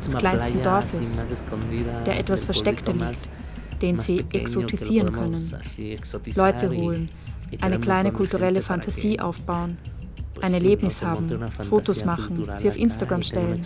des 0.03 0.17
kleinsten 0.17 0.63
Dorfes, 0.63 1.25
der 2.05 2.19
etwas 2.19 2.45
pueblito 2.45 2.84
liegt, 2.93 3.29
den 3.81 3.97
sie 3.97 4.25
exotisieren 4.31 5.11
können, 5.13 5.51
Leute 6.35 6.69
holen, 6.69 7.09
eine 7.61 7.79
kleine 7.79 8.11
kulturelle 8.11 8.61
Fantasie 8.61 9.19
aufbauen, 9.19 9.77
ein 10.41 10.53
Erlebnis 10.53 11.01
haben, 11.01 11.27
Fotos 11.63 12.05
machen, 12.05 12.47
sie 12.55 12.67
auf 12.67 12.77
Instagram 12.77 13.23
stellen, 13.23 13.61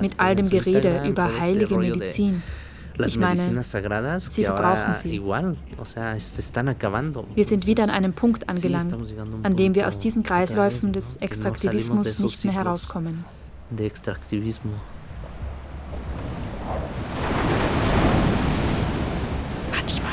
mit 0.00 0.12
all 0.18 0.36
dem 0.36 0.48
Gerede 0.48 1.02
über 1.06 1.38
heilige 1.38 1.76
Medizin. 1.76 2.42
Ich 3.06 3.16
meine, 3.16 3.62
sie 3.62 4.44
verbrauchen 4.44 4.94
sie. 4.94 5.22
Wir 5.22 7.44
sind 7.44 7.66
wieder 7.66 7.84
an 7.84 7.90
einem 7.90 8.12
Punkt 8.12 8.48
angelangt, 8.48 8.92
an 9.44 9.56
dem 9.56 9.74
wir 9.76 9.86
aus 9.86 9.98
diesen 9.98 10.24
Kreisläufen 10.24 10.92
des 10.92 11.14
Extraktivismus 11.16 12.18
nicht 12.18 12.44
mehr 12.44 12.54
herauskommen. 12.54 13.24
De 13.70 13.86
extractivismo. 13.86 14.72
Manchmal 19.70 20.12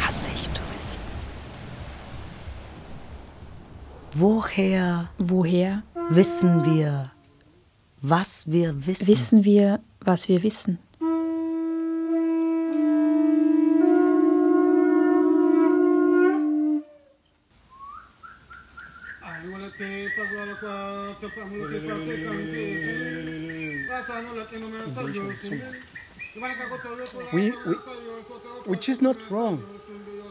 hasse 0.00 0.30
ich 0.34 0.48
Touristen. 0.48 1.02
Woher 4.18 5.10
Woher 5.18 5.82
wissen 6.08 6.64
wir, 6.64 7.12
was 8.00 8.50
wir 8.50 8.86
wissen? 8.86 9.08
wissen 9.08 9.44
wir, 9.44 9.80
was 10.00 10.26
wir 10.26 10.42
wissen? 10.42 10.78
We, 27.32 27.52
we, 27.66 27.74
which 28.64 28.88
is 28.88 29.02
not 29.02 29.16
wrong. 29.30 29.62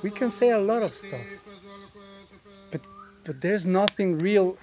We 0.01 0.09
can 0.09 0.31
say 0.31 0.49
a 0.49 0.59
lot 0.59 0.81
of 0.81 0.95
stuff. 0.95 1.21
But, 3.25 3.41
there's 3.41 3.65
nothing 3.65 4.19
real. 4.19 4.57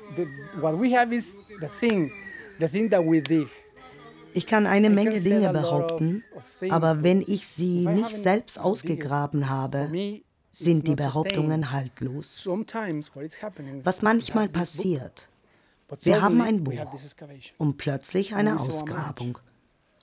What 0.60 0.78
we 0.78 0.96
have 0.96 1.12
is 1.12 1.36
the 1.60 1.68
thing, 1.80 2.12
the 2.60 2.68
thing 2.68 2.90
that 2.90 3.04
we 3.04 3.20
dig. 3.20 3.48
Ich 4.34 4.46
kann 4.46 4.66
eine 4.66 4.88
Menge 4.88 5.20
Dinge 5.20 5.52
behaupten, 5.52 6.24
aber 6.70 7.02
wenn 7.02 7.20
ich 7.20 7.46
sie 7.46 7.86
nicht 7.86 8.12
selbst 8.12 8.58
ausgegraben 8.58 9.50
habe, 9.50 9.90
sind 10.50 10.86
die 10.86 10.94
Behauptungen 10.94 11.70
haltlos. 11.70 12.48
Was 13.84 14.02
manchmal 14.02 14.48
passiert, 14.48 15.28
wir 16.00 16.22
haben 16.22 16.40
ein 16.40 16.64
Buch 16.64 16.72
und 17.58 17.76
plötzlich 17.76 18.34
eine 18.34 18.58
Ausgrabung 18.58 19.38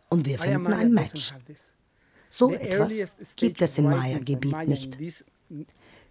und 0.10 0.26
wir 0.26 0.38
finden 0.38 0.74
ein 0.74 0.92
Match. 0.94 1.34
So 2.30 2.54
etwas 2.54 3.36
gibt 3.36 3.62
es 3.62 3.78
im 3.80 3.86
Maya-Gebiet 3.86 4.68
nicht. 4.68 4.98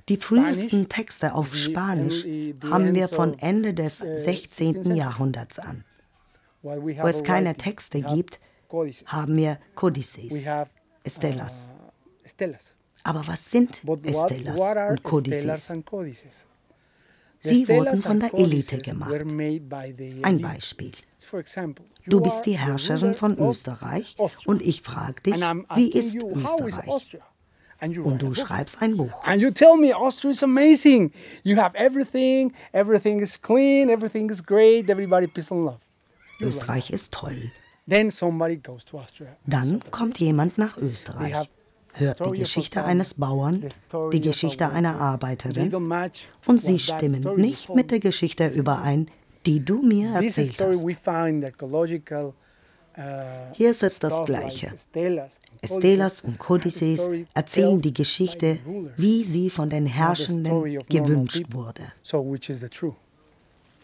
Die 0.09 0.16
frühesten 0.16 0.88
Texte 0.88 1.34
auf 1.34 1.54
Spanisch 1.54 2.24
haben 2.64 2.94
wir 2.94 3.09
von 3.09 3.38
Ende 3.38 3.74
des 3.74 3.98
16. 3.98 4.94
Jahrhunderts 4.94 5.59
an. 5.59 5.84
Wo 6.62 7.06
es 7.06 7.22
keine 7.22 7.54
Texte 7.54 8.00
gibt, 8.00 8.40
haben 9.06 9.36
wir 9.36 9.59
Codices, 9.74 10.46
Estelas. 11.04 11.70
Aber 13.04 13.26
was 13.26 13.50
sind 13.50 13.82
Estelas 14.02 14.59
und 14.90 15.02
Codices? 15.02 15.72
Sie 17.40 17.68
wurden 17.68 17.96
von 17.98 18.18
der 18.18 18.34
Elite 18.34 18.78
gemacht. 18.78 19.12
Ein 20.22 20.40
Beispiel. 20.40 20.92
Du 22.06 22.20
bist 22.20 22.46
die 22.46 22.59
Herrscherin 22.59 23.14
von 23.14 23.38
Österreich 23.38 24.16
und 24.46 24.62
ich 24.62 24.82
frage 24.82 25.22
dich, 25.22 25.34
wie 25.34 25.92
ist 25.92 26.16
Österreich? 26.22 27.18
Und 27.81 28.22
du 28.22 28.35
schreibst 28.35 28.83
ein 28.83 28.97
Buch. 28.97 29.12
And 29.24 29.41
you 29.41 29.51
tell 29.51 29.76
me 29.76 29.95
Austria 29.95 30.33
is 30.33 30.43
amazing. 30.43 31.12
You 31.45 31.57
have 31.57 31.76
everything, 31.76 32.53
everything 32.72 33.20
is 33.20 33.41
clean, 33.41 33.89
everything 33.89 34.31
is 34.31 34.45
great, 34.45 34.91
everybody 34.91 35.26
peace 35.26 35.53
and 35.53 35.64
love. 35.64 35.79
Österreich 36.41 36.91
ist 36.91 37.12
toll. 37.12 37.53
Then 37.89 38.11
somebody 38.11 38.57
goes 38.57 38.85
to 38.87 38.99
Austria. 38.99 39.37
Dann 39.47 39.81
kommt 39.91 40.18
jemand 40.18 40.59
nach 40.59 40.76
Österreich 40.76 41.49
hört 41.99 42.24
die 42.24 42.39
Geschichte 42.39 42.85
eines 42.85 43.14
Bauern, 43.14 43.64
die 44.12 44.20
Geschichte 44.20 44.68
einer 44.68 45.01
Arbeiterin 45.01 45.72
und 46.47 46.61
sie 46.61 46.79
stimmen 46.79 47.26
nicht 47.37 47.74
mit 47.74 47.91
der 47.91 48.01
Geschichte 48.01 48.47
überein, 48.49 49.11
die 49.47 49.64
du 49.64 49.83
mir 49.83 50.14
erzählt 50.14 50.61
hast. 50.61 50.87
Hier 53.53 53.70
ist 53.70 53.82
es 53.82 53.99
das 53.99 54.24
Gleiche. 54.24 54.72
Estelas 55.61 56.20
und 56.22 56.38
Codices 56.38 57.09
erzählen 57.32 57.80
die 57.80 57.94
Geschichte, 57.94 58.59
wie 58.96 59.24
sie 59.24 59.51
von 59.51 59.70
den 59.70 59.86
Herrschenden 59.86 60.80
gewünscht 60.88 61.44
wurde. 61.51 61.92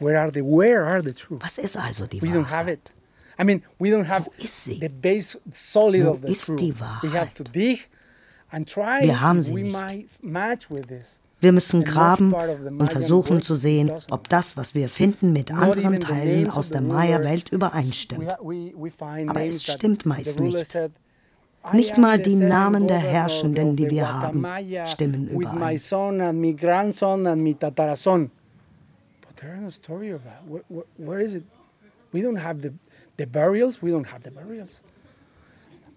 Was 0.00 1.58
ist 1.58 1.76
also 1.76 2.06
die 2.06 2.22
Wahrheit? 2.22 2.92
Wo 3.38 4.32
ist 4.38 4.64
sie? 4.64 4.80
Wo 4.80 6.18
ist 6.24 6.48
die 6.58 6.80
Wahrheit? 6.80 7.52
Wir 9.00 9.20
haben 9.20 9.42
sie 9.42 9.54
nicht. 9.54 9.76
Wir 11.45 11.53
müssen 11.53 11.84
graben 11.84 12.32
und 12.32 12.90
versuchen 12.90 13.42
zu 13.42 13.55
sehen, 13.55 13.92
ob 14.11 14.30
das, 14.30 14.57
was 14.57 14.74
wir 14.74 14.88
finden, 14.88 15.34
mit 15.34 15.53
anderen 15.53 16.01
Teilen 16.01 16.49
aus 16.49 16.70
der 16.70 16.80
Maya-Welt 16.80 17.51
übereinstimmt. 17.51 18.32
Aber 19.28 19.45
es 19.45 19.62
stimmt 19.62 20.07
meist 20.07 20.40
nicht. 20.40 20.78
Nicht 21.74 21.99
mal 21.99 22.18
die 22.18 22.36
Namen 22.36 22.86
der 22.88 22.99
Herrschenden, 22.99 23.76
die 23.76 23.90
wir 23.90 24.11
haben, 24.11 24.42
stimmen 24.86 25.28
überein. 25.28 25.78
We 32.12 32.22
don't 32.22 32.38
have 32.38 32.61
the, 32.62 32.70
the 33.16 33.26
burials, 33.26 33.82
we 33.82 33.90
don't 33.90 34.07
have 34.07 34.22
the 34.22 34.30
burials. 34.30 34.80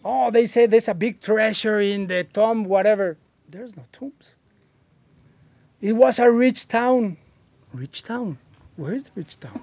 Oh, 0.03 0.31
they 0.31 0.47
say 0.47 0.65
there's 0.65 0.89
a 0.89 0.95
big 0.95 1.21
treasure 1.21 1.79
in 1.79 2.07
the 2.07 2.23
tomb, 2.23 2.65
whatever. 2.65 3.17
There's 3.47 3.75
no 3.77 3.83
tombs. 3.91 4.36
It 5.79 5.93
was 5.93 6.17
a 6.17 6.31
rich 6.31 6.67
town. 6.67 7.17
Rich 7.71 8.01
town? 8.01 8.39
Where 8.77 8.93
is 8.93 9.03
the 9.03 9.11
rich 9.13 9.39
town? 9.39 9.61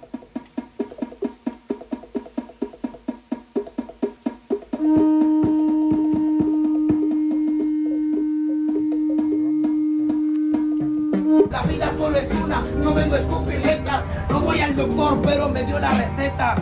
La 11.51 11.63
vida 11.65 11.93
solo 11.99 12.17
es 12.17 12.31
una, 12.31 12.61
no 12.61 12.95
vengo 12.95 13.17
a 13.17 13.19
escupir 13.19 13.59
letras. 13.59 14.05
No 14.31 14.41
voy 14.41 14.61
al 14.61 14.77
doctor, 14.77 15.21
pero 15.21 15.49
me 15.49 15.65
dio 15.65 15.81
la 15.81 15.95
receta. 15.95 16.61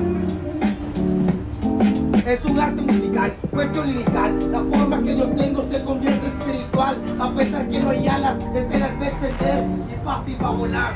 Es 2.26 2.44
un 2.44 2.56
arte 2.56 2.80
musical, 2.82 3.36
cuestión 3.50 3.86
lirical. 3.88 4.52
La 4.52 4.60
forma 4.60 5.02
que 5.02 5.16
yo 5.16 5.28
tengo 5.30 5.62
se 5.68 5.82
convierte 5.82 6.28
espiritual. 6.28 6.96
A 7.20 7.34
pesar 7.34 7.68
que 7.68 7.80
no 7.80 7.90
hay 7.90 8.06
alas, 8.06 8.38
estelas 8.54 9.00
ve 9.00 9.08
extender 9.08 9.64
y 9.90 10.04
fácil 10.04 10.36
va 10.40 10.48
a 10.48 10.52
volar. 10.52 10.94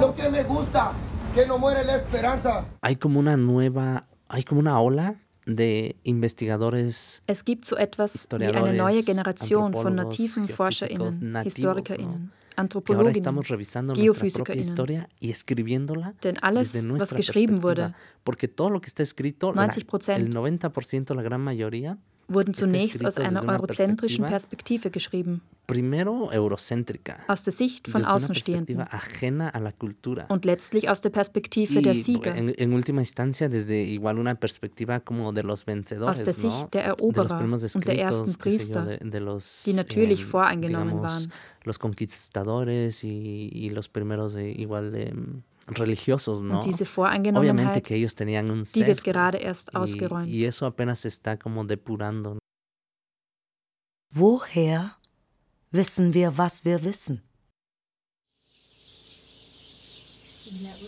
Lo 0.00 0.14
que 0.14 0.28
me 0.28 0.42
gusta, 0.42 0.92
que 1.34 1.46
no 1.46 1.58
muere 1.58 1.84
la 1.84 1.96
esperanza. 1.96 2.64
Hay 2.80 2.96
como 2.96 3.20
una 3.20 3.36
nueva, 3.36 4.06
hay 4.28 4.42
como 4.42 4.60
una 4.60 4.80
ola 4.80 5.14
de 5.46 5.94
investigadores. 6.02 7.22
Es 7.28 7.44
gibt 7.44 7.64
so 7.64 7.78
etwas 7.78 8.26
wie 8.36 8.46
eine 8.46 8.72
neue 8.72 9.04
Generation 9.04 9.70
von 9.72 9.94
nativen 9.94 10.48
ForscherInnen, 10.48 11.44
HistorikerInnen 11.44 12.32
que 12.84 12.94
ahora 12.94 13.10
estamos 13.10 13.48
revisando 13.48 13.94
nuestra 13.94 14.28
propia 14.44 14.60
historia 14.60 15.08
y 15.20 15.30
escribiéndola 15.30 16.14
Denn 16.22 16.36
alles, 16.42 16.72
desde 16.72 16.88
nuestra 16.88 17.16
perspectiva. 17.16 17.60
Wurde, 17.60 17.94
porque 18.24 18.48
todo 18.48 18.70
lo 18.70 18.80
que 18.80 18.88
está 18.88 19.02
escrito, 19.02 19.52
90%, 19.52 20.06
la, 20.08 20.16
el 20.16 20.34
90%, 20.34 21.14
la 21.14 21.22
gran 21.22 21.40
mayoría, 21.40 21.98
wurden 22.28 22.54
zunächst 22.54 23.04
aus 23.04 23.16
einer 23.16 23.46
eurozentrischen 23.48 24.24
Perspektive 24.24 24.90
geschrieben. 24.90 25.42
Aus 27.28 27.42
der 27.42 27.52
Sicht 27.52 27.88
von 27.88 28.04
Außenstehenden. 28.04 28.84
Und 30.28 30.44
letztlich 30.44 30.88
aus 30.88 31.00
der 31.00 31.10
Perspektive 31.10 31.82
der 31.82 31.94
Sieger. 31.94 32.34
Aus 36.02 36.22
der 36.22 36.34
Sicht 36.34 36.74
der 36.74 36.84
Eroberer 36.84 37.40
und 37.74 37.88
der 37.88 37.98
ersten 37.98 38.34
Priester, 38.34 38.98
die 38.98 39.72
natürlich 39.72 40.24
voreingenommen 40.24 41.02
waren. 41.02 41.32
Los 41.64 41.80
conquistadores 41.80 43.02
y, 43.02 43.50
y 43.52 43.70
los 43.70 43.88
primeros 43.88 44.34
de, 44.34 44.52
igual 44.52 44.92
de, 44.92 45.12
religiosos, 45.68 46.42
¿no? 46.42 46.56
Und 46.56 46.64
diese 46.64 46.84
Voreingenommenheit, 46.84 47.84
que 47.84 47.94
ellos 47.94 48.14
tenían 48.14 48.50
un 48.50 48.64
sesgo, 48.64 48.80
die 48.80 48.86
wird 48.86 49.04
gerade 49.04 49.38
erst 49.38 49.74
ausgeräumt. 49.74 50.28
Y, 50.28 50.42
y 50.42 50.44
eso 50.44 50.66
apenas 50.66 51.00
se 51.00 51.08
está 51.08 51.38
como 51.38 51.64
depurando. 51.64 52.38
Woher 54.10 54.96
wissen 55.70 56.14
wir, 56.14 56.38
was 56.38 56.64
wir 56.64 56.82
wissen? 56.84 57.22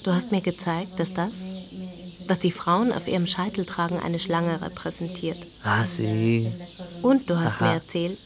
Du 0.05 0.12
hast 0.12 0.31
mir 0.31 0.41
gezeigt, 0.41 0.99
dass 1.01 1.12
das, 1.12 1.33
was 2.29 2.39
die 2.39 2.53
Frauen 2.53 2.93
auf 2.93 3.09
ihrem 3.09 3.26
Scheitel 3.26 3.64
tragen, 3.64 3.99
eine 3.99 4.20
Schlange 4.20 4.62
repräsentiert. 4.62 5.39
Ah, 5.64 5.85
sí. 5.85 6.51
Und 7.03 7.29
du 7.29 7.39
hast 7.39 7.57
Aha. 7.57 7.66
mir 7.66 7.74
erzählt, 7.74 8.18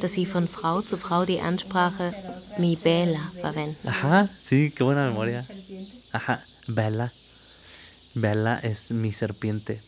dass 0.00 0.12
sie 0.12 0.26
von 0.26 0.48
Frau 0.48 0.82
zu 0.82 0.96
Frau 0.96 1.24
die 1.24 1.40
Ansprache 1.40 2.14
mi 2.58 2.76
bella 2.76 3.32
verwenden. 3.40 3.88
Aha, 3.88 4.28
sí, 4.40 4.70
qué 4.70 4.84
buena 4.84 5.06
memoria. 5.06 5.46
Ajá, 6.12 6.42
bella. 6.66 7.12
Bella 8.14 8.58
es 8.62 8.90
mi 8.90 9.12
serpiente. 9.12 9.80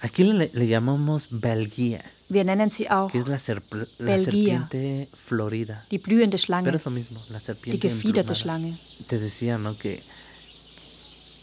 Aquí 0.00 0.24
le, 0.24 0.50
le 0.52 0.66
llamamos 0.66 1.28
Belgia. 1.30 2.02
Wir 2.28 2.44
nennen 2.44 2.70
sie 2.70 2.88
auch 2.88 3.12
que 3.12 3.18
es 3.18 3.28
la, 3.28 3.38
la 3.98 4.18
serpiente 4.18 5.08
florida. 5.12 5.84
Die 5.90 5.98
blühende 5.98 6.38
Schlange. 6.38 6.64
Pero 6.64 6.76
es 6.76 6.84
lo 6.84 6.90
mismo, 6.90 7.20
la 7.28 7.38
serpiente 7.38 7.78
die 7.78 7.90
gefiederte 7.90 8.34
Schlange. 8.34 8.78
Te 9.06 9.18
decía, 9.18 9.58
¿no? 9.58 9.76
Que 9.76 10.02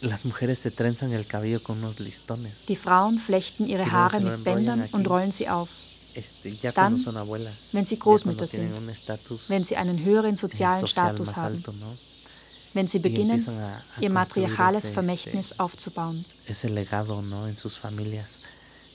las 0.02 0.26
mujeres 0.26 0.60
se 0.60 0.72
trenzan 0.72 1.14
el 1.14 1.28
cabello 1.28 1.62
con 1.62 1.78
unos 1.78 2.00
listones. 2.00 2.66
Die 2.68 2.76
Frauen 2.76 3.20
flechten 3.20 3.68
ihre 3.68 3.90
Haare 3.90 4.20
mit 4.20 4.44
Bändern 4.44 4.90
und 4.92 5.08
rollen 5.08 5.32
sie 5.32 5.48
auf. 5.48 5.70
Dann, 6.74 7.04
wenn 7.72 7.86
sie 7.86 8.00
Großmütter 8.00 8.48
sind, 8.48 8.72
wenn 9.48 9.64
sie 9.64 9.76
einen 9.76 10.04
höheren 10.04 10.36
sozialen 10.36 10.88
Status 10.88 11.36
haben, 11.36 11.56
alto, 11.56 11.72
¿no? 11.74 11.98
wenn 12.74 12.88
sie 12.88 13.00
beginnen, 13.00 13.46
ihr 14.00 14.10
matriarchales 14.10 14.86
ese, 14.86 14.94
Vermächtnis 14.94 15.60
aufzubauen. 15.60 16.26
Ese 16.46 16.70
legado, 16.70 17.22
¿no? 17.22 17.48
en 17.48 17.56
sus 17.56 17.78
familias 17.78 18.42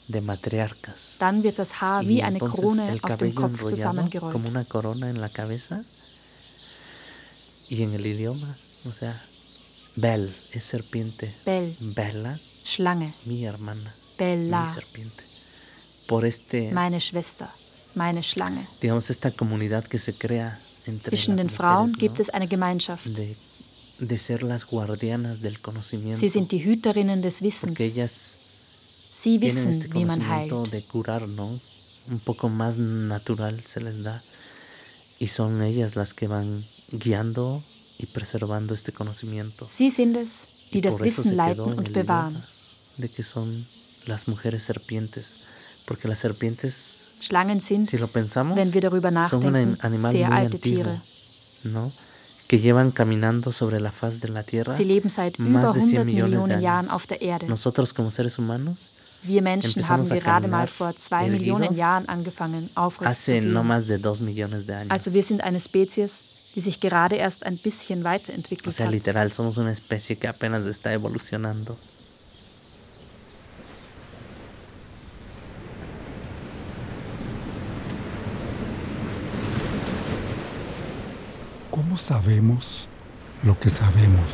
de 0.06 0.20
matriarcas. 0.20 1.16
Dann 1.18 1.42
wird 1.42 1.58
das 1.58 1.80
Haar 1.80 2.06
wie 2.06 2.22
eine 2.22 2.38
Krone 2.38 2.98
auf 3.02 3.16
dem 3.16 3.34
Kopf 3.34 3.64
zusammengerollt. 3.64 4.32
Como 4.32 4.48
una 4.48 4.64
corona 4.64 5.08
en 5.08 5.20
la 5.20 5.28
cabeza. 5.28 5.84
Y 7.68 7.82
en 7.82 7.94
el 7.94 8.04
idioma, 8.04 8.56
o 8.84 8.92
sea, 8.92 9.20
Bel 9.96 10.34
es 10.52 10.64
serpiente. 10.64 11.34
Bel. 11.44 11.76
Bella. 11.80 12.38
Schlange. 12.64 13.14
Mi 13.24 13.44
hermana. 13.44 13.94
Bella. 14.18 14.62
Mi 14.62 14.68
serpiente. 14.68 15.24
Por 16.06 16.24
este. 16.24 16.70
Meine 16.72 17.00
Schwester. 17.00 17.48
Meine 17.94 18.22
Schlange. 18.22 18.66
Digamos, 18.80 19.08
esta 19.10 19.30
comunidad 19.30 19.84
que 19.84 19.98
se 19.98 20.14
crea 20.14 20.58
entre 20.86 21.10
Zwischen 21.16 21.36
den 21.36 21.48
Frauen 21.48 21.92
¿no? 21.92 21.98
gibt 21.98 22.20
es 22.20 22.28
eine 22.30 22.48
Gemeinschaft. 22.48 23.06
De, 23.06 23.36
de 23.98 24.18
ser 24.18 24.42
las 24.42 24.64
guardianas 24.66 25.40
del 25.40 25.60
conocimiento. 25.60 26.20
Sie 26.20 26.28
sind 26.28 26.50
die 26.50 26.64
Hüterinnen 26.64 27.22
des 27.22 27.40
Wissens. 27.40 27.70
Porque 27.70 27.86
ellas 27.86 28.40
Sie 29.12 29.40
wissen, 29.40 29.70
este 29.70 29.92
wie 29.94 30.04
man 30.04 30.20
heilt. 30.20 30.72
de 30.72 30.82
curar, 30.82 31.28
¿no? 31.28 31.60
Un 32.10 32.18
poco 32.18 32.48
más 32.48 32.76
natural 32.76 33.64
se 33.64 33.80
les 33.80 34.02
da. 34.02 34.22
Y 35.20 35.28
son 35.28 35.62
ellas 35.62 35.94
las 35.94 36.12
que 36.12 36.26
van 36.26 36.64
guiando 36.90 37.62
y 37.96 38.06
preservando 38.06 38.74
este 38.74 38.92
conocimiento. 38.92 39.68
Sie 39.70 39.90
sind 39.90 40.16
es, 40.16 40.48
die 40.72 40.80
das 40.80 41.00
Wissen 41.00 41.36
leiten 41.36 41.78
und 41.78 41.92
bewahren. 41.92 42.44
De 42.96 43.08
que 43.08 43.22
son 43.22 43.66
las 44.06 44.26
mujeres 44.26 44.64
serpientes, 44.64 45.38
porque 45.84 46.08
las 46.08 46.18
serpientes, 46.18 47.08
Schlangen 47.20 47.60
sind, 47.60 47.88
si 47.88 47.98
lo 47.98 48.08
pensamos, 48.08 48.56
wenn 48.56 48.72
wir 48.72 48.82
darüber 48.82 49.10
nachdenken, 49.10 49.52
son 49.52 49.56
un 49.56 49.78
animal 49.80 50.12
sehr 50.12 50.28
muy 50.28 50.36
alte 50.36 50.56
antiguo, 50.56 50.82
Tiere. 50.84 51.00
¿no? 51.64 51.92
que 52.46 52.58
llevan 52.58 52.90
caminando 52.90 53.52
sobre 53.52 53.80
la 53.80 53.90
faz 53.90 54.20
de 54.20 54.28
la 54.28 54.42
Tierra 54.42 54.74
Sie 54.74 54.84
leben 54.84 55.10
seit 55.10 55.38
über 55.38 55.48
más 55.48 55.74
de 55.74 55.80
100 55.80 56.04
100 56.04 56.04
millones 56.04 56.30
de 56.30 56.38
Millionen 56.38 56.60
Jahren 56.60 56.90
auf 56.90 57.06
der 57.06 57.22
Erde. 57.22 57.46
Nosotros 57.46 57.94
como 57.94 58.10
seres 58.10 58.36
humanos 58.38 58.90
Wir 59.26 59.40
Menschen 59.40 59.88
haben 59.88 60.06
gerade 60.06 60.48
mal 60.48 60.66
vor 60.66 60.94
zwei 60.96 61.28
Millionen 61.28 61.74
Jahren 61.74 62.06
angefangen, 62.08 62.68
aufrecht 62.74 63.16
zu 63.16 63.32
gehen. 63.32 63.56
Also 63.56 65.14
wir 65.14 65.22
sind 65.22 65.42
eine 65.42 65.60
Spezies, 65.60 66.22
die 66.54 66.60
sich 66.60 66.78
gerade 66.78 67.16
erst 67.16 67.46
ein 67.46 67.56
bisschen 67.56 68.02
o 68.02 68.04
weiterentwickelt 68.04 68.74
sea, 68.74 68.86
hat. 68.86 68.92
literal, 68.92 69.32
somos 69.32 69.56
una 69.56 69.72
especie 69.72 70.16
que 70.16 70.28
apenas 70.28 70.66
está 70.66 70.92
evolucionando. 70.92 71.78
¿Cómo 81.94 82.02
sabemos 82.02 82.88
lo 83.44 83.56
que 83.60 83.70
sabemos? 83.70 84.24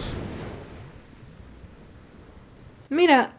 Mira, 2.89 3.35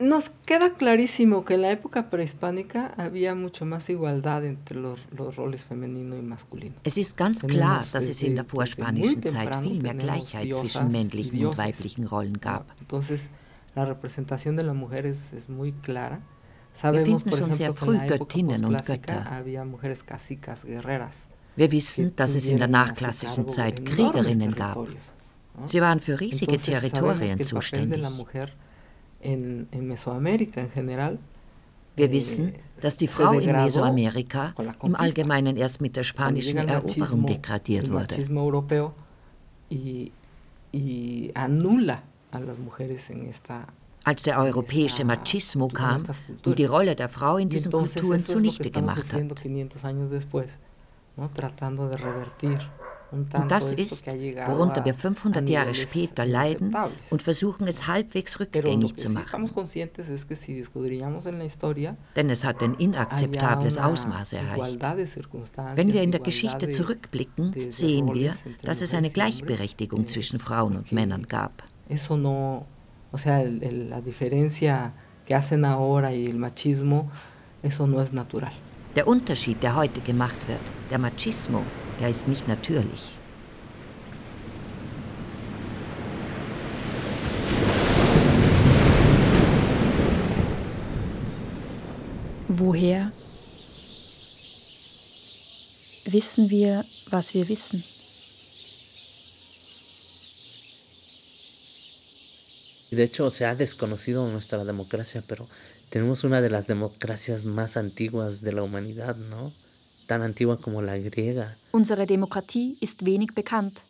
nos 0.00 0.30
queda 0.30 0.74
clarísimo 0.74 1.44
que 1.44 1.54
en 1.54 1.62
la 1.62 1.70
época 1.70 2.10
prehispánica 2.10 2.92
había 2.96 3.36
mucho 3.36 3.64
más 3.64 3.88
igualdad 3.88 4.44
entre 4.44 4.80
los, 4.80 5.06
los 5.16 5.36
roles 5.36 5.64
femenino 5.64 6.16
y 6.16 6.22
masculino. 6.22 6.74
Es 6.82 6.98
ist 6.98 7.16
ganz 7.16 7.44
klar, 7.44 7.84
dass 7.92 8.08
es 8.08 8.24
in 8.24 8.34
der 8.34 8.44
vorspanischen 8.44 9.22
Zeit 9.22 9.54
viel 9.62 9.80
mehr 9.80 9.94
Gleichheit 9.94 10.56
zwischen 10.56 10.90
männlichen 10.90 11.46
und 11.46 11.56
weiblichen 11.56 12.08
Rollen 12.08 12.40
gab. 12.40 12.66
Entonces, 12.80 13.30
la 13.76 13.84
representación 13.84 14.56
de 14.56 14.64
la 14.64 14.74
mujer 14.74 15.06
es, 15.06 15.32
es 15.32 15.48
muy 15.48 15.70
clara. 15.70 16.16
Wir 16.16 16.80
Sabemos, 16.80 17.22
finden 17.22 17.30
por 17.30 17.38
schon 17.38 17.52
sehr 17.52 17.70
ejemplo, 17.70 17.92
que 17.92 17.92
früh 17.92 17.94
en 17.94 18.08
la 18.08 18.14
época 18.16 18.34
Göttinnen 18.34 18.64
und 18.64 18.84
Götter. 18.84 19.22
había 19.28 19.64
mujeres 19.64 20.02
casicas, 20.02 20.64
guerreras. 20.64 21.28
Wir 21.56 21.70
wissen, 21.70 22.16
dass 22.16 22.34
es 22.34 22.48
in 22.48 22.58
der 22.58 22.68
nachklassischen 22.68 23.48
Zeit 23.48 23.84
Kriegerinnen 23.84 24.54
gab. 24.54 24.86
Sie 25.64 25.80
waren 25.80 26.00
für 26.00 26.18
riesige 26.18 26.56
Territorien 26.56 27.42
zuständig. 27.44 28.02
Wir 31.94 32.08
eh, 32.08 32.12
wissen, 32.12 32.52
dass 32.80 32.96
die 32.96 33.06
Frau 33.06 33.38
in 33.38 33.52
Mesoamerika 33.52 34.54
im. 34.82 34.96
Allgemeinen 34.96 35.56
erst 35.56 35.80
mit 35.80 35.94
der 35.94 36.02
spanischen 36.04 36.56
Eroberung 36.56 37.26
degradiert 37.26 37.90
wurde. 37.90 38.16
Als 44.04 44.22
der 44.24 44.38
europäische 44.38 45.04
Machismo 45.04 45.68
kam 45.68 46.02
und 46.44 46.58
die. 46.58 46.64
Rolle 46.64 46.96
der 46.96 47.08
Frau 47.08 47.36
in 47.36 47.48
diesen 47.48 47.70
Kulturen 47.70 48.20
zunichte 48.20 48.70
gemacht 48.70 49.04
hat. 49.12 49.22
500 51.16 51.16
años 51.16 51.16
después, 51.16 51.16
¿no? 51.16 51.30
tratando 51.30 51.88
de 51.88 51.96
revertir 51.96 52.58
un 53.12 53.28
tanto 53.28 53.42
Und 53.42 53.50
das 53.50 53.72
ist, 53.72 54.06
worunter 54.06 54.84
wir 54.84 54.94
a 54.94 54.96
500 54.96 55.48
Jahre 55.48 55.74
später 55.74 56.24
leiden 56.24 56.74
und 57.10 57.22
versuchen 57.22 57.68
es 57.68 57.86
halbwegs 57.86 58.40
rückgängig 58.40 58.96
zu 58.96 59.10
machen. 59.10 59.50
Denn 62.16 62.30
es 62.30 62.44
hat 62.44 62.62
ein 62.62 62.74
inakzeptables 62.74 63.78
Ausmaß 63.78 64.32
erreicht. 64.32 64.80
Wenn 65.74 65.92
wir 65.92 66.02
in 66.02 66.12
der 66.12 66.20
Geschichte 66.20 66.70
zurückblicken, 66.70 67.70
sehen 67.70 68.14
wir, 68.14 68.34
dass 68.62 68.80
es 68.80 68.94
eine 68.94 69.10
Gleichberechtigung 69.10 70.02
eh, 70.02 70.06
zwischen 70.06 70.38
Frauen 70.38 70.76
und 70.76 70.92
Männern 70.92 71.28
gab. 71.28 71.62
O 73.14 73.18
sea, 73.18 73.42
la 73.44 74.00
diferencia 74.00 74.94
que 75.26 75.34
hacen 75.34 75.66
ahora 75.66 76.14
y 76.14 76.26
el 76.26 76.38
machismo, 76.38 77.10
eso 77.62 77.86
no 77.86 78.00
es 78.00 78.14
natural. 78.14 78.54
Der 78.94 79.06
Unterschied, 79.08 79.62
der 79.62 79.74
heute 79.74 80.02
gemacht 80.02 80.46
wird, 80.48 80.60
der 80.90 80.98
Machismo, 80.98 81.64
der 81.98 82.10
ist 82.10 82.28
nicht 82.28 82.46
natürlich. 82.46 83.08
Woher 92.48 93.12
wissen 96.04 96.50
wir, 96.50 96.84
was 97.08 97.32
wir 97.32 97.48
wissen? 97.48 97.84
De 102.90 103.04
hecho 103.04 103.30
se 103.30 103.46
ha 103.46 103.54
desconocido 103.54 104.28
nuestra 104.28 104.62
democracia, 104.64 105.22
pero 105.26 105.48
tenemos 105.92 106.24
una 106.24 106.40
de 106.40 106.48
las 106.48 106.66
democracias 106.66 107.44
más 107.44 107.76
antiguas 107.76 108.40
de 108.40 108.52
la 108.52 108.62
humanidad, 108.62 109.14
¿no? 109.14 109.52
Tan 110.06 110.22
antigua 110.22 110.56
como 110.58 110.80
la 110.80 110.96
griega. 110.96 111.58
Unsere 111.70 112.06
Demokratie 112.06 112.76
ist 112.80 113.04
wenig 113.04 113.34
bekannt, 113.34 113.82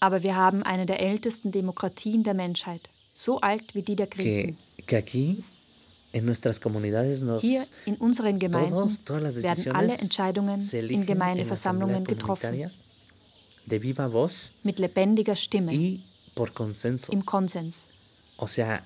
aber 0.00 0.22
wir 0.22 0.34
haben 0.36 0.62
eine 0.62 0.86
der 0.86 1.00
ältesten 1.00 1.52
Demokratien 1.52 2.22
der 2.22 2.32
Menschheit, 2.34 2.88
so 3.12 3.40
alt 3.40 3.74
wie 3.74 3.82
die 3.82 3.94
der 3.94 4.06
Que, 4.06 4.22
Griechen. 4.22 4.56
que 4.86 4.96
aquí, 4.96 5.44
en 6.12 6.24
nuestras 6.24 6.60
comunidades, 6.60 7.22
nos, 7.22 7.42
Hier 7.42 7.66
in 7.84 7.96
unseren 7.96 8.38
Gemeinden 8.38 8.70
todos, 8.70 9.04
todas 9.04 9.42
werden 9.42 9.76
alle 9.76 9.98
Entscheidungen 9.98 10.60
in 10.72 11.04
Gemeindeversammlungen 11.04 12.04
getroffen, 12.04 12.70
de 13.66 13.82
viva 13.82 14.10
voz 14.10 14.52
mit 14.62 14.78
lebendiger 14.78 15.36
Stimme, 15.36 15.72
y 15.74 16.00
por 16.34 16.54
consenso. 16.54 17.12
im 17.12 17.26
Konsens. 17.26 17.86
O 18.38 18.46
sea, 18.46 18.80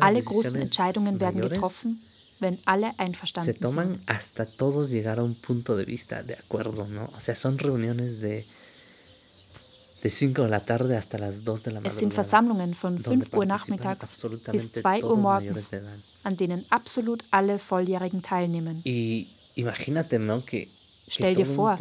Alle 0.00 0.22
großen 0.22 0.60
Entscheidungen 0.60 1.18
werden 1.20 1.40
getroffen, 1.40 1.98
wenn 2.40 2.58
alle 2.64 2.88
se 2.88 2.98
einverstanden 2.98 3.60
toman 3.60 3.88
sind. 3.88 4.10
hasta 4.10 4.46
todos 4.46 4.90
llegar 4.90 5.18
a 5.18 5.22
un 5.22 5.34
punto 5.34 5.76
de 5.76 5.84
vista 5.84 6.22
de 6.22 6.34
acuerdo, 6.34 6.86
¿no? 6.86 7.10
O 7.16 7.20
sea, 7.20 7.34
son 7.34 7.58
reuniones 7.58 8.20
de 8.20 8.46
de 10.02 10.08
5 10.08 10.42
de 10.42 10.48
la 10.48 10.60
tarde 10.60 10.96
hasta 10.96 11.18
las 11.18 11.44
2 11.44 11.62
de 11.62 11.72
la 11.72 11.78
Es 11.80 11.94
sind 11.94 12.12
madrugada. 12.12 12.14
Versammlungen 12.14 12.74
von 12.74 13.02
donde 13.02 13.26
5 13.26 13.36
Uhr 13.36 13.46
nachmittags 13.46 14.00
bis 14.00 14.12
absolutamente 14.12 14.80
2 14.82 15.04
Uhr 15.04 15.16
morgens, 15.18 15.70
an 16.22 16.36
denen 16.36 16.64
absolut 16.70 17.22
alle 17.30 17.58
Volljährigen 17.58 18.22
teilnehmen. 18.22 18.80
Y 18.84 19.28
imagínate, 19.56 20.18
¿no? 20.18 20.44
Que, 20.44 20.66
que 20.66 21.12
Stell 21.12 21.34
dir 21.34 21.46
vor, 21.46 21.76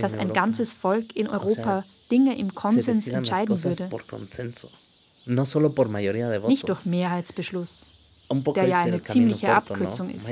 dass 0.00 0.12
ein 0.12 0.28
Europa 0.28 0.32
ganzes 0.32 0.72
Volk 0.72 1.16
in 1.16 1.28
Europa 1.28 1.82
sea, 1.82 1.84
Dinge 2.10 2.36
im 2.36 2.50
se 2.50 2.54
Konsens 2.54 3.08
entscheiden 3.08 3.62
würde, 3.62 3.88
por 3.88 4.06
consenso, 4.06 4.70
no 5.26 5.44
solo 5.44 5.74
por 5.74 5.88
mayoría 5.88 6.28
de 6.30 6.38
nicht 6.46 6.68
durch. 6.68 6.86
Mehrheitsbeschluss. 6.86 7.88
Un 8.28 8.42
poco 8.42 8.60
der 8.60 8.68
ja 8.68 8.82
eine 8.82 9.02
ziemliche 9.02 9.46
corto, 9.46 9.74
Abkürzung 9.74 10.08
¿no? 10.08 10.14
ist. 10.14 10.28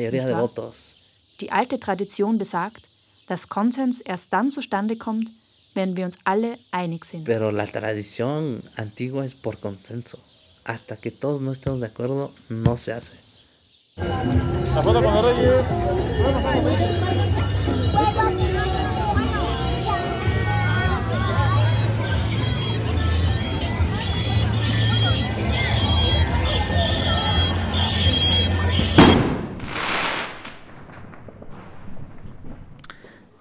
Die 1.41 1.51
alte 1.51 1.79
Tradition 1.79 2.39
besagt, 2.39 2.89
dass 3.27 3.49
Konsens 3.49 4.01
erst 4.01 4.33
dann 4.33 4.51
zustande 4.51 4.97
kommt, 4.97 5.31
wenn 5.75 5.97
wir 5.97 6.05
uns 6.05 6.17
alle 6.25 6.59
einig 6.71 7.05
sind. 7.05 7.25
Pero 7.25 7.51
la 7.51 7.67
tradición 7.67 8.63
antigua 8.77 9.25
es 9.25 9.35
por 9.35 9.59
consenso. 9.59 10.19
Hasta 10.65 10.97
que 10.97 11.11
todos 11.11 11.41
no 11.41 11.53
estemos 11.53 11.81
de 11.81 11.87
acuerdo, 11.87 12.33
no 12.49 12.77
se 12.77 12.93
hace. 12.93 13.13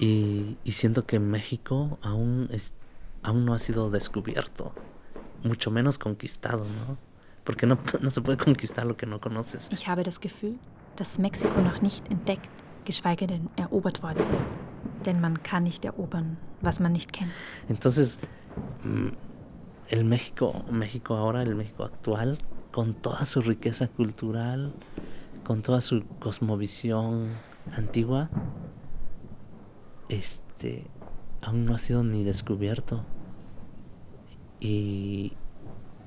Y, 0.04 0.58
y 0.66 0.74
siento 0.74 1.06
que 1.06 1.18
México 1.20 1.98
aún, 2.02 2.50
es, 2.52 2.74
aún 3.22 3.46
no 3.46 3.54
ha 3.54 3.60
sido 3.60 3.90
descubierto, 3.90 4.74
mucho 5.44 5.72
menos 5.72 5.98
conquistado, 5.98 6.66
¿no? 6.66 6.98
Porque 7.46 7.66
no, 7.66 7.78
no 8.02 8.12
se 8.12 8.20
puede 8.20 8.38
conquistar 8.38 8.86
lo 8.86 8.98
que 8.98 9.06
no 9.06 9.22
conoces. 9.22 9.70
Ich 9.72 9.88
habe 9.88 10.04
das 10.04 10.20
Gefühl, 10.20 10.60
dass 10.98 11.20
Mexiko 11.20 11.62
noch 11.62 11.82
nicht 11.82 12.06
entdeckt, 12.12 12.50
geschweige 12.84 13.28
denn 13.28 13.50
erobert 13.56 14.04
worden 14.04 14.30
ist. 14.30 14.50
Denn 15.06 15.22
man 15.22 15.42
kann 15.42 15.64
nicht 15.64 15.86
erobern, 15.86 16.36
was 16.60 16.82
man 16.82 16.92
nicht 16.92 17.14
kennt. 17.14 17.32
Entonces, 17.70 18.20
mm, 18.84 19.08
el 19.88 20.04
México, 20.04 20.66
México 20.70 21.16
ahora, 21.16 21.44
el 21.44 21.56
México 21.56 21.86
actual, 21.86 22.40
con 22.74 22.94
toda 22.94 23.24
su 23.24 23.42
riqueza 23.42 23.88
cultural, 23.88 24.74
con 25.46 25.62
toda 25.62 25.80
su 25.80 26.04
cosmovisión 26.20 27.30
antigua, 27.74 28.30
este, 30.10 30.86
aún 31.42 31.66
no 31.66 31.76
ha 31.76 31.78
sido 31.78 32.04
ni 32.04 32.24
descubierto. 32.24 33.04
Y, 34.60 35.34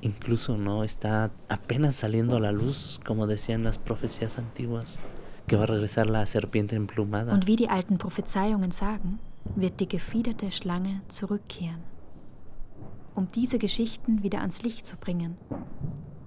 incluso 0.01 0.57
no 0.57 0.85
está 0.85 1.31
apenas 1.49 1.97
saliendo 1.97 2.37
a 2.37 2.41
la 2.41 2.53
luz, 2.53 3.01
como 3.05 3.27
decían 3.27 3.65
las 3.65 3.79
profecías 3.79 4.39
antiguas, 4.39 4.99
que 5.47 5.57
va 5.57 5.65
a 5.65 5.67
regresar 5.67 6.07
la 6.07 6.27
serpiente 6.27 6.77
emplumada. 6.77 7.33
Und 7.33 7.47
wie 7.47 7.57
die 7.57 7.69
alten 7.69 7.99
Prophezeiungen 7.99 8.73
sagen, 8.73 9.19
wird 9.55 9.81
die 9.81 9.89
gefiederte 9.89 10.51
Schlange 10.51 11.03
zurückkehren, 11.09 11.81
um 13.15 13.29
diese 13.29 13.59
Geschichten 13.59 14.23
wieder 14.23 14.41
ans 14.41 14.63
Licht 14.63 14.87
zu 14.87 14.97
bringen. 14.97 15.37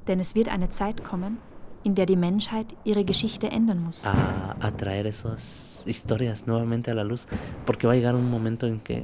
Denn 0.07 0.19
es 0.19 0.35
wird 0.35 0.49
eine 0.49 0.69
Zeit 0.69 1.03
kommen, 1.03 1.37
in 1.83 1.95
der 1.95 2.05
die 2.05 2.15
Menschheit 2.15 2.75
ihre 2.83 3.05
Geschichte 3.05 3.51
ändern 3.51 3.83
muss. 3.83 4.05
A, 4.05 4.55
a 4.59 4.71
traer 4.71 5.05
esas 5.05 5.83
historias 5.85 6.47
nuevamente 6.47 6.91
a 6.91 6.93
la 6.93 7.03
luz, 7.03 7.27
porque 7.65 7.87
va 7.87 7.93
a 7.93 7.95
llegar 7.95 8.15
un 8.15 8.29
momento 8.29 8.67
en 8.67 8.79
que 8.79 9.03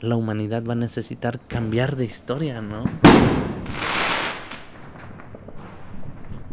la 0.00 0.16
humanidad 0.16 0.64
va 0.64 0.72
a 0.72 0.76
necesitar 0.76 1.40
cambiar 1.46 1.96
de 1.96 2.04
historia, 2.04 2.60
¿no? 2.60 2.84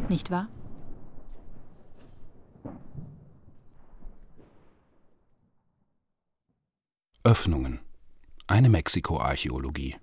Nicht 0.09 0.29
wahr? 0.31 0.47
Öffnungen. 7.23 7.79
Eine 8.47 8.69
Mexiko-Archäologie. 8.69 9.97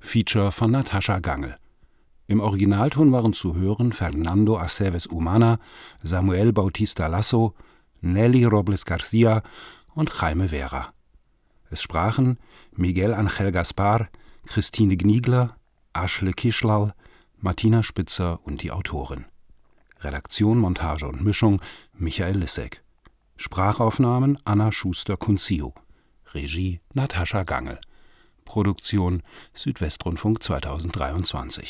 Feature 0.00 0.52
von 0.52 0.70
Natascha 0.72 1.18
Gangel. 1.18 1.56
Im 2.30 2.40
Originalton 2.40 3.10
waren 3.10 3.32
zu 3.32 3.56
hören 3.56 3.90
Fernando 3.90 4.58
Aceves 4.58 5.08
Humana, 5.10 5.58
Samuel 6.02 6.52
Bautista 6.52 7.06
Lasso, 7.06 7.54
Nelly 8.02 8.44
Robles 8.44 8.84
Garcia 8.84 9.42
und 9.94 10.10
Jaime 10.20 10.50
Vera. 10.50 10.88
Es 11.70 11.80
sprachen 11.80 12.38
Miguel 12.76 13.14
Angel 13.14 13.50
Gaspar, 13.50 14.08
Christine 14.44 14.98
Gniegler, 14.98 15.56
Ashle 15.94 16.32
Kischlal, 16.34 16.92
Martina 17.38 17.82
Spitzer 17.82 18.40
und 18.44 18.62
die 18.62 18.72
Autorin. 18.72 19.24
Redaktion, 20.00 20.58
Montage 20.58 21.08
und 21.08 21.24
Mischung 21.24 21.62
Michael 21.94 22.40
Lissek. 22.40 22.82
Sprachaufnahmen 23.38 24.36
Anna 24.44 24.70
Schuster-Kunzio. 24.70 25.72
Regie 26.34 26.82
Natascha 26.92 27.44
Gangel. 27.44 27.80
Produktion 28.44 29.22
Südwestrundfunk 29.54 30.42
2023 30.42 31.66